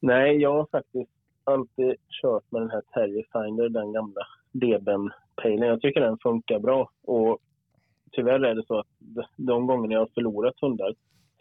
Nej, 0.00 0.36
jag 0.36 0.52
har 0.52 0.66
faktiskt 0.72 1.10
alltid 1.44 1.94
kört 2.22 2.52
med 2.52 2.62
den 2.62 2.70
här 2.70 2.82
Terrier 2.94 3.26
Finder, 3.32 3.68
den 3.68 3.92
gamla 3.92 4.20
Deben-pejlen. 4.52 5.68
Jag 5.68 5.80
tycker 5.80 6.00
den 6.00 6.18
funkar 6.18 6.58
bra. 6.58 6.90
Och 7.02 7.38
tyvärr 8.12 8.44
är 8.44 8.54
det 8.54 8.66
så 8.66 8.78
att 8.78 8.86
de 9.36 9.66
gånger 9.66 9.92
jag 9.92 9.98
har 9.98 10.10
förlorat 10.14 10.60
hundar 10.60 10.94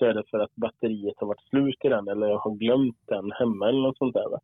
så 0.04 0.10
är 0.10 0.14
det 0.14 0.24
för 0.32 0.40
att 0.40 0.56
batteriet 0.56 1.16
har 1.18 1.28
varit 1.28 1.50
slut 1.50 1.86
i 1.86 1.90
den 1.90 2.08
eller 2.08 2.28
jag 2.28 2.38
har 2.38 2.56
glömt 2.56 2.98
den 3.06 3.32
hemma 3.32 3.70
eller 3.70 3.82
något 3.82 3.98
sånt 3.98 4.14
där. 4.14 4.30
Va? 4.30 4.40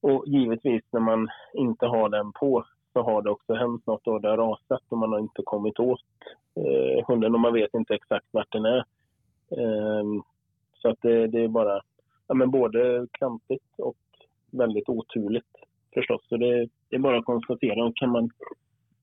Och 0.00 0.24
givetvis 0.26 0.82
när 0.90 1.00
man 1.00 1.28
inte 1.54 1.86
har 1.86 2.08
den 2.08 2.32
på 2.32 2.64
så 2.92 3.02
har 3.02 3.22
det 3.22 3.30
också 3.30 3.54
hänt 3.54 3.86
något 3.86 4.06
och 4.06 4.20
det 4.20 4.28
har 4.28 4.36
rasat 4.36 4.82
och 4.88 4.98
man 4.98 5.12
har 5.12 5.18
inte 5.18 5.42
kommit 5.44 5.80
åt 5.80 6.00
eh, 6.56 7.06
hunden 7.06 7.34
och 7.34 7.40
man 7.40 7.52
vet 7.52 7.74
inte 7.74 7.94
exakt 7.94 8.26
vart 8.30 8.52
den 8.52 8.64
är. 8.64 8.84
Eh, 9.50 10.04
så 10.82 10.88
att 10.88 10.98
det, 11.02 11.26
det, 11.26 11.44
är 11.44 11.48
bara 11.48 11.80
ja, 12.26 12.34
men 12.34 12.50
både 12.50 13.06
klantigt 13.12 13.78
och 13.78 13.96
väldigt 14.50 14.88
oturligt 14.88 15.54
förstås. 15.94 16.20
Så 16.28 16.36
det, 16.36 16.68
det 16.88 16.96
är 16.96 17.00
bara 17.00 17.18
att 17.18 17.24
konstatera. 17.24 17.84
Och 17.84 17.96
kan, 17.96 18.10
man, 18.10 18.30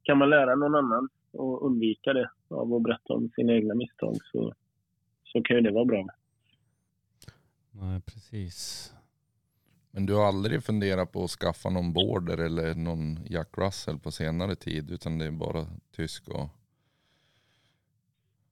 kan 0.03 0.17
man 0.17 0.29
lära 0.29 0.55
någon 0.55 0.75
annan 0.75 1.09
och 1.33 1.65
undvika 1.65 2.13
det 2.13 2.29
av 2.49 2.73
att 2.73 2.83
berätta 2.83 3.13
om 3.13 3.29
sina 3.35 3.53
egna 3.53 3.73
misstag 3.73 4.15
så, 4.31 4.53
så 5.35 5.43
kan 5.43 5.55
ju 5.55 5.61
det 5.61 5.71
vara 5.71 5.85
bra. 5.85 6.07
Nej, 7.71 8.01
precis. 8.01 8.91
Men 9.91 10.05
du 10.05 10.13
har 10.13 10.25
aldrig 10.25 10.63
funderat 10.63 11.11
på 11.11 11.23
att 11.23 11.29
skaffa 11.29 11.69
någon 11.69 11.93
border 11.93 12.37
eller 12.37 12.75
någon 12.75 13.19
Jack 13.25 13.47
Russell 13.57 13.99
på 13.99 14.11
senare 14.11 14.55
tid 14.55 14.91
utan 14.91 15.17
det 15.17 15.25
är 15.25 15.31
bara 15.31 15.65
tysk 15.91 16.27
och 16.27 16.49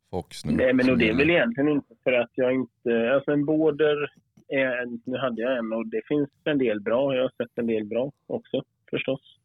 Fox 0.10 0.46
nu? 0.46 0.52
Nej, 0.52 0.74
men 0.74 0.90
och 0.90 0.98
det 0.98 1.10
är 1.10 1.14
väl 1.14 1.30
egentligen 1.30 1.70
inte 1.70 1.96
för 2.04 2.14
att 2.14 2.32
jag 2.36 2.54
inte... 2.54 3.14
Alltså 3.14 3.32
en 3.32 3.46
border, 3.46 4.12
är, 4.48 4.86
nu 5.10 5.18
hade 5.18 5.42
jag 5.42 5.58
en 5.58 5.74
och 5.74 5.88
det 5.88 6.02
finns 6.08 6.30
en 6.44 6.58
del 6.58 6.82
bra. 6.82 7.16
Jag 7.16 7.22
har 7.22 7.32
sett 7.38 7.58
en 7.58 7.68
del 7.68 7.86
bra 7.86 8.12
också 8.28 8.64
förstås. 8.90 9.40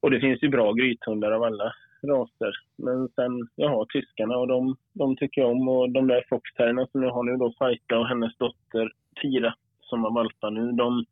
Och 0.00 0.10
det 0.10 0.20
finns 0.20 0.42
ju 0.42 0.48
bra 0.48 0.72
grythundar 0.72 1.30
av 1.32 1.42
alla 1.42 1.74
raser. 2.04 2.52
Men 2.76 3.08
sen, 3.08 3.48
jag 3.54 3.68
har 3.68 3.84
tyskarna 3.84 4.36
och 4.36 4.48
de, 4.48 4.76
de 4.92 5.16
tycker 5.16 5.40
jag 5.40 5.50
om. 5.50 5.68
Och 5.68 5.90
de 5.90 6.06
där 6.06 6.24
foxterrierna 6.28 6.86
som 6.86 7.02
jag 7.02 7.12
har 7.12 7.22
nu 7.22 7.36
då, 7.36 7.52
Fajta 7.58 7.98
och 7.98 8.08
hennes 8.08 8.36
dotter 8.36 8.92
Tira 9.22 9.54
som 9.80 10.04
har 10.04 10.10
valpar 10.10 10.50
nu, 10.50 10.72
de, 10.72 11.04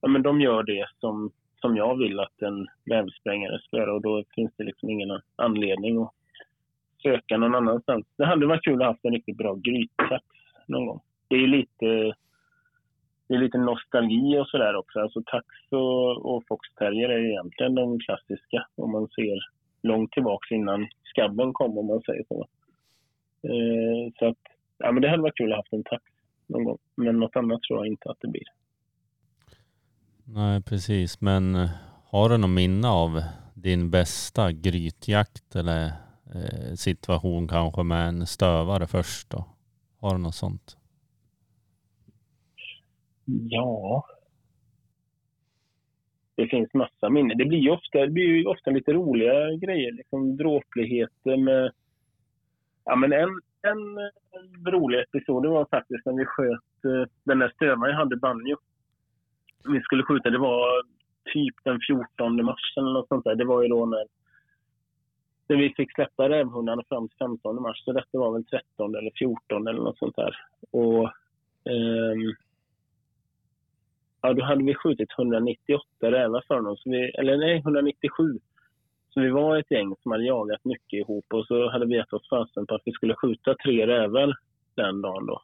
ja, 0.00 0.08
men 0.08 0.22
de 0.22 0.40
gör 0.40 0.62
det 0.62 0.86
som, 1.00 1.30
som 1.60 1.76
jag 1.76 1.98
vill 1.98 2.20
att 2.20 2.42
en 2.42 2.66
vävsprängare 2.84 3.58
ska 3.58 3.76
göra 3.76 3.94
och 3.94 4.02
då 4.02 4.24
finns 4.34 4.52
det 4.56 4.64
liksom 4.64 4.90
ingen 4.90 5.20
anledning 5.36 6.02
att 6.02 6.12
söka 7.02 7.36
någon 7.36 7.54
annanstans. 7.54 8.06
Det 8.16 8.26
hade 8.26 8.46
varit 8.46 8.64
kul 8.64 8.82
att 8.82 8.88
ha 8.88 8.96
en 9.02 9.14
riktigt 9.14 9.36
bra 9.36 9.54
grytsax 9.54 10.24
någon 10.66 10.86
gång. 10.86 11.00
Det 11.28 11.36
är 11.36 11.46
lite, 11.46 12.14
det 13.28 13.34
är 13.34 13.38
lite 13.38 13.58
nostalgi 13.58 14.38
och 14.38 14.48
sådär 14.48 14.76
också. 14.76 15.00
Alltså 15.00 15.22
tax 15.26 15.46
och, 15.70 16.34
och 16.34 16.44
foxterrier 16.48 17.08
är 17.08 17.30
egentligen 17.30 17.74
de 17.74 18.00
klassiska 18.00 18.66
om 18.74 18.92
man 18.92 19.08
ser 19.08 19.38
långt 19.84 20.12
tillbaka 20.12 20.54
innan 20.54 20.88
skabben 21.04 21.52
kom 21.52 21.78
om 21.78 21.86
man 21.86 22.02
säger 22.02 22.24
så. 22.28 22.46
Eh, 23.42 24.12
så 24.18 24.28
att, 24.28 24.38
ja 24.78 24.92
men 24.92 25.02
det 25.02 25.10
hade 25.10 25.22
varit 25.22 25.36
kul 25.36 25.52
att 25.52 25.68
ha 25.70 25.78
en 25.78 25.84
tax 25.84 26.04
någon 26.46 26.64
gång. 26.64 26.78
Men 26.94 27.18
något 27.18 27.36
annat 27.36 27.62
tror 27.62 27.78
jag 27.78 27.86
inte 27.86 28.10
att 28.10 28.20
det 28.20 28.28
blir. 28.28 28.48
Nej, 30.24 30.62
precis. 30.62 31.20
Men 31.20 31.54
eh, 31.54 31.70
har 32.10 32.28
du 32.28 32.36
något 32.36 32.50
minne 32.50 32.88
av 32.88 33.22
din 33.54 33.90
bästa 33.90 34.52
grytjakt 34.52 35.56
eller 35.56 35.84
eh, 36.34 36.74
situation 36.74 37.48
kanske 37.48 37.82
med 37.82 38.08
en 38.08 38.26
stövare 38.26 38.86
först 38.86 39.30
då? 39.30 39.44
Har 40.00 40.14
du 40.14 40.18
något 40.20 40.34
sånt? 40.34 40.76
Ja. 43.24 44.06
Det 46.36 46.46
finns 46.46 46.74
massa 46.74 47.08
minnen. 47.08 47.38
Det 47.38 47.44
blir 47.44 47.58
ju 47.58 47.70
ofta, 47.70 47.98
det 47.98 48.10
blir 48.10 48.24
ju 48.24 48.46
ofta 48.46 48.70
lite 48.70 48.92
roliga 48.92 49.50
grejer. 49.50 49.92
Liksom 49.92 50.36
dråpligheter 50.36 51.36
med... 51.36 51.72
Ja, 52.84 52.96
men 52.96 53.12
en, 53.12 53.40
en 53.62 53.98
eh, 53.98 54.70
rolig 54.70 55.00
episod 55.00 55.46
var 55.46 55.66
faktiskt 55.70 56.06
när 56.06 56.12
vi 56.12 56.24
sköt 56.24 56.84
eh, 56.84 57.10
den 57.24 57.38
där 57.38 57.52
stövaren 57.54 57.90
jag 57.90 57.98
hade, 57.98 58.16
Banjo. 58.16 58.56
Vi 59.68 59.80
skulle 59.80 60.02
skjuta, 60.02 60.30
det 60.30 60.38
var 60.38 60.82
typ 61.32 61.54
den 61.64 61.80
14 61.88 62.44
mars 62.44 62.74
eller 62.76 62.92
något 62.92 63.08
sånt 63.08 63.24
där. 63.24 63.34
Det 63.34 63.44
var 63.44 63.62
ju 63.62 63.68
då 63.68 63.86
när, 63.86 64.04
när 65.48 65.56
vi 65.56 65.74
fick 65.76 65.94
släppa 65.94 66.28
rävhundarna 66.28 66.82
fram 66.88 67.08
till 67.08 67.18
15 67.18 67.62
mars. 67.62 67.84
Så 67.84 67.92
detta 67.92 68.18
var 68.18 68.32
väl 68.32 68.44
13 68.44 68.94
eller 68.94 69.10
14 69.18 69.68
eller 69.68 69.80
något 69.82 69.98
sånt 69.98 70.16
där. 70.16 70.36
Och 70.70 71.04
um, 71.64 72.34
ja, 74.24 74.32
då 74.32 74.44
hade 74.44 74.64
vi 74.64 74.74
skjutit 74.74 75.08
198 75.18 75.84
rävar 76.00 76.44
för 76.48 76.54
honom. 76.54 76.76
Så 76.76 76.90
vi, 76.90 77.10
eller 77.10 77.36
nej, 77.36 77.58
197. 77.58 78.38
Så 79.10 79.20
vi 79.20 79.30
var 79.30 79.58
ett 79.58 79.70
gäng 79.70 79.94
som 80.02 80.12
hade 80.12 80.24
jagat 80.24 80.64
mycket 80.64 80.92
ihop 80.92 81.24
och 81.34 81.46
så 81.46 81.70
hade 81.70 81.86
vi 81.86 81.96
gett 81.96 82.12
oss 82.12 82.28
fasen 82.28 82.66
på 82.66 82.74
att 82.74 82.82
vi 82.84 82.92
skulle 82.92 83.14
skjuta 83.14 83.54
tre 83.64 83.86
rävar 83.86 84.34
den 84.74 85.02
dagen 85.02 85.26
då. 85.26 85.42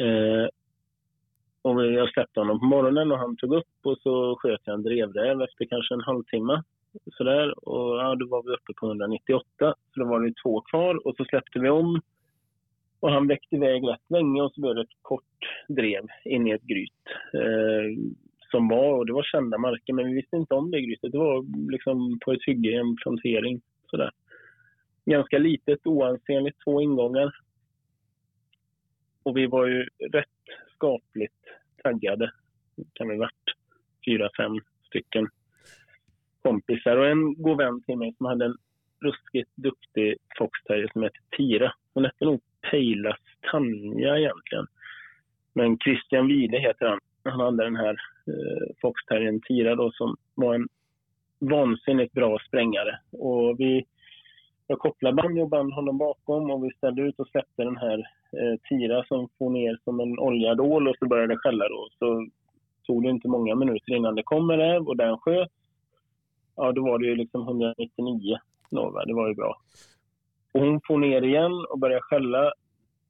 Eh, 0.00 0.48
och 1.62 1.86
jag 1.86 2.12
släppte 2.12 2.40
honom 2.40 2.60
på 2.60 2.66
morgonen 2.66 3.12
och 3.12 3.18
han 3.18 3.36
tog 3.36 3.54
upp 3.54 3.76
och 3.82 3.98
så 3.98 4.36
sköt 4.36 4.60
jag 4.64 4.74
en 4.74 4.82
drevräv 4.82 5.42
efter 5.42 5.64
kanske 5.64 5.94
en 5.94 6.00
halvtimme. 6.00 6.62
Sådär. 7.12 7.68
Och 7.68 7.96
ja, 7.96 8.14
då 8.14 8.26
var 8.28 8.42
vi 8.42 8.50
uppe 8.50 8.72
på 8.80 8.86
198. 8.86 9.44
Så 9.58 10.00
då 10.00 10.06
var 10.06 10.20
det 10.20 10.34
två 10.42 10.60
kvar 10.60 11.06
och 11.06 11.16
så 11.16 11.24
släppte 11.24 11.58
vi 11.58 11.68
om. 11.68 12.00
Och 13.00 13.10
han 13.10 13.28
väckte 13.28 13.56
iväg 13.56 13.88
rätt 13.88 14.10
länge 14.10 14.42
och 14.42 14.52
så 14.52 14.60
blev 14.60 14.74
det 14.74 14.82
ett 14.82 14.98
kort 15.02 15.22
drev 15.68 16.06
in 16.24 16.46
i 16.46 16.50
ett 16.50 16.62
gryt. 16.62 16.92
Eh, 17.34 18.12
som 18.50 18.68
var, 18.68 18.92
och 18.92 19.06
det 19.06 19.12
var 19.12 19.22
kända 19.22 19.58
marker, 19.58 19.92
men 19.92 20.06
vi 20.06 20.14
visste 20.14 20.36
inte 20.36 20.54
om 20.54 20.70
det 20.70 20.80
grytet. 20.80 21.12
Det 21.12 21.18
var 21.18 21.70
liksom 21.70 22.18
på 22.24 22.32
ett 22.32 22.46
hygge, 22.46 22.80
en 22.80 22.96
plantering. 22.96 23.60
Sådär. 23.90 24.10
Ganska 25.04 25.38
litet, 25.38 25.86
oansenligt, 25.86 26.58
två 26.64 26.80
ingångar. 26.80 27.32
Och 29.22 29.36
vi 29.36 29.46
var 29.46 29.66
ju 29.66 29.88
rätt 30.12 30.28
skapligt 30.74 31.44
taggade. 31.82 32.30
kan 32.92 33.08
vi 33.08 33.16
varit 33.16 33.46
fyra, 34.06 34.30
fem 34.36 34.60
stycken 34.86 35.28
kompisar. 36.42 36.96
Och 36.96 37.06
en 37.06 37.42
god 37.42 37.58
vän 37.58 37.82
till 37.82 37.98
mig 37.98 38.14
som 38.16 38.26
hade 38.26 38.44
en 38.44 38.56
ruskigt 39.00 39.50
duktig 39.54 40.16
foxterrier 40.38 40.90
som 40.92 41.02
hette 41.02 41.18
Tira. 41.36 41.72
Hon 41.94 42.04
hette 42.04 42.24
nog 42.24 42.40
Pejlas 42.70 43.20
Tanja 43.50 44.18
egentligen. 44.18 44.66
Men 45.52 45.78
Christian 45.78 46.26
Wide 46.26 46.58
heter 46.58 46.86
han. 46.86 47.00
Han 47.24 47.40
hade 47.40 47.64
den 47.64 47.76
här 47.76 47.96
eh, 48.26 48.74
foxterriern 48.80 49.40
Tira 49.40 49.74
då 49.74 49.90
som 49.92 50.16
var 50.34 50.54
en 50.54 50.68
vansinnigt 51.38 52.12
bra 52.12 52.38
sprängare. 52.48 52.98
Och 53.12 53.60
vi, 53.60 53.84
jag 54.66 54.78
kopplade 54.78 55.22
Banjo 55.22 55.42
och 55.42 55.48
band 55.48 55.72
honom 55.72 55.98
bakom 55.98 56.50
och 56.50 56.64
vi 56.64 56.70
ställde 56.76 57.02
ut 57.02 57.20
och 57.20 57.28
släppte 57.28 57.64
den 57.64 57.76
här 57.76 57.98
eh, 58.32 58.60
Tira 58.68 59.04
som 59.04 59.28
får 59.38 59.50
ner 59.50 59.78
som 59.84 60.00
en 60.00 60.18
oljad 60.18 60.60
ål 60.60 60.88
och 60.88 60.96
så 60.98 61.06
började 61.06 61.34
det 61.34 61.38
skälla 61.38 61.68
då. 61.68 61.88
Så 61.98 62.26
tog 62.86 63.02
det 63.02 63.10
inte 63.10 63.28
många 63.28 63.54
minuter 63.54 63.94
innan 63.94 64.14
det 64.14 64.22
kom 64.22 64.50
en 64.50 64.58
räv 64.58 64.82
och 64.82 64.96
den 64.96 65.18
sköt. 65.18 65.52
Ja, 66.56 66.72
då 66.72 66.82
var 66.82 66.98
det 66.98 67.06
ju 67.06 67.16
liksom 67.16 67.42
199 67.42 68.38
Norva. 68.70 69.04
Det 69.04 69.14
var 69.14 69.28
ju 69.28 69.34
bra. 69.34 69.56
Och 70.56 70.62
hon 70.62 70.80
får 70.86 70.98
ner 70.98 71.22
igen 71.22 71.66
och 71.70 71.78
börjar 71.78 72.00
skälla 72.00 72.52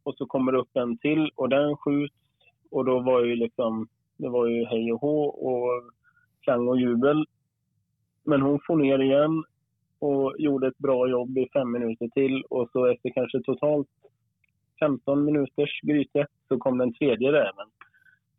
och 0.02 0.14
så 0.14 0.26
kommer 0.26 0.52
det 0.52 0.58
upp 0.58 0.76
en 0.76 0.98
till 0.98 1.30
och 1.34 1.48
den 1.48 1.76
skjuts 1.76 2.14
och 2.70 2.84
då 2.84 3.00
var 3.00 3.24
ju 3.24 3.36
liksom 3.36 3.88
det 4.16 4.28
var 4.28 4.46
ju 4.46 4.64
hej 4.64 4.92
och 4.92 5.00
hå 5.00 5.24
och 5.24 5.90
klang 6.40 6.68
och 6.68 6.80
jubel. 6.80 7.26
Men 8.24 8.42
hon 8.42 8.60
får 8.66 8.76
ner 8.76 8.98
igen 8.98 9.44
och 9.98 10.34
gjorde 10.38 10.66
ett 10.68 10.78
bra 10.78 11.08
jobb 11.08 11.38
i 11.38 11.48
fem 11.52 11.72
minuter 11.72 12.08
till 12.08 12.44
och 12.50 12.68
så 12.72 12.86
efter 12.86 13.10
kanske 13.10 13.42
totalt 13.42 13.88
15 14.80 15.24
minuters 15.24 15.80
gryte 15.82 16.26
så 16.48 16.58
kom 16.58 16.78
den 16.78 16.94
tredje 16.94 17.32
räven. 17.32 17.68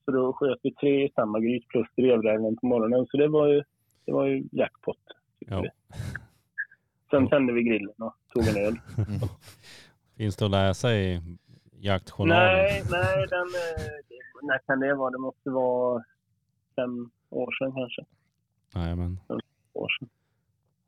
Så 0.06 0.12
då 0.12 0.34
sköt 0.34 0.60
vi 0.64 0.74
tre 0.74 1.06
i 1.06 1.12
samma 1.16 1.40
gryt 1.40 1.68
plus 1.68 1.88
drevräven 1.98 2.58
på 2.58 2.68
morgonen. 2.68 3.06
Så 3.06 3.18
det 3.18 3.28
var 3.28 3.48
ju, 3.48 3.64
det 4.06 4.12
var 4.12 4.26
ju 4.26 4.44
jackpot. 4.52 5.00
Ja. 5.40 5.66
Sen 7.10 7.30
tände 7.30 7.54
vi 7.54 7.64
grillen 7.64 7.96
och 7.98 8.16
tog 8.34 8.48
en 8.48 8.58
öl. 8.66 8.80
Finns 10.18 10.36
det 10.36 10.46
att 10.46 10.52
läsa 10.52 10.94
i 10.94 11.22
jaktjournalen? 11.80 12.58
Nej, 12.58 12.84
nej, 12.92 13.28
den, 13.30 13.40
eh, 13.40 14.48
när 14.48 14.58
kan 14.58 14.80
det 14.80 14.94
vara? 14.94 15.12
Det 15.12 15.18
måste 15.18 15.50
vara 15.50 16.04
fem 16.76 17.10
år 17.30 17.52
sedan 17.60 17.72
kanske. 17.72 18.06
Jajamän. 18.76 19.20
Fem 19.28 19.40
år 19.74 19.90
sedan. 20.00 20.10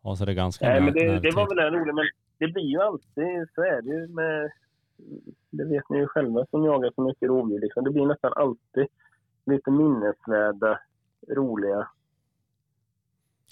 Ja, 0.04 0.16
så 0.16 0.26
det 0.26 0.32
är 0.32 0.36
ganska 0.36 0.70
Nej, 0.70 0.82
men 0.82 0.94
det, 0.94 1.20
det 1.20 1.32
var 1.36 1.48
väl 1.50 1.60
en 1.60 1.74
rolig, 1.80 1.96
men 1.96 2.06
det 2.38 2.48
blir 2.48 2.64
ju 2.64 2.82
alltid, 2.82 3.50
så 3.56 3.62
är 3.62 3.82
det 3.82 3.90
ju 3.90 4.08
med, 4.08 4.52
det 5.50 5.64
vet 5.64 5.90
ni 5.90 5.98
ju 5.98 6.08
själva 6.08 6.46
som 6.52 6.66
jagar 6.66 6.92
så 6.96 7.02
mycket 7.02 7.30
rovdjur, 7.30 7.60
liksom. 7.60 7.84
det 7.84 7.92
blir 7.92 8.06
nästan 8.06 8.34
alltid 8.36 8.88
lite 9.46 9.72
minnesvärda, 9.72 10.80
roliga 11.28 11.88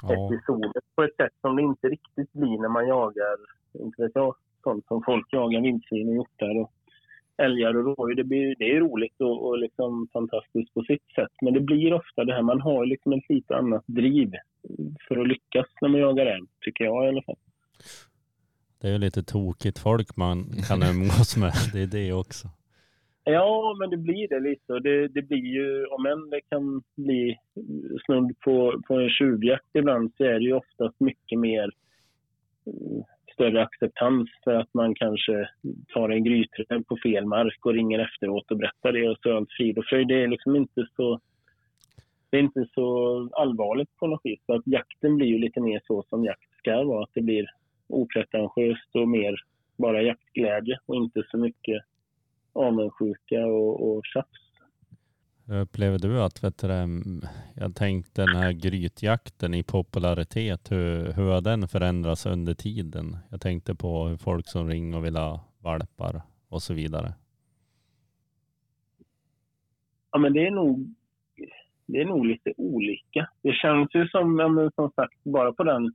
ja, 0.03 0.13
episoder 0.13 0.81
på 0.95 1.03
ett 1.03 1.15
sätt 1.15 1.33
som 1.41 1.55
det 1.55 1.61
inte 1.61 1.87
riktigt 1.87 2.33
blir 2.33 2.57
när 2.61 2.69
man 2.69 2.87
jagar, 2.87 3.37
inte 3.73 4.01
vet 4.01 4.11
jag, 4.15 4.35
sånt 4.63 4.85
som 4.87 5.03
folk 5.03 5.33
jagar, 5.33 5.61
vildsvin 5.61 6.09
och 6.09 6.15
hjortar 6.15 6.59
och 6.61 6.71
älgar 7.37 7.77
och 7.77 7.85
rådjur. 7.85 8.15
Det, 8.15 8.23
blir, 8.23 8.55
det 8.59 8.71
är 8.71 8.79
roligt 8.79 9.21
och, 9.21 9.47
och 9.47 9.57
liksom 9.57 10.07
fantastiskt 10.13 10.73
på 10.73 10.81
sitt 10.81 11.07
sätt. 11.15 11.31
Men 11.41 11.53
det 11.53 11.59
blir 11.59 11.93
ofta 11.93 12.25
det 12.25 12.33
här, 12.33 12.41
man 12.41 12.61
har 12.61 12.85
liksom 12.85 13.13
ett 13.13 13.29
lite 13.29 13.55
annat 13.55 13.83
driv 13.85 14.31
för 15.07 15.19
att 15.19 15.27
lyckas 15.27 15.67
när 15.81 15.89
man 15.89 16.01
jagar 16.01 16.25
älg, 16.25 16.47
tycker 16.61 16.83
jag 16.83 17.05
i 17.05 17.07
alla 17.07 17.21
fall. 17.21 17.37
Det 18.81 18.87
är 18.87 18.91
ju 18.91 18.97
lite 18.97 19.23
tokigt 19.23 19.79
folk 19.79 20.15
man 20.15 20.45
kan 20.67 20.83
umgås 20.83 21.37
med. 21.37 21.53
Det 21.73 21.81
är 21.81 21.87
det 21.87 22.13
också. 22.13 22.47
Ja, 23.29 23.75
men 23.79 23.89
det 23.89 23.97
blir 23.97 24.27
det 24.27 24.39
lite. 24.39 24.73
Och 24.73 24.81
det, 24.81 25.07
det 25.07 25.21
blir 25.21 25.45
ju, 25.45 25.85
om 25.85 26.05
än 26.05 26.29
det 26.29 26.41
kan 26.49 26.81
bli 26.95 27.37
snudd 28.05 28.39
på, 28.39 28.81
på 28.87 28.93
en 28.93 29.09
tjuvjakt 29.09 29.65
ibland, 29.73 30.11
så 30.17 30.23
är 30.23 30.33
det 30.33 30.45
ju 30.45 30.53
oftast 30.53 30.99
mycket 30.99 31.39
mer 31.39 31.71
eh, 32.65 33.03
större 33.33 33.63
acceptans 33.63 34.29
för 34.43 34.53
att 34.53 34.73
man 34.73 34.95
kanske 34.95 35.49
tar 35.93 36.09
en 36.09 36.23
gryträv 36.23 36.83
på 36.83 36.97
fel 37.03 37.25
mark 37.25 37.65
och 37.65 37.73
ringer 37.73 37.99
efteråt 37.99 38.51
och 38.51 38.57
berättar 38.57 38.91
det 38.91 39.09
och 39.09 39.17
så 39.21 39.29
är 39.29 39.33
allt 39.33 39.51
frid 39.51 39.77
och 39.77 39.85
fröjd. 39.85 40.07
Det 40.07 40.23
är 40.23 40.27
liksom 40.27 40.55
inte 40.55 40.87
så 40.95 41.19
det 42.29 42.37
är 42.37 42.41
inte 42.41 42.65
så 42.73 43.29
allvarligt 43.33 43.97
på 43.97 44.07
något 44.07 44.21
vis. 44.23 44.39
Så 44.45 44.53
att 44.53 44.67
jakten 44.67 45.15
blir 45.15 45.27
ju 45.27 45.37
lite 45.37 45.61
mer 45.61 45.81
så 45.87 46.03
som 46.09 46.25
jakt 46.25 46.57
ska 46.57 46.83
vara. 46.83 47.03
Att 47.03 47.13
det 47.13 47.21
blir 47.21 47.45
opretentiöst 47.87 48.95
och 48.95 49.07
mer 49.07 49.35
bara 49.77 50.01
jaktglädje 50.01 50.79
och 50.85 50.95
inte 50.95 51.23
så 51.31 51.37
mycket 51.37 51.83
avundsjuka 52.57 53.45
och, 53.45 53.97
och 53.97 54.01
tjafs. 54.05 54.47
Upplever 55.49 55.99
du 55.99 56.21
att, 56.21 56.43
vet 56.43 56.57
du, 56.57 56.67
jag 57.55 57.75
tänkte 57.75 58.25
den 58.25 58.35
här 58.35 58.51
grytjakten 58.51 59.53
i 59.53 59.63
popularitet, 59.63 60.71
hur, 60.71 61.13
hur 61.13 61.31
har 61.31 61.41
den 61.41 61.67
förändrats 61.67 62.25
under 62.25 62.53
tiden? 62.53 63.17
Jag 63.29 63.41
tänkte 63.41 63.75
på 63.75 64.17
folk 64.19 64.47
som 64.47 64.67
ringer 64.69 64.97
och 64.97 65.05
vill 65.05 65.15
ha 65.15 65.43
valpar 65.59 66.21
och 66.49 66.61
så 66.61 66.73
vidare. 66.73 67.13
Ja, 70.11 70.19
men 70.19 70.33
det 70.33 70.47
är 70.47 70.51
nog, 70.51 70.95
det 71.85 72.01
är 72.01 72.05
nog 72.05 72.25
lite 72.25 72.53
olika. 72.57 73.29
Det 73.41 73.53
känns 73.53 73.95
ju 73.95 74.07
som, 74.07 74.71
som 74.75 74.91
sagt, 74.91 75.23
bara 75.23 75.53
på 75.53 75.63
den 75.63 75.93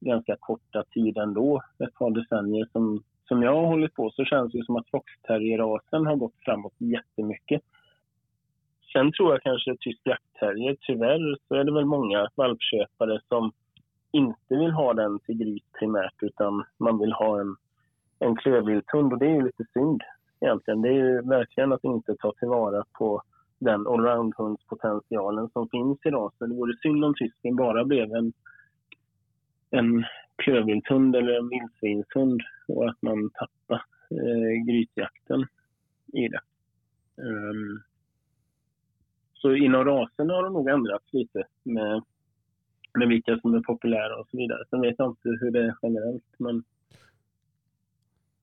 ganska 0.00 0.36
korta 0.40 0.84
tiden 0.90 1.34
då, 1.34 1.62
ett 1.78 1.94
par 1.94 2.10
decennier 2.10 2.68
som, 2.72 3.02
som 3.32 3.42
jag 3.42 3.54
har 3.54 3.66
hållit 3.66 3.94
på, 3.94 4.10
så 4.10 4.24
känns 4.24 4.52
det 4.52 4.64
som 4.64 4.76
att 4.76 4.90
foxterrierrasen 4.90 6.06
har 6.06 6.16
gått 6.16 6.34
framåt 6.44 6.74
jättemycket. 6.78 7.62
Sen 8.92 9.12
tror 9.12 9.32
jag 9.32 9.42
kanske 9.42 9.76
tysk 9.80 10.00
jaktterrier, 10.04 10.76
tyvärr 10.80 11.36
så 11.48 11.54
är 11.54 11.64
det 11.64 11.72
väl 11.72 11.84
många 11.84 12.28
valpköpare 12.36 13.20
som 13.28 13.52
inte 14.10 14.56
vill 14.56 14.70
ha 14.70 14.94
den 14.94 15.18
till 15.18 15.38
gris 15.38 15.62
primärt 15.78 16.22
utan 16.22 16.64
man 16.78 16.98
vill 16.98 17.12
ha 17.12 17.40
en, 17.40 17.56
en 18.18 18.36
klövvilthund 18.36 19.12
och 19.12 19.18
det 19.18 19.26
är 19.26 19.34
ju 19.34 19.42
lite 19.42 19.64
synd 19.72 20.02
egentligen. 20.40 20.82
Det 20.82 20.88
är 20.88 21.04
ju 21.04 21.22
verkligen 21.22 21.72
att 21.72 21.84
inte 21.84 22.16
ta 22.16 22.32
tillvara 22.32 22.84
på 22.98 23.22
den 23.58 23.86
allroundhundspotentialen 23.86 25.48
som 25.52 25.68
finns 25.68 25.98
idag. 26.04 26.32
Så 26.38 26.46
det 26.46 26.54
vore 26.54 26.76
synd 26.82 27.04
om 27.04 27.14
tysken 27.14 27.56
bara 27.56 27.84
blev 27.84 28.12
en, 28.12 28.32
en 29.70 30.04
klövvilthund 30.42 31.16
eller 31.16 31.32
en 31.38 31.48
vildsvinshund 31.48 32.42
och 32.68 32.88
att 32.88 33.02
man 33.02 33.30
tappar 33.30 33.84
eh, 34.10 34.64
grytjakten 34.66 35.46
i 36.12 36.28
det. 36.28 36.40
Um, 37.16 37.82
så 39.34 39.54
inom 39.54 39.84
rasen 39.84 40.30
har 40.30 40.42
det 40.42 40.50
nog 40.50 40.68
ändrats 40.68 41.12
lite 41.12 41.44
med, 41.62 42.02
med 42.98 43.08
vilka 43.08 43.38
som 43.38 43.54
är 43.54 43.60
populära 43.60 44.16
och 44.20 44.28
så 44.30 44.36
vidare. 44.36 44.64
Sen 44.70 44.80
vet 44.80 44.94
jag 44.98 45.10
inte 45.10 45.28
hur 45.28 45.50
det 45.50 45.64
är 45.64 45.74
generellt. 45.82 46.34
Men, 46.38 46.64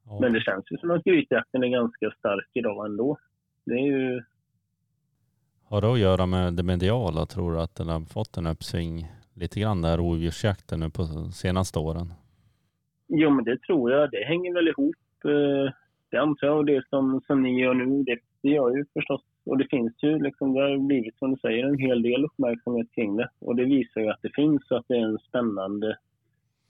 ja. 0.06 0.20
men 0.22 0.34
det 0.34 0.41
känns 0.41 0.72
ju 0.72 0.78
som 0.78 0.91
att 0.91 1.04
grytjakten 1.04 1.64
är 1.64 1.68
ganska 1.68 2.12
stark 2.12 2.50
idag 2.54 2.86
ändå. 2.86 3.18
Det 3.66 3.74
är 3.74 3.86
ju... 3.86 4.24
Har 5.64 5.82
det 5.82 5.93
att 5.93 6.00
göra 6.00 6.26
med 6.26 6.54
det 6.54 6.64
mediala? 6.64 7.26
Tror 7.26 7.52
du 7.52 7.62
att 7.62 7.76
den 7.76 7.88
har 7.88 8.02
fått 8.02 8.38
en 8.38 8.47
uppsving 8.47 9.08
lite 9.40 9.60
grann, 9.60 9.82
där 9.82 9.98
rovdjursjakten 9.98 10.80
nu 10.80 10.90
på 10.90 11.04
senaste 11.34 11.80
åren? 11.80 12.14
Jo, 13.08 13.30
men 13.30 13.46
det 13.46 13.62
tror 13.62 13.92
jag. 13.92 14.12
Det 14.12 14.26
hänger 14.26 14.54
väl 14.54 14.68
ihop. 14.68 14.96
Eh, 15.26 15.74
det 16.10 16.18
antar 16.18 16.48
jag. 16.48 16.58
Och 16.58 16.66
det 16.66 16.88
som, 16.90 17.22
som 17.28 17.44
ni 17.44 17.62
gör 17.62 17.74
nu, 17.74 18.04
det, 18.04 18.20
det 18.42 18.50
gör 18.50 18.78
ju 18.78 18.86
förstås 18.94 19.22
och 19.50 19.58
det 19.58 19.68
finns 19.70 19.94
ju, 20.04 20.20
liksom, 20.20 20.54
det 20.54 20.62
har 20.62 20.78
blivit 20.78 21.18
som 21.18 21.32
du 21.32 21.40
säger, 21.40 21.66
en 21.66 21.78
hel 21.78 22.02
del 22.02 22.26
uppmärksamhet 22.26 22.92
kring 22.92 23.16
det. 23.16 23.30
Och 23.40 23.56
det 23.56 23.66
visar 23.66 24.02
ju 24.02 24.10
att 24.10 24.22
det 24.22 24.36
finns 24.36 24.72
och 24.72 24.78
att 24.78 24.88
det 24.88 24.98
är 24.98 25.06
en 25.06 25.18
spännande, 25.18 25.98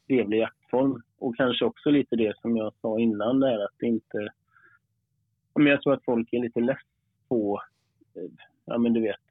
trevlig 0.08 0.40
jaktform. 0.40 1.02
Och 1.18 1.36
kanske 1.36 1.66
också 1.66 1.90
lite 1.90 2.16
det 2.16 2.38
som 2.42 2.58
jag 2.58 2.74
sa 2.82 3.00
innan 3.00 3.40
där 3.40 3.64
att 3.64 3.76
det 3.80 3.86
inte... 3.86 4.30
Men 5.56 5.68
jag 5.68 5.82
tror 5.82 5.94
att 5.94 6.06
folk 6.06 6.34
är 6.34 6.40
lite 6.40 6.60
less 6.60 6.78
på, 7.30 7.62
eh, 8.16 8.32
ja 8.66 8.78
men 8.78 8.94
du 8.94 9.02
vet, 9.02 9.28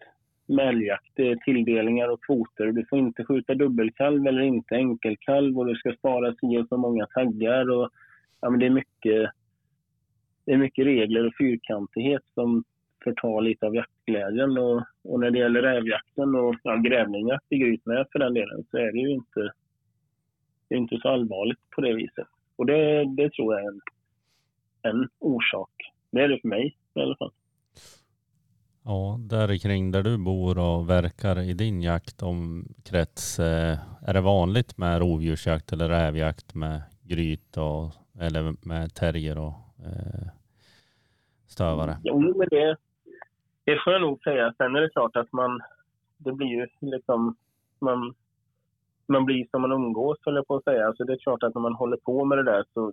med 0.48 0.68
älgjakt. 0.68 1.12
Det 1.14 1.26
eh, 1.26 1.30
är 1.30 1.36
tilldelningar 1.36 2.08
och 2.08 2.24
kvoter. 2.24 2.72
Du 2.72 2.86
får 2.90 2.98
inte 2.98 3.24
skjuta 3.24 3.54
dubbelkalv 3.54 4.26
eller 4.26 4.42
inte 4.42 4.74
enkelkalv 4.74 5.58
och 5.58 5.66
du 5.66 5.74
ska 5.74 5.92
spara 5.92 6.34
si 6.34 6.58
och 6.58 6.68
så 6.68 6.76
många 6.76 7.06
taggar. 7.06 7.70
Och, 7.70 7.90
ja, 8.40 8.50
men 8.50 8.60
det, 8.60 8.66
är 8.66 8.70
mycket, 8.70 9.30
det 10.44 10.52
är 10.52 10.56
mycket 10.56 10.86
regler 10.86 11.26
och 11.26 11.34
fyrkantighet 11.38 12.22
som 12.34 12.64
förtar 13.04 13.40
lite 13.40 13.66
av 13.66 13.74
jaktglädjen. 13.74 14.58
Och, 14.58 14.82
och 15.04 15.20
när 15.20 15.30
det 15.30 15.38
gäller 15.38 15.62
rävjakten 15.62 16.34
och 16.34 16.54
ja, 16.62 16.76
grävlingjakt 16.76 17.52
i 17.52 17.58
Grytnäs 17.58 18.06
för 18.12 18.18
den 18.18 18.34
delen 18.34 18.64
så 18.70 18.76
är 18.76 18.92
det 18.92 18.98
ju 18.98 19.10
inte, 19.10 19.52
det 20.68 20.74
är 20.74 20.78
inte 20.78 20.98
så 20.98 21.08
allvarligt 21.08 21.70
på 21.70 21.80
det 21.80 21.94
viset. 21.94 22.26
Och 22.56 22.66
det, 22.66 23.04
det 23.16 23.32
tror 23.32 23.54
jag 23.54 23.64
är 23.64 23.68
en, 23.68 23.80
en 24.82 25.08
orsak. 25.18 25.70
Det 26.10 26.20
är 26.20 26.28
det 26.28 26.40
för 26.40 26.48
mig 26.48 26.76
i 26.94 27.00
alla 27.00 27.16
fall. 27.16 27.32
Ja, 28.90 29.16
där 29.20 29.58
kring 29.58 29.90
där 29.90 30.02
du 30.02 30.18
bor 30.18 30.58
och 30.58 30.90
verkar 30.90 31.38
i 31.50 31.52
din 31.52 31.82
jaktomkrets, 31.82 33.38
eh, 33.38 33.78
är 34.06 34.14
det 34.14 34.20
vanligt 34.20 34.78
med 34.78 34.98
rovdjursjakt 34.98 35.72
eller 35.72 35.88
rävjakt 35.88 36.54
med 36.54 36.82
gryt 37.02 37.56
och, 37.56 37.84
eller 38.24 38.68
med 38.68 38.94
terrier 38.94 39.38
och 39.38 39.54
eh, 39.86 40.28
stövare? 41.46 41.96
Jo, 42.02 42.34
men 42.38 42.48
det, 42.50 42.76
det 43.64 43.80
får 43.84 43.92
jag 43.92 44.02
nog 44.02 44.22
säga. 44.22 44.54
Sen 44.56 44.76
är 44.76 44.80
det 44.80 44.90
klart 44.90 45.16
att 45.16 45.32
man, 45.32 45.60
det 46.16 46.32
blir 46.32 46.46
ju 46.46 46.66
liksom, 46.80 47.36
man, 47.78 48.14
man 49.06 49.24
blir 49.24 49.46
som 49.50 49.62
man 49.62 49.72
umgås, 49.72 50.18
höll 50.24 50.36
jag 50.36 50.46
på 50.46 50.56
att 50.56 50.64
säga. 50.64 50.86
Alltså 50.86 51.04
det 51.04 51.12
är 51.12 51.18
klart 51.18 51.42
att 51.42 51.54
när 51.54 51.62
man 51.62 51.74
håller 51.74 51.96
på 51.96 52.24
med 52.24 52.38
det 52.38 52.44
där 52.44 52.64
så 52.74 52.92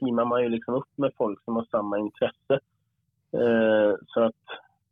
teamar 0.00 0.24
man 0.24 0.42
ju 0.42 0.48
liksom 0.48 0.74
upp 0.74 0.92
med 0.96 1.12
folk 1.16 1.44
som 1.44 1.56
har 1.56 1.66
samma 1.70 1.98
intresse. 1.98 2.60
Eh, 3.32 3.94
så 4.06 4.20
att 4.24 4.44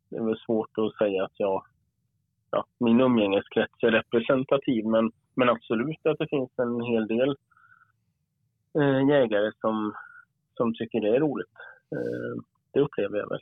det 0.09 0.17
är 0.17 0.23
väl 0.23 0.39
svårt 0.45 0.77
att 0.77 0.95
säga 0.95 1.23
att 1.23 1.33
jag, 1.37 1.63
ja, 2.51 2.65
min 2.77 3.01
umgängeskrets 3.01 3.83
är 3.83 3.91
representativ. 3.91 4.85
Men, 4.85 5.11
men 5.35 5.49
absolut 5.49 6.05
att 6.05 6.17
det 6.17 6.29
finns 6.29 6.49
en 6.57 6.81
hel 6.81 7.07
del 7.07 7.29
eh, 8.79 9.09
jägare 9.09 9.51
som, 9.61 9.93
som 10.57 10.73
tycker 10.73 11.01
det 11.01 11.15
är 11.15 11.19
roligt. 11.19 11.57
Eh, 11.91 12.43
det 12.71 12.79
upplever 12.79 13.17
jag 13.17 13.29
väl. 13.29 13.41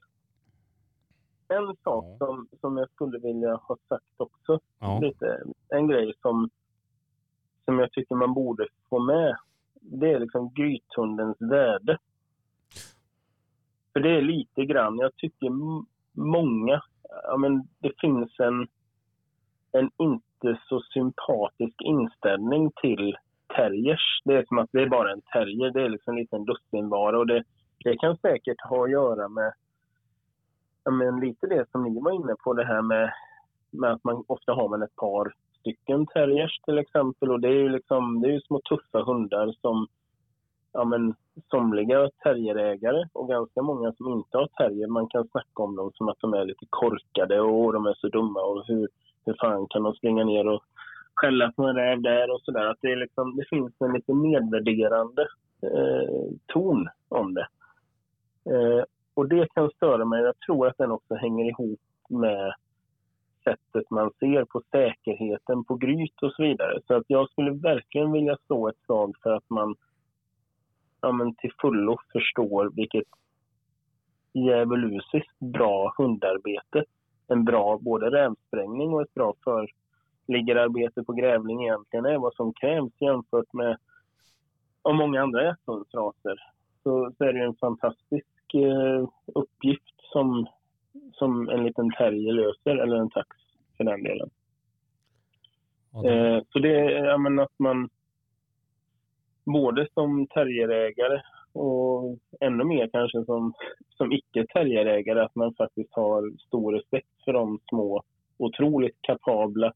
En 1.47 1.76
sak 1.84 2.05
som, 2.18 2.47
som 2.61 2.78
jag 2.78 2.89
skulle 2.89 3.20
vilja 3.20 3.55
ha 3.55 3.78
sagt 3.89 4.13
också, 4.18 4.59
ja. 4.80 4.99
lite, 4.99 5.43
en 5.70 5.88
grej 5.88 6.13
som, 6.22 6.49
som 7.65 7.80
jag 7.80 7.91
tycker 7.91 8.15
man 8.15 8.34
borde 8.34 8.68
få 8.89 8.99
med, 8.99 9.38
det 9.82 10.11
är 10.11 10.20
liksom 10.20 10.53
grythundens 10.53 11.38
värde. 11.39 11.97
För 13.93 13.99
det 13.99 14.09
är 14.09 14.22
lite 14.22 14.65
grann, 14.65 14.97
jag 14.97 15.15
tycker 15.15 15.49
många, 16.18 16.82
ja 17.24 17.38
men 17.38 17.68
det 17.80 17.91
finns 18.01 18.39
en, 18.39 18.68
en 19.72 19.91
inte 19.97 20.59
så 20.70 20.82
sympatisk 20.82 21.82
inställning 21.82 22.72
till 22.82 23.18
terriers. 23.55 24.22
Det 24.26 24.34
är 24.34 24.45
som 24.45 24.57
att 24.57 24.70
det 24.72 24.82
är 24.82 24.89
bara 24.89 25.11
en 25.11 25.22
terrier, 25.22 25.72
det 25.72 25.82
är 25.82 25.89
liksom 25.89 26.13
en 26.13 26.20
liten 26.20 26.45
dussinvara 26.45 27.18
och 27.18 27.28
det, 27.28 27.43
det 27.84 27.97
kan 27.97 28.18
säkert 28.18 28.61
ha 28.70 28.84
att 28.84 28.91
göra 28.91 29.30
med 29.30 29.53
ja, 30.84 30.91
men 30.91 31.20
lite 31.20 31.47
det 31.47 31.65
som 31.72 31.84
ni 31.84 32.01
var 32.01 32.11
inne 32.11 32.36
på, 32.43 32.53
det 32.53 32.65
här 32.65 32.82
med, 32.82 33.13
med 33.72 33.91
att 33.91 34.03
man 34.03 34.24
ofta 34.28 34.53
har 34.53 34.70
man 34.70 34.82
ett 34.82 34.95
par 34.95 35.34
stycken 35.59 36.05
terriers 36.07 36.59
till 36.65 36.78
exempel. 36.78 37.32
Och 37.32 37.39
det 37.39 37.47
är 37.47 37.61
ju 37.63 37.70
liksom, 37.70 38.22
det 38.22 38.28
är 38.28 38.32
ju 38.32 38.41
små 38.41 38.61
tuffa 38.70 39.03
hundar 39.03 39.51
som 39.61 39.88
ja, 40.78 40.86
men, 40.86 41.15
somliga 41.51 42.09
terrierägare 42.23 43.07
och 43.13 43.30
ganska 43.30 43.61
många 43.61 43.93
som 43.93 44.07
inte 44.07 44.38
har 44.38 44.47
terrier, 44.47 44.88
man 44.88 45.07
kan 45.07 45.28
snacka 45.28 45.63
om 45.63 45.75
dem 45.75 45.91
som 45.93 46.09
att 46.09 46.19
de 46.21 46.34
är 46.34 46.45
lite 46.45 46.65
korkade 46.69 47.41
och 47.41 47.73
de 47.73 47.86
är 47.86 47.93
så 47.93 48.07
dumma 48.07 48.41
och 48.41 48.67
hur, 48.67 48.88
hur 49.25 49.36
fan 49.39 49.67
kan 49.69 49.84
de 49.84 49.93
springa 49.93 50.23
ner 50.23 50.47
och 50.47 50.63
skälla 51.13 51.51
på 51.51 51.63
en 51.63 51.75
räv 51.75 52.01
där 52.01 52.32
och 52.32 52.41
sådär. 52.41 52.65
Att 52.65 52.78
det, 52.82 52.91
är 52.91 52.95
liksom, 52.95 53.36
det 53.36 53.45
finns 53.49 53.73
en 53.80 53.93
lite 53.93 54.13
nedvärderande 54.13 55.21
eh, 55.61 56.32
ton 56.45 56.89
om 57.09 57.34
det. 57.34 57.47
Eh, 58.49 58.84
och 59.13 59.28
det 59.28 59.47
kan 59.53 59.69
störa 59.69 60.05
mig. 60.05 60.23
Jag 60.23 60.39
tror 60.39 60.67
att 60.67 60.78
den 60.78 60.91
också 60.91 61.15
hänger 61.15 61.45
ihop 61.45 61.80
med 62.09 62.53
sättet 63.43 63.89
man 63.89 64.11
ser 64.19 64.45
på 64.45 64.61
säkerheten 64.71 65.63
på 65.63 65.75
gryt 65.75 66.23
och 66.23 66.32
så 66.34 66.43
vidare. 66.43 66.80
Så 66.88 66.93
att 66.93 67.05
jag 67.07 67.30
skulle 67.30 67.51
verkligen 67.51 68.11
vilja 68.11 68.38
slå 68.45 68.69
ett 68.69 68.80
slag 68.86 69.15
för 69.23 69.34
att 69.34 69.49
man 69.49 69.75
ja, 71.08 71.12
men 71.12 71.36
till 71.36 71.51
fullo 71.62 71.97
förstår 72.12 72.72
vilket 72.76 73.08
djävulusiskt 74.34 75.39
bra 75.39 75.93
hundarbete 75.97 76.84
en 77.28 77.45
bra 77.45 77.78
både 77.82 78.12
rävsprängning 78.12 78.93
och 78.93 79.01
ett 79.01 79.14
bra 79.14 79.34
förliggararbete 79.43 81.03
på 81.03 81.14
grävling 81.14 81.64
egentligen 81.64 82.05
är 82.05 82.18
vad 82.18 82.34
som 82.34 82.53
krävs 82.53 83.01
jämfört 83.01 83.53
med 83.53 83.78
av 84.82 84.95
många 84.95 85.22
andra 85.22 85.43
jakthundsraser 85.43 86.38
så, 86.84 87.12
så 87.18 87.24
är 87.24 87.34
det 87.34 87.43
en 87.43 87.55
fantastisk 87.55 88.53
eh, 88.53 89.08
uppgift 89.26 89.95
som, 90.12 90.47
som 91.14 91.49
en 91.49 91.64
liten 91.64 91.91
terrier 91.91 92.34
löser, 92.34 92.78
eller 92.78 92.97
en 92.97 93.10
tax 93.10 93.38
för 93.78 93.84
den 93.84 94.03
delen. 94.03 94.30
Ja, 95.93 96.01
det, 96.01 96.36
Eh, 96.36 96.41
så 96.49 96.60
det 96.60 96.76
är 96.76 97.05
ja, 97.05 97.18
men 97.18 97.39
att 97.39 97.60
man 97.60 97.89
både 99.48 99.88
som 99.93 100.28
terrierägare 100.28 101.22
och 101.54 102.18
ännu 102.39 102.64
mer 102.64 102.89
kanske 102.93 103.26
som, 103.26 103.54
som 103.89 104.12
icke-terrierägare 104.12 105.22
att 105.22 105.36
man 105.36 105.54
faktiskt 105.54 105.93
har 105.93 106.38
stor 106.48 106.74
respekt 106.74 107.24
för 107.26 107.34
de 107.34 107.60
små 107.70 108.04
otroligt 108.38 108.98
kapabla 109.02 109.74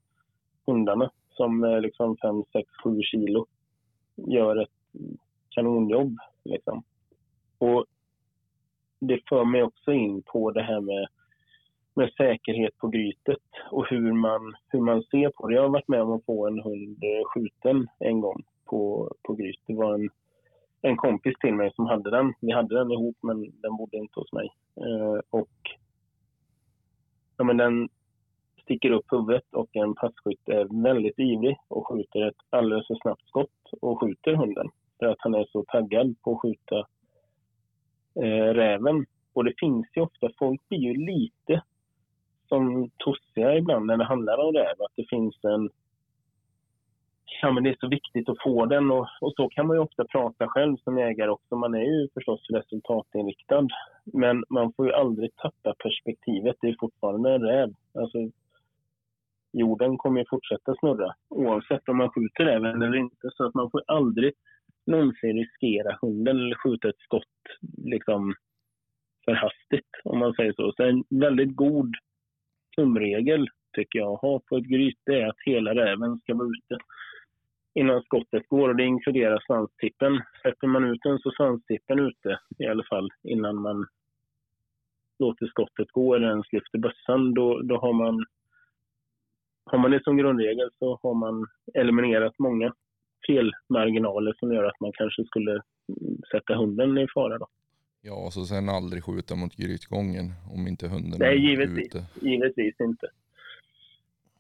hundarna 0.66 1.12
som 1.30 1.64
är 1.64 1.82
liksom 1.82 2.18
5, 2.18 2.44
6, 2.52 2.70
7 2.84 3.02
kilo 3.02 3.46
gör 4.16 4.62
ett 4.62 4.70
kanonjobb. 5.50 6.18
Liksom. 6.44 6.84
Och 7.58 7.86
det 9.00 9.20
för 9.30 9.46
mig 9.46 9.64
också 9.64 9.92
in 9.92 10.22
på 10.22 10.52
det 10.52 10.64
här 10.64 10.82
med, 10.82 11.08
med 11.94 12.14
säkerhet 12.18 12.78
på 12.78 12.88
grytet 12.88 13.44
och 13.72 13.88
hur 13.88 14.14
man, 14.14 14.56
hur 14.68 14.82
man 14.82 15.04
ser 15.04 15.30
på 15.30 15.48
det. 15.48 15.56
Jag 15.56 15.62
har 15.62 15.70
varit 15.70 15.88
med 15.88 16.02
om 16.02 16.12
att 16.12 16.26
få 16.26 16.48
en 16.48 16.60
hund 16.60 17.04
eh, 17.04 17.26
skjuten 17.26 17.88
en 18.00 18.22
gång 18.22 18.44
på, 18.72 19.12
på 19.24 19.34
gryt. 19.34 19.60
Det 19.68 19.76
var 19.76 19.94
en, 19.94 20.10
en 20.82 20.98
kompis 20.98 21.34
till 21.40 21.54
mig 21.54 21.72
som 21.76 21.86
hade 21.86 22.10
den. 22.10 22.34
Vi 22.40 22.52
hade 22.52 22.76
den 22.76 22.92
ihop 22.92 23.18
men 23.22 23.62
den 23.62 23.78
bodde 23.78 23.98
inte 23.98 24.20
hos 24.20 24.34
mig. 24.34 24.50
Eh, 24.76 25.20
och 25.30 25.58
ja, 27.38 27.44
men 27.44 27.58
den 27.58 27.90
sticker 28.64 28.92
upp 28.92 29.06
huvudet 29.12 29.54
och 29.54 29.76
en 29.76 29.96
passkytt 29.96 30.50
är 30.50 30.84
väldigt 30.84 31.20
ivrig 31.20 31.58
och 31.68 31.88
skjuter 31.88 32.28
ett 32.28 32.42
alldeles 32.50 32.88
för 32.88 32.96
snabbt 33.02 33.28
skott 33.28 33.74
och 33.82 34.00
skjuter 34.00 34.34
hunden. 34.34 34.68
För 35.00 35.06
att 35.06 35.20
han 35.20 35.36
är 35.36 35.46
så 35.52 35.64
taggad 35.68 36.16
på 36.22 36.32
att 36.32 36.42
skjuta 36.42 36.78
eh, 38.16 38.54
räven. 38.54 39.06
Och 39.34 39.44
det 39.44 39.54
finns 39.60 39.88
ju 39.96 40.02
ofta, 40.02 40.30
folk 40.40 40.70
blir 40.70 40.80
ju 40.80 40.94
lite 41.06 41.62
som 42.48 42.90
tossiga 42.98 43.58
ibland 43.58 43.86
när 43.86 43.98
det 43.98 44.04
handlar 44.04 44.38
om 44.38 44.54
räv. 44.54 44.82
Att 44.82 44.96
det 44.96 45.10
finns 45.10 45.36
en 45.44 45.70
ja, 47.42 47.52
men 47.52 47.64
det 47.64 47.70
är 47.70 47.78
så 47.80 47.88
viktigt 47.88 48.30
att 48.30 48.42
få 48.44 48.66
den 48.66 48.92
och, 48.92 49.08
och 49.22 49.34
så 49.36 49.50
kan 49.50 49.68
man 49.68 49.76
ju 49.76 49.82
ofta 49.82 50.06
prata 50.06 50.48
själv 50.48 50.78
som 50.78 50.98
jägare 50.98 51.30
också. 51.30 51.56
Man 51.56 51.76
är 51.76 51.84
ju 51.84 52.10
förstås 52.14 52.50
resultatinriktad. 52.50 53.68
Men 54.06 54.44
man 54.50 54.74
får 54.74 54.88
ju 54.88 54.94
aldrig 54.94 55.36
tappa 55.36 55.76
perspektivet. 55.84 56.56
Det 56.62 56.68
är 56.68 56.76
fortfarande 56.80 57.34
en 57.34 57.42
räv. 57.42 57.74
Alltså, 57.94 58.18
jorden 59.54 59.98
kommer 59.98 60.20
ju 60.20 60.26
fortsätta 60.30 60.76
snurra 60.76 61.16
oavsett 61.30 61.90
om 61.90 61.98
man 61.98 62.10
skjuter 62.10 62.46
räven 62.46 62.82
eller 62.82 62.98
inte. 62.98 63.30
Så 63.34 63.46
att 63.46 63.54
man 63.54 63.72
får 63.72 63.84
aldrig 63.88 64.34
någonsin 64.86 65.38
riskera 65.38 65.98
hunden 66.02 66.38
eller 66.40 66.56
skjuta 66.56 66.90
ett 66.90 67.00
skott 67.00 67.26
liksom 67.78 68.34
för 69.26 69.34
hastigt 69.34 69.90
om 70.04 70.20
man 70.20 70.34
säger 70.34 70.54
så. 70.54 70.74
Så 70.78 70.84
en 70.84 71.04
väldigt 71.10 71.56
god 71.56 71.96
tumregel 72.76 73.48
tycker 73.76 74.00
jag 74.00 74.14
att 74.14 74.22
ha 74.22 74.40
på 74.40 74.58
ett 74.58 74.64
gryt 74.64 75.00
det 75.06 75.22
är 75.22 75.28
att 75.28 75.42
hela 75.46 75.76
räven 75.76 76.18
ska 76.18 76.36
vara 76.36 76.48
ute 76.48 76.84
innan 77.74 78.04
skottet 78.04 78.48
går 78.48 78.70
och 78.70 78.76
det 78.76 78.84
inkluderar 78.84 79.44
svanstippen. 79.46 80.22
Släpper 80.42 80.68
man 80.68 80.84
ut 80.84 81.00
den 81.04 81.20
så 81.20 81.30
är 81.30 81.34
svanstippen 81.36 82.00
ute 82.00 82.40
i 82.58 82.66
alla 82.66 82.84
fall 82.90 83.10
innan 83.24 83.56
man 83.56 83.88
låter 85.20 85.48
skottet 85.48 85.92
gå 85.92 86.16
eller 86.16 86.30
ens 86.30 86.54
lyfter 86.54 86.80
bössan. 86.80 87.34
Då, 87.34 87.62
då 87.62 87.78
har 87.78 87.94
man 87.94 88.26
har 89.66 89.78
man 89.78 89.92
det 89.92 90.04
som 90.04 90.18
grundregel 90.18 90.70
så 90.80 91.00
har 91.04 91.14
man 91.14 91.48
eliminerat 91.74 92.40
många 92.40 92.74
felmarginaler 93.28 94.34
som 94.40 94.54
gör 94.54 94.64
att 94.64 94.80
man 94.80 94.92
kanske 94.94 95.24
skulle 95.26 95.62
sätta 96.32 96.56
hunden 96.56 96.98
i 96.98 97.08
fara. 97.14 97.38
Då. 97.38 97.48
Ja, 98.02 98.26
och 98.26 98.34
så 98.34 98.46
sen 98.46 98.70
aldrig 98.70 99.04
skjuta 99.04 99.36
mot 99.36 99.56
grytgången 99.56 100.34
om 100.54 100.68
inte 100.68 100.88
hunden 100.88 101.20
Nej, 101.20 101.30
är 101.30 101.50
givetvis. 101.50 101.88
ute. 101.88 102.06
Givetvis 102.22 102.76
inte. 102.80 103.08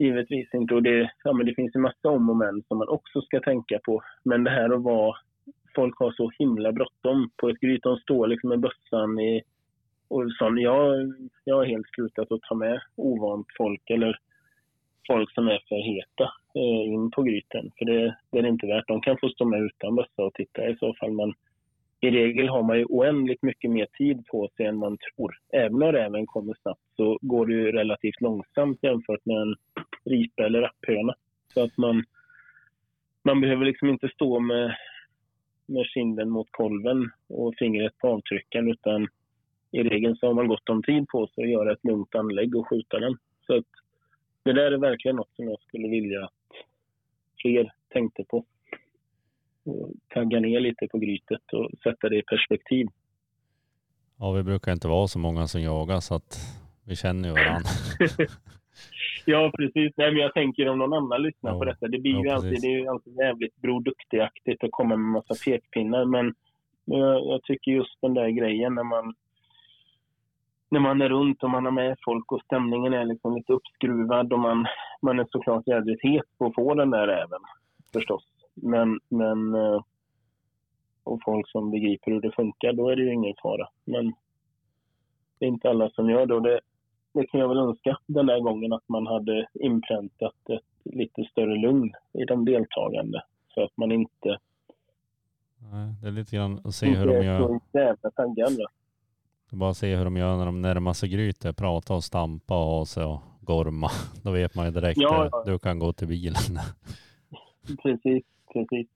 Givetvis 0.02 0.54
inte. 0.54 0.76
Och 0.76 0.84
det, 0.84 1.12
ja, 1.24 1.34
men 1.34 1.45
det 1.45 1.56
finns 1.56 1.76
en 1.76 1.82
massa 1.82 2.10
om 2.10 2.30
och 2.30 2.38
men 2.38 2.64
som 2.68 2.78
man 2.78 2.89
också 2.89 3.22
ska 3.22 3.39
tänka 3.39 3.80
på. 3.84 4.02
Men 4.24 4.43
det 4.43 4.52
här 4.52 4.76
att 4.76 4.84
vara... 4.84 5.16
Folk 5.76 5.99
har 5.99 6.12
så 6.12 6.32
himla 6.39 6.72
bråttom 6.72 7.30
på 7.38 7.49
ett 7.49 7.60
gryt. 7.60 7.84
De 7.84 7.97
står 7.97 8.28
liksom 8.28 8.49
med 8.49 8.60
bössan 8.60 9.20
i... 9.20 9.41
Och 10.08 10.32
sånt. 10.39 10.62
Jag, 10.62 11.14
jag 11.43 11.56
har 11.56 11.66
helt 11.66 11.88
slutat 11.95 12.32
att 12.32 12.41
ta 12.41 12.56
med 12.56 12.82
ovant 12.95 13.47
folk 13.58 13.89
eller 13.89 14.20
folk 15.08 15.34
som 15.34 15.47
är 15.47 15.60
för 15.70 15.76
heta 15.76 16.24
eh, 16.56 16.93
in 16.93 17.12
på 17.12 17.24
gryten. 17.24 17.72
För 17.78 17.86
det, 17.86 18.16
det 18.32 18.38
är 18.38 18.41
det 18.41 18.49
inte 18.49 18.68
värt. 18.68 18.88
De 18.88 19.02
kan 19.02 19.18
få 19.22 19.30
stå 19.30 19.45
med 19.45 19.62
utan 19.62 19.95
bössa 19.95 20.24
och 20.24 20.34
titta 20.34 20.70
i 20.70 20.76
så 20.76 20.93
fall. 20.93 21.12
Men 21.12 21.34
i 22.04 22.12
regel 22.12 22.49
har 22.49 22.64
man 22.64 22.78
ju 22.78 22.86
oändligt 22.86 23.43
mycket 23.43 23.72
mer 23.72 23.88
tid 23.97 24.26
på 24.32 24.49
sig 24.58 24.66
än 24.66 24.78
man 24.78 24.97
tror. 24.97 25.38
Även 25.54 25.84
om 25.84 25.91
räven 25.91 26.26
kommer 26.26 26.54
snabbt 26.62 26.82
så 26.95 27.18
går 27.22 27.45
det 27.45 27.54
ju 27.54 27.72
relativt 27.72 28.22
långsamt 28.22 28.80
jämfört 28.82 29.26
med 29.26 29.38
en 29.38 29.56
ripa 30.06 30.45
eller 30.45 30.62
rapphöna. 30.62 31.16
Så 31.54 31.64
att 31.64 31.78
man, 31.78 32.04
man 33.24 33.41
behöver 33.41 33.66
liksom 33.66 33.89
inte 33.89 34.10
stå 34.10 34.39
med, 34.39 34.76
med 35.66 35.86
kinden 35.86 36.30
mot 36.30 36.47
kolven 36.52 37.12
och 37.28 37.56
fingret 37.60 37.97
på 37.97 38.08
avtrycken 38.08 38.72
utan 38.72 39.08
i 39.72 39.84
regel 39.84 40.18
så 40.18 40.28
har 40.28 40.34
man 40.34 40.47
gott 40.47 40.70
om 40.70 40.84
tid 40.84 41.08
på 41.08 41.28
sig 41.28 41.43
att 41.43 41.49
göra 41.49 41.72
ett 41.72 41.84
lugnt 41.84 42.16
anlägg 42.16 42.56
och 42.56 42.68
skjuta 42.70 42.99
den. 42.99 43.18
Så 43.47 43.58
att 43.58 43.66
det 44.43 44.54
där 44.54 44.72
är 44.72 44.78
verkligen 44.78 45.16
något 45.16 45.36
som 45.36 45.45
jag 45.45 45.62
skulle 45.62 45.88
vilja 45.88 46.26
att 46.26 46.66
fler 47.41 47.72
tänkte 47.89 48.24
på. 48.24 48.45
Och 49.64 49.91
tagga 50.14 50.39
ner 50.39 50.60
lite 50.60 50.88
på 50.88 50.97
grytet 50.97 51.54
och 51.54 51.70
sätta 51.84 52.10
det 52.10 52.18
i 52.18 52.24
perspektiv. 52.24 52.88
ja, 54.20 54.32
vi 54.32 54.43
brukar 54.43 54.72
inte 54.72 54.88
vara 54.88 55.08
så 55.08 55.20
många 55.20 55.47
som 55.47 55.62
jagar 55.62 55.99
så 55.99 56.16
att 56.16 56.38
vi 56.86 56.95
känner 56.95 57.30
ju 57.30 57.36
varandra. 57.36 57.70
Ja, 59.26 59.51
precis. 59.57 59.93
Nej, 59.97 60.12
men 60.12 60.22
jag 60.22 60.34
tänker 60.34 60.70
om 60.70 60.78
någon 60.80 60.93
annan 60.93 61.22
lyssnar 61.22 61.51
Ja. 61.51 61.57
på 61.59 61.66
detta. 61.66 61.88
Det 61.88 61.99
blir 61.99 62.12
ju 62.12 62.28
Ja, 62.28 62.34
alltid, 62.36 62.49
precis. 62.49 62.62
det 62.62 62.68
är 62.74 62.80
ju 62.80 62.88
alltid 62.88 63.16
jävligt 63.16 63.55
Bror 63.55 63.82
Duktig-aktigt 63.82 64.64
att 64.64 64.72
komma 64.72 64.95
med 64.95 65.05
en 65.05 65.12
massa 65.12 65.34
pekpinnar. 65.45 66.05
Men, 66.05 66.34
jag, 66.86 67.26
jag 67.26 67.43
tycker 67.43 67.72
just 67.72 68.01
den 68.01 68.14
där 68.14 68.30
grejen 68.30 68.76
när 68.76 68.84
man 68.84 69.14
när 70.70 70.80
man 70.80 71.01
är 71.01 71.09
runt 71.09 71.43
och 71.43 71.49
man 71.49 71.66
har 71.66 71.72
med 71.72 71.97
folk 72.05 72.32
och 72.32 72.41
stämningen 72.41 72.93
är 72.93 73.05
liksom 73.05 73.36
lite 73.36 73.53
uppskruvad 73.53 74.34
och 74.34 74.39
man, 74.39 74.66
man 75.01 75.20
är 75.20 75.28
såklart 75.32 75.68
jävligt 75.68 76.03
het 76.03 76.26
på 76.38 76.45
att 76.45 76.55
få 76.55 76.74
den 76.74 76.89
där 76.89 77.07
räven 77.07 77.39
förstås. 77.93 78.24
Men, 78.55 78.99
men 79.09 79.55
eh, 79.55 79.82
och 81.03 81.20
folk 81.26 81.49
som 81.49 81.72
begriper 81.72 82.12
hur 82.12 82.22
det 82.22 82.32
funkar, 82.32 82.74
då 82.74 82.89
är 82.89 82.95
det 82.95 83.01
ju 83.01 83.14
ingen 83.14 83.36
fara. 83.41 83.68
Men 83.86 84.05
det 85.39 85.45
är 85.45 85.49
inte 85.49 85.70
alla 85.70 85.89
som 85.89 86.09
gör 86.09 86.26
det 86.26 86.34
och 86.36 86.41
det, 86.41 86.59
det 87.14 87.28
kan 87.28 87.39
jag 87.39 87.47
väl 87.47 87.57
önska 87.57 87.97
den 88.07 88.26
där 88.26 88.39
gången 88.39 88.74
att 88.74 88.89
man 88.89 89.07
hade 89.07 89.47
inpräntat 89.53 90.49
ett 90.49 90.93
lite 90.95 91.24
större 91.24 91.55
lugn 91.55 91.91
i 92.14 92.26
de 92.26 92.45
deltagande. 92.45 93.24
Så 93.53 93.64
att 93.64 93.78
man 93.78 93.91
inte, 93.91 94.38
Nej, 95.72 95.93
det 96.01 96.07
är 96.07 96.12
lite 96.12 96.36
grann 96.36 96.62
att 96.64 96.76
se 96.76 96.86
hur 96.95 97.05
de 97.07 97.26
gör. 97.26 97.39
så 97.47 97.59
jävla 97.74 98.12
taggad. 98.12 98.57
bara 99.51 99.74
se 99.74 99.95
hur 99.95 100.03
de 100.05 100.18
gör 100.18 100.38
när 100.38 100.45
de 100.45 100.62
närmar 100.62 100.93
sig 100.93 101.09
grytet. 101.09 101.57
Prata 101.57 101.93
och 101.95 102.03
stampa 102.03 102.59
och 102.59 102.66
ha 102.72 102.86
sig 102.86 103.05
och 103.05 103.20
gorma. 103.41 103.89
Då 104.24 104.32
vet 104.32 104.55
man 104.55 104.66
ju 104.66 104.72
direkt 104.72 104.99
Ja, 105.01 105.24
att 105.26 105.30
ja. 105.32 105.43
du 105.51 105.59
kan 105.59 105.80
gå 105.80 105.93
till 105.93 106.07
bilen. 106.07 106.36
Precis, 107.84 108.24
precis. 108.53 108.88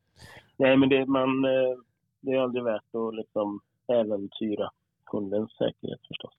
Nej 0.57 0.77
men 0.77 0.89
det, 0.89 1.05
man, 1.05 1.45
eh, 1.45 1.77
det 2.21 2.31
är 2.31 2.39
aldrig 2.39 2.63
värt 2.63 2.95
att 2.95 3.15
liksom 3.15 3.59
äventyra 3.87 4.69
hundens 5.11 5.51
säkerhet 5.57 5.99
förstås. 6.07 6.33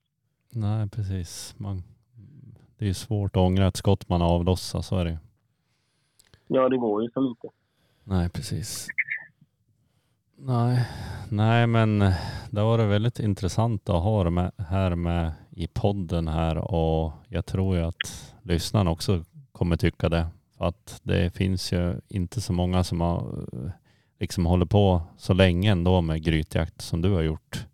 Nej, 0.49 0.89
precis. 0.89 1.55
Man, 1.57 1.83
det 2.77 2.89
är 2.89 2.93
svårt 2.93 3.35
att 3.35 3.41
ångra 3.41 3.67
ett 3.67 3.77
skott 3.77 4.09
man 4.09 4.21
avlossar, 4.21 4.81
så 4.81 4.97
är 4.97 5.05
det. 5.05 5.17
Ja, 6.47 6.69
det 6.69 6.77
går 6.77 7.03
ju 7.03 7.09
som 7.09 7.25
inte. 7.25 7.47
Nej, 8.03 8.29
precis. 8.29 8.87
Nej, 10.39 10.85
nej 11.29 11.67
men 11.67 11.99
det 12.51 12.61
har 12.61 12.77
varit 12.77 12.89
väldigt 12.89 13.19
intressant 13.19 13.89
att 13.89 14.03
ha 14.03 14.23
det 14.23 14.29
med, 14.29 14.51
här 14.57 14.95
med 14.95 15.31
i 15.49 15.67
podden 15.67 16.27
här 16.27 16.57
och 16.57 17.13
jag 17.27 17.45
tror 17.45 17.75
ju 17.77 17.81
att 17.83 18.35
lyssnarna 18.41 18.91
också 18.91 19.23
kommer 19.51 19.77
tycka 19.77 20.09
det. 20.09 20.27
För 20.57 20.65
att 20.65 20.99
det 21.03 21.35
finns 21.35 21.71
ju 21.71 21.95
inte 22.07 22.41
så 22.41 22.53
många 22.53 22.83
som 22.83 23.01
har 23.01 23.45
eh, 23.53 23.69
liksom 24.19 24.45
håller 24.45 24.65
på 24.65 25.01
så 25.17 25.33
länge 25.33 25.71
ändå 25.71 26.01
med 26.01 26.23
grytjakt 26.23 26.81
som 26.81 27.01
du 27.01 27.11
har 27.13 27.21
gjort. 27.21 27.65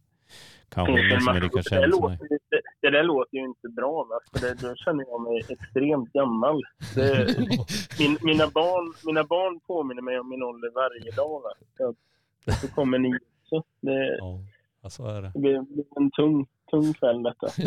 Kanske 0.69 1.05
ingen 1.05 1.21
som 1.21 1.35
är 1.35 1.41
lika 1.41 1.57
det, 1.57 1.69
känd 1.69 1.93
som 1.93 2.09
dig. 2.09 2.19
Det, 2.83 2.89
där 2.89 3.03
låter 3.03 3.37
ju 3.37 3.43
inte 3.43 3.69
bra. 3.69 4.03
Va? 4.09 4.19
För 4.31 4.47
det, 4.47 4.53
då 4.67 4.75
känner 4.75 5.05
jag 5.07 5.21
mig 5.21 5.41
extremt 5.49 6.13
gammal. 6.13 6.61
Det, 6.95 7.37
min, 7.99 8.17
mina, 8.21 8.47
barn, 8.47 8.93
mina 9.05 9.23
barn 9.23 9.59
påminner 9.59 10.01
mig 10.01 10.19
om 10.19 10.29
min 10.29 10.43
ålder 10.43 10.71
varje 10.75 11.11
dag. 11.11 11.41
Va? 11.41 11.51
Så, 12.61 12.67
kommer 12.75 12.97
ni 12.99 13.15
också. 13.15 13.63
Det, 13.81 14.19
Ja, 14.83 14.89
så 14.89 15.07
är 15.07 15.21
det. 15.21 15.31
det 15.33 15.39
blir 15.39 15.61
blir 15.61 15.85
en 15.95 16.11
tung, 16.11 16.45
tung 16.71 16.93
kväll 16.93 17.23
detta. 17.23 17.47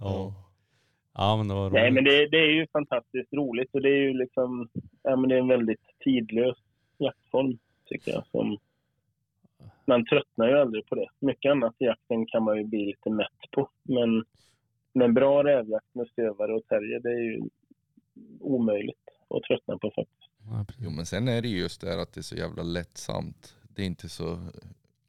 ja. 0.00 0.32
ja, 1.14 1.36
men 1.36 1.48
det 1.48 1.54
var 1.54 1.62
roligt. 1.62 1.72
Nej, 1.72 1.90
men 1.90 2.04
det, 2.04 2.28
det 2.28 2.38
är 2.38 2.52
ju 2.52 2.66
fantastiskt 2.72 3.32
roligt 3.32 3.74
och 3.74 3.82
det 3.82 3.88
är 3.88 4.02
ju 4.02 4.12
liksom, 4.18 4.68
ja 5.02 5.16
men 5.16 5.28
det 5.28 5.34
är 5.34 5.38
en 5.38 5.48
väldigt 5.48 5.80
tidlös 6.04 6.56
jaktform 6.98 7.58
tycker 7.84 8.12
jag. 8.12 8.26
Som, 8.30 8.58
man 9.86 10.04
tröttnar 10.06 10.48
ju 10.48 10.58
aldrig 10.58 10.86
på 10.86 10.94
det. 10.94 11.08
Mycket 11.18 11.50
annat 11.50 11.74
i 11.78 11.84
jakten 11.84 12.26
kan 12.26 12.42
man 12.42 12.56
ju 12.58 12.64
bli 12.64 12.86
lite 12.86 13.10
mätt 13.10 13.50
på. 13.52 13.68
Men, 13.82 14.24
men 14.92 15.14
bra 15.14 15.44
rävjakt 15.44 15.94
med 15.94 16.06
stövare 16.08 16.54
och 16.54 16.66
terrier, 16.66 17.00
det 17.00 17.10
är 17.10 17.22
ju 17.22 17.42
omöjligt 18.40 19.08
att 19.28 19.42
tröttna 19.42 19.78
på 19.78 19.90
faktiskt. 19.96 20.30
Ja. 20.50 20.66
Jo 20.78 20.90
men 20.90 21.06
sen 21.06 21.28
är 21.28 21.42
det 21.42 21.48
ju 21.48 21.58
just 21.58 21.80
det 21.80 21.88
här 21.88 21.98
att 21.98 22.12
det 22.12 22.20
är 22.20 22.22
så 22.22 22.36
jävla 22.36 22.62
lättsamt. 22.62 23.56
Det 23.68 23.82
är 23.82 23.86
inte 23.86 24.08
så 24.08 24.38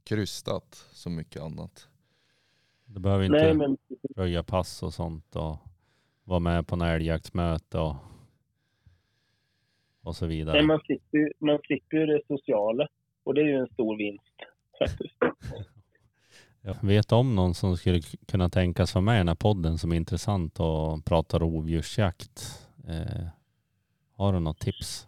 krystat 0.04 0.76
som 0.92 1.16
mycket 1.16 1.42
annat. 1.42 1.88
Du 2.86 3.00
behöver 3.00 3.24
inte 3.26 3.38
Nej, 3.38 3.54
men 3.54 3.78
röja 4.16 4.44
pass 4.44 4.84
och 4.84 4.94
sånt 4.94 5.36
och 5.36 5.58
vara 6.24 6.40
med 6.40 6.68
på 6.68 6.76
en 6.76 6.82
älgjaktsmöte 6.82 7.80
och, 7.80 7.96
och 10.04 10.16
så 10.16 10.26
vidare. 10.26 10.58
nej, 10.58 10.66
man, 10.66 10.80
slipper, 10.80 11.18
ju- 11.18 11.34
man 11.40 11.60
slipper 11.66 11.98
ju 11.98 12.06
det 12.06 12.22
sociala. 12.28 12.88
Och 13.24 13.34
det 13.34 13.42
är 13.42 13.46
ju 13.46 13.56
en 13.58 13.68
stor 13.74 13.98
vinst 13.98 14.36
faktiskt. 14.80 15.16
Jag 16.62 16.76
vet 16.88 17.12
om 17.12 17.36
någon 17.36 17.54
som 17.54 17.78
skulle 17.78 18.00
kunna 18.32 18.50
tänkas 18.50 18.96
vara 18.96 19.06
med 19.06 19.16
i 19.16 19.18
den 19.18 19.28
här 19.28 19.36
podden 19.36 19.78
som 19.78 19.92
är 19.92 19.96
intressant 19.96 20.60
och 20.60 21.06
prata 21.06 21.40
rovdjursjakt. 21.40 22.40
Eh, 22.88 23.28
har 24.18 24.34
du 24.34 24.40
något 24.40 24.60
tips? 24.60 25.08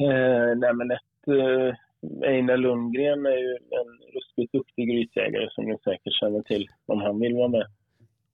Eh, 0.00 0.56
nej 0.56 0.74
men 0.74 0.90
ett, 0.90 1.28
eh, 1.28 1.74
Einar 2.28 2.56
Lundgren 2.56 3.26
är 3.26 3.36
ju 3.36 3.52
en 3.80 3.90
ruskigt 4.14 4.52
duktig 4.52 4.88
grytjägare 4.88 5.48
som 5.50 5.64
ni 5.64 5.78
säkert 5.84 6.20
känner 6.20 6.42
till 6.42 6.68
om 6.86 7.00
han 7.00 7.20
vill 7.20 7.34
vara 7.34 7.48
med. 7.48 7.66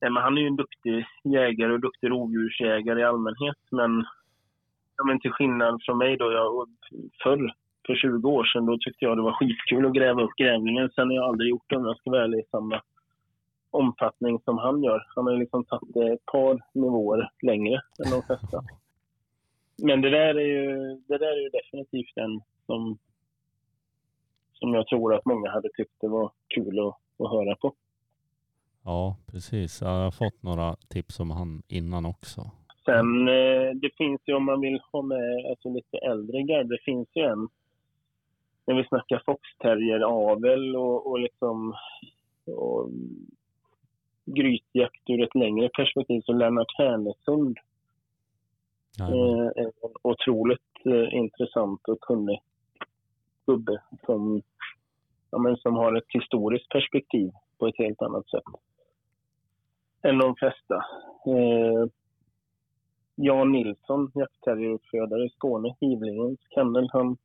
Nej, 0.01 0.11
men 0.11 0.23
han 0.23 0.39
är 0.39 0.43
ju 0.43 0.47
en 0.47 0.57
duktig 0.57 1.05
jägare 1.25 1.73
och 1.73 1.81
duktig 1.81 2.11
rovdjursjägare 2.11 3.01
i 3.01 3.05
allmänhet. 3.05 3.61
Men, 3.71 4.05
ja, 4.97 5.05
men 5.07 5.21
till 5.21 5.31
skillnad 5.31 5.83
från 5.85 5.99
mig 5.99 6.17
då, 6.17 6.33
jag, 6.33 6.69
förr, 7.23 7.55
för 7.87 7.95
20 7.95 8.31
år 8.31 8.45
sedan, 8.45 8.67
då 8.67 8.79
tyckte 8.79 9.05
jag 9.05 9.17
det 9.19 9.23
var 9.23 9.33
skitkul 9.33 9.87
att 9.87 9.95
gräva 9.95 10.23
upp 10.23 10.37
grävlingen. 10.37 10.91
Sen 10.95 11.09
har 11.09 11.15
jag 11.15 11.25
aldrig 11.25 11.51
gjort 11.51 11.65
det 11.69 11.77
om 11.77 11.87
jag 11.87 11.97
ska 11.97 12.11
vara 12.11 12.25
ärlig 12.25 12.39
i 12.39 12.49
samma 12.51 12.83
omfattning 13.71 14.41
som 14.45 14.59
han 14.59 14.83
gör. 14.83 15.07
Han 15.15 15.25
har 15.25 15.33
ju 15.33 15.39
liksom 15.39 15.65
tagit 15.65 15.95
det 15.95 16.13
ett 16.13 16.27
par 16.27 16.63
nivåer 16.73 17.31
längre 17.43 17.81
än 18.05 18.11
de 18.11 18.23
flesta. 18.23 18.63
Men 19.83 20.01
det 20.01 20.11
där 20.11 20.35
är 20.35 20.47
ju, 20.47 20.95
det 21.09 21.19
där 21.19 21.33
är 21.33 21.43
ju 21.43 21.49
definitivt 21.49 22.17
en 22.17 22.41
som, 22.67 22.99
som 24.53 24.75
jag 24.75 24.87
tror 24.87 25.15
att 25.15 25.25
många 25.25 25.51
hade 25.51 25.69
tyckt 25.77 26.01
det 26.01 26.09
var 26.09 26.33
kul 26.49 26.79
att, 26.79 26.97
att 27.25 27.31
höra 27.31 27.57
på. 27.57 27.75
Ja, 28.85 29.17
precis. 29.27 29.81
Jag 29.81 29.89
har 29.89 30.11
fått 30.11 30.43
några 30.43 30.77
tips 30.89 31.21
om 31.21 31.31
han 31.31 31.63
innan 31.69 32.07
också. 32.07 32.41
Sen 32.85 33.29
eh, 33.29 33.71
det 33.75 33.91
finns 33.97 34.21
ju 34.27 34.35
om 34.35 34.45
man 34.45 34.61
vill 34.61 34.81
ha 34.93 35.03
med 35.03 35.47
alltså, 35.51 35.69
lite 35.69 35.99
äldre 35.99 36.43
garde, 36.43 36.69
det 36.69 36.83
finns 36.85 37.09
ju 37.15 37.23
en 37.23 37.49
när 38.67 38.75
vi 38.75 38.85
snackar 38.85 39.23
foxterrier-avel 39.27 40.77
och, 40.77 41.11
och 41.11 41.19
liksom 41.19 41.75
och 42.47 42.91
grytjakt 44.25 45.11
ur 45.11 45.23
ett 45.23 45.35
längre 45.35 45.69
perspektiv 45.69 46.21
så 46.21 46.33
Lennart 46.33 46.79
Härnesund 46.79 47.59
Jajamän. 48.99 49.41
eh, 49.41 49.47
är 49.47 49.67
en 49.67 49.73
otroligt 50.03 50.87
eh, 50.87 51.19
intressant 51.19 51.89
och 51.89 52.01
kunnig 52.01 52.41
gubbe 53.47 53.83
som, 54.07 54.43
ja, 55.31 55.39
men 55.39 55.57
som 55.57 55.75
har 55.75 55.97
ett 55.97 56.09
historiskt 56.09 56.69
perspektiv 56.69 57.31
på 57.59 57.67
ett 57.67 57.79
helt 57.79 58.03
annat 58.03 58.29
sätt 58.29 58.45
än 60.03 60.19
de 60.19 60.37
flesta. 60.37 60.75
Eh, 61.27 61.87
Jan 63.15 63.53
Nilsson, 63.53 64.11
jaktterrieruppfödare 64.15 65.25
i 65.25 65.29
Skåne, 65.29 65.75
Hivlingens 65.81 66.41
kennel, 66.55 66.89
han 66.93 67.17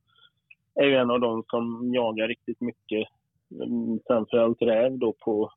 är 0.76 0.86
ju 0.86 0.96
en 0.96 1.12
av 1.12 1.20
de 1.20 1.44
som 1.50 1.94
jagar 1.94 2.28
riktigt 2.28 2.62
mycket, 2.62 3.08
mm, 3.52 4.00
framförallt 4.08 4.62
räv 4.62 4.98
då 4.98 5.14
på, 5.14 5.52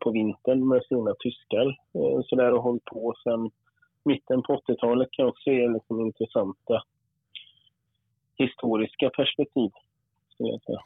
på 0.00 0.10
vintern 0.10 0.68
med 0.68 0.82
sina 0.88 1.14
tyskar. 1.18 1.66
Eh, 1.68 2.20
så 2.24 2.36
där 2.36 2.52
och 2.52 2.62
hållit 2.62 2.84
på 2.84 3.14
sen 3.22 3.50
mitten 4.04 4.42
på 4.42 4.62
80-talet 4.68 5.08
kan 5.10 5.26
också 5.26 5.50
ge 5.50 5.68
liksom 5.68 6.00
intressanta 6.00 6.82
historiska 8.38 9.10
perspektiv. 9.10 9.70
Skulle 10.28 10.48
jag 10.48 10.62
säga. 10.62 10.82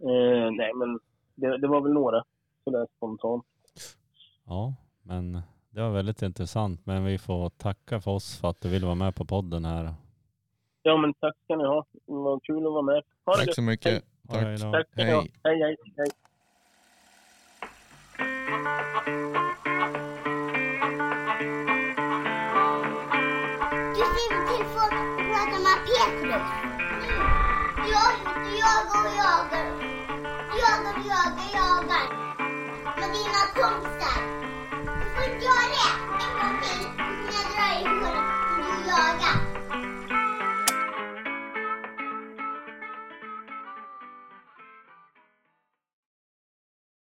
Eh, 0.00 0.50
nej, 0.52 0.74
men 0.74 0.98
det, 1.34 1.58
det 1.58 1.68
var 1.68 1.80
väl 1.80 1.92
några 1.92 2.24
sådär 2.64 2.86
spontant. 2.96 3.44
Ja, 4.46 4.74
men 5.02 5.32
det 5.70 5.80
var 5.80 5.90
väldigt 5.90 6.22
intressant. 6.22 6.86
Men 6.86 7.04
vi 7.04 7.18
får 7.18 7.50
tacka 7.50 8.00
för 8.00 8.10
oss 8.10 8.40
för 8.40 8.48
att 8.48 8.60
du 8.60 8.68
ville 8.68 8.86
vara 8.86 8.94
med 8.94 9.14
på 9.14 9.24
podden 9.24 9.64
här. 9.64 9.94
Ja, 10.88 10.96
men 10.96 11.14
tack 11.14 11.34
ska 11.44 11.56
ni 11.56 11.64
ha. 11.64 11.84
Det 12.06 12.12
var 12.12 12.40
kul 12.40 12.66
att 12.66 12.72
vara 12.72 12.82
med. 12.82 13.02
Ha 13.26 13.32
det 13.32 13.38
Tack 13.38 13.46
gött. 13.46 13.54
så 13.54 13.62
mycket. 13.62 13.92
Hej 14.28 14.42
Tack. 14.58 14.60
då. 14.60 14.72
Tack 14.72 14.86
ska 14.92 15.04
ni 15.04 15.12
ha. 15.12 15.20
Hej. 15.20 15.30
Hej, 15.44 15.60
hej, 15.62 15.76
hej. 15.96 16.08
Du 22.68 24.04
skriver 24.04 24.42
till 24.48 24.64
folk 24.74 24.92
och 24.92 25.24
pratar 25.30 25.60
med 25.66 25.78
Petrus. 25.88 26.48
Jag, 27.94 28.12
jagar 28.62 29.04
och 29.06 29.14
jagar. 29.22 29.66
Jagar 30.62 30.94
och 30.98 31.06
jagar, 31.12 31.48
jagar. 31.58 32.06
Med 33.00 33.08
dina 33.16 33.42
kompisar. 33.56 33.97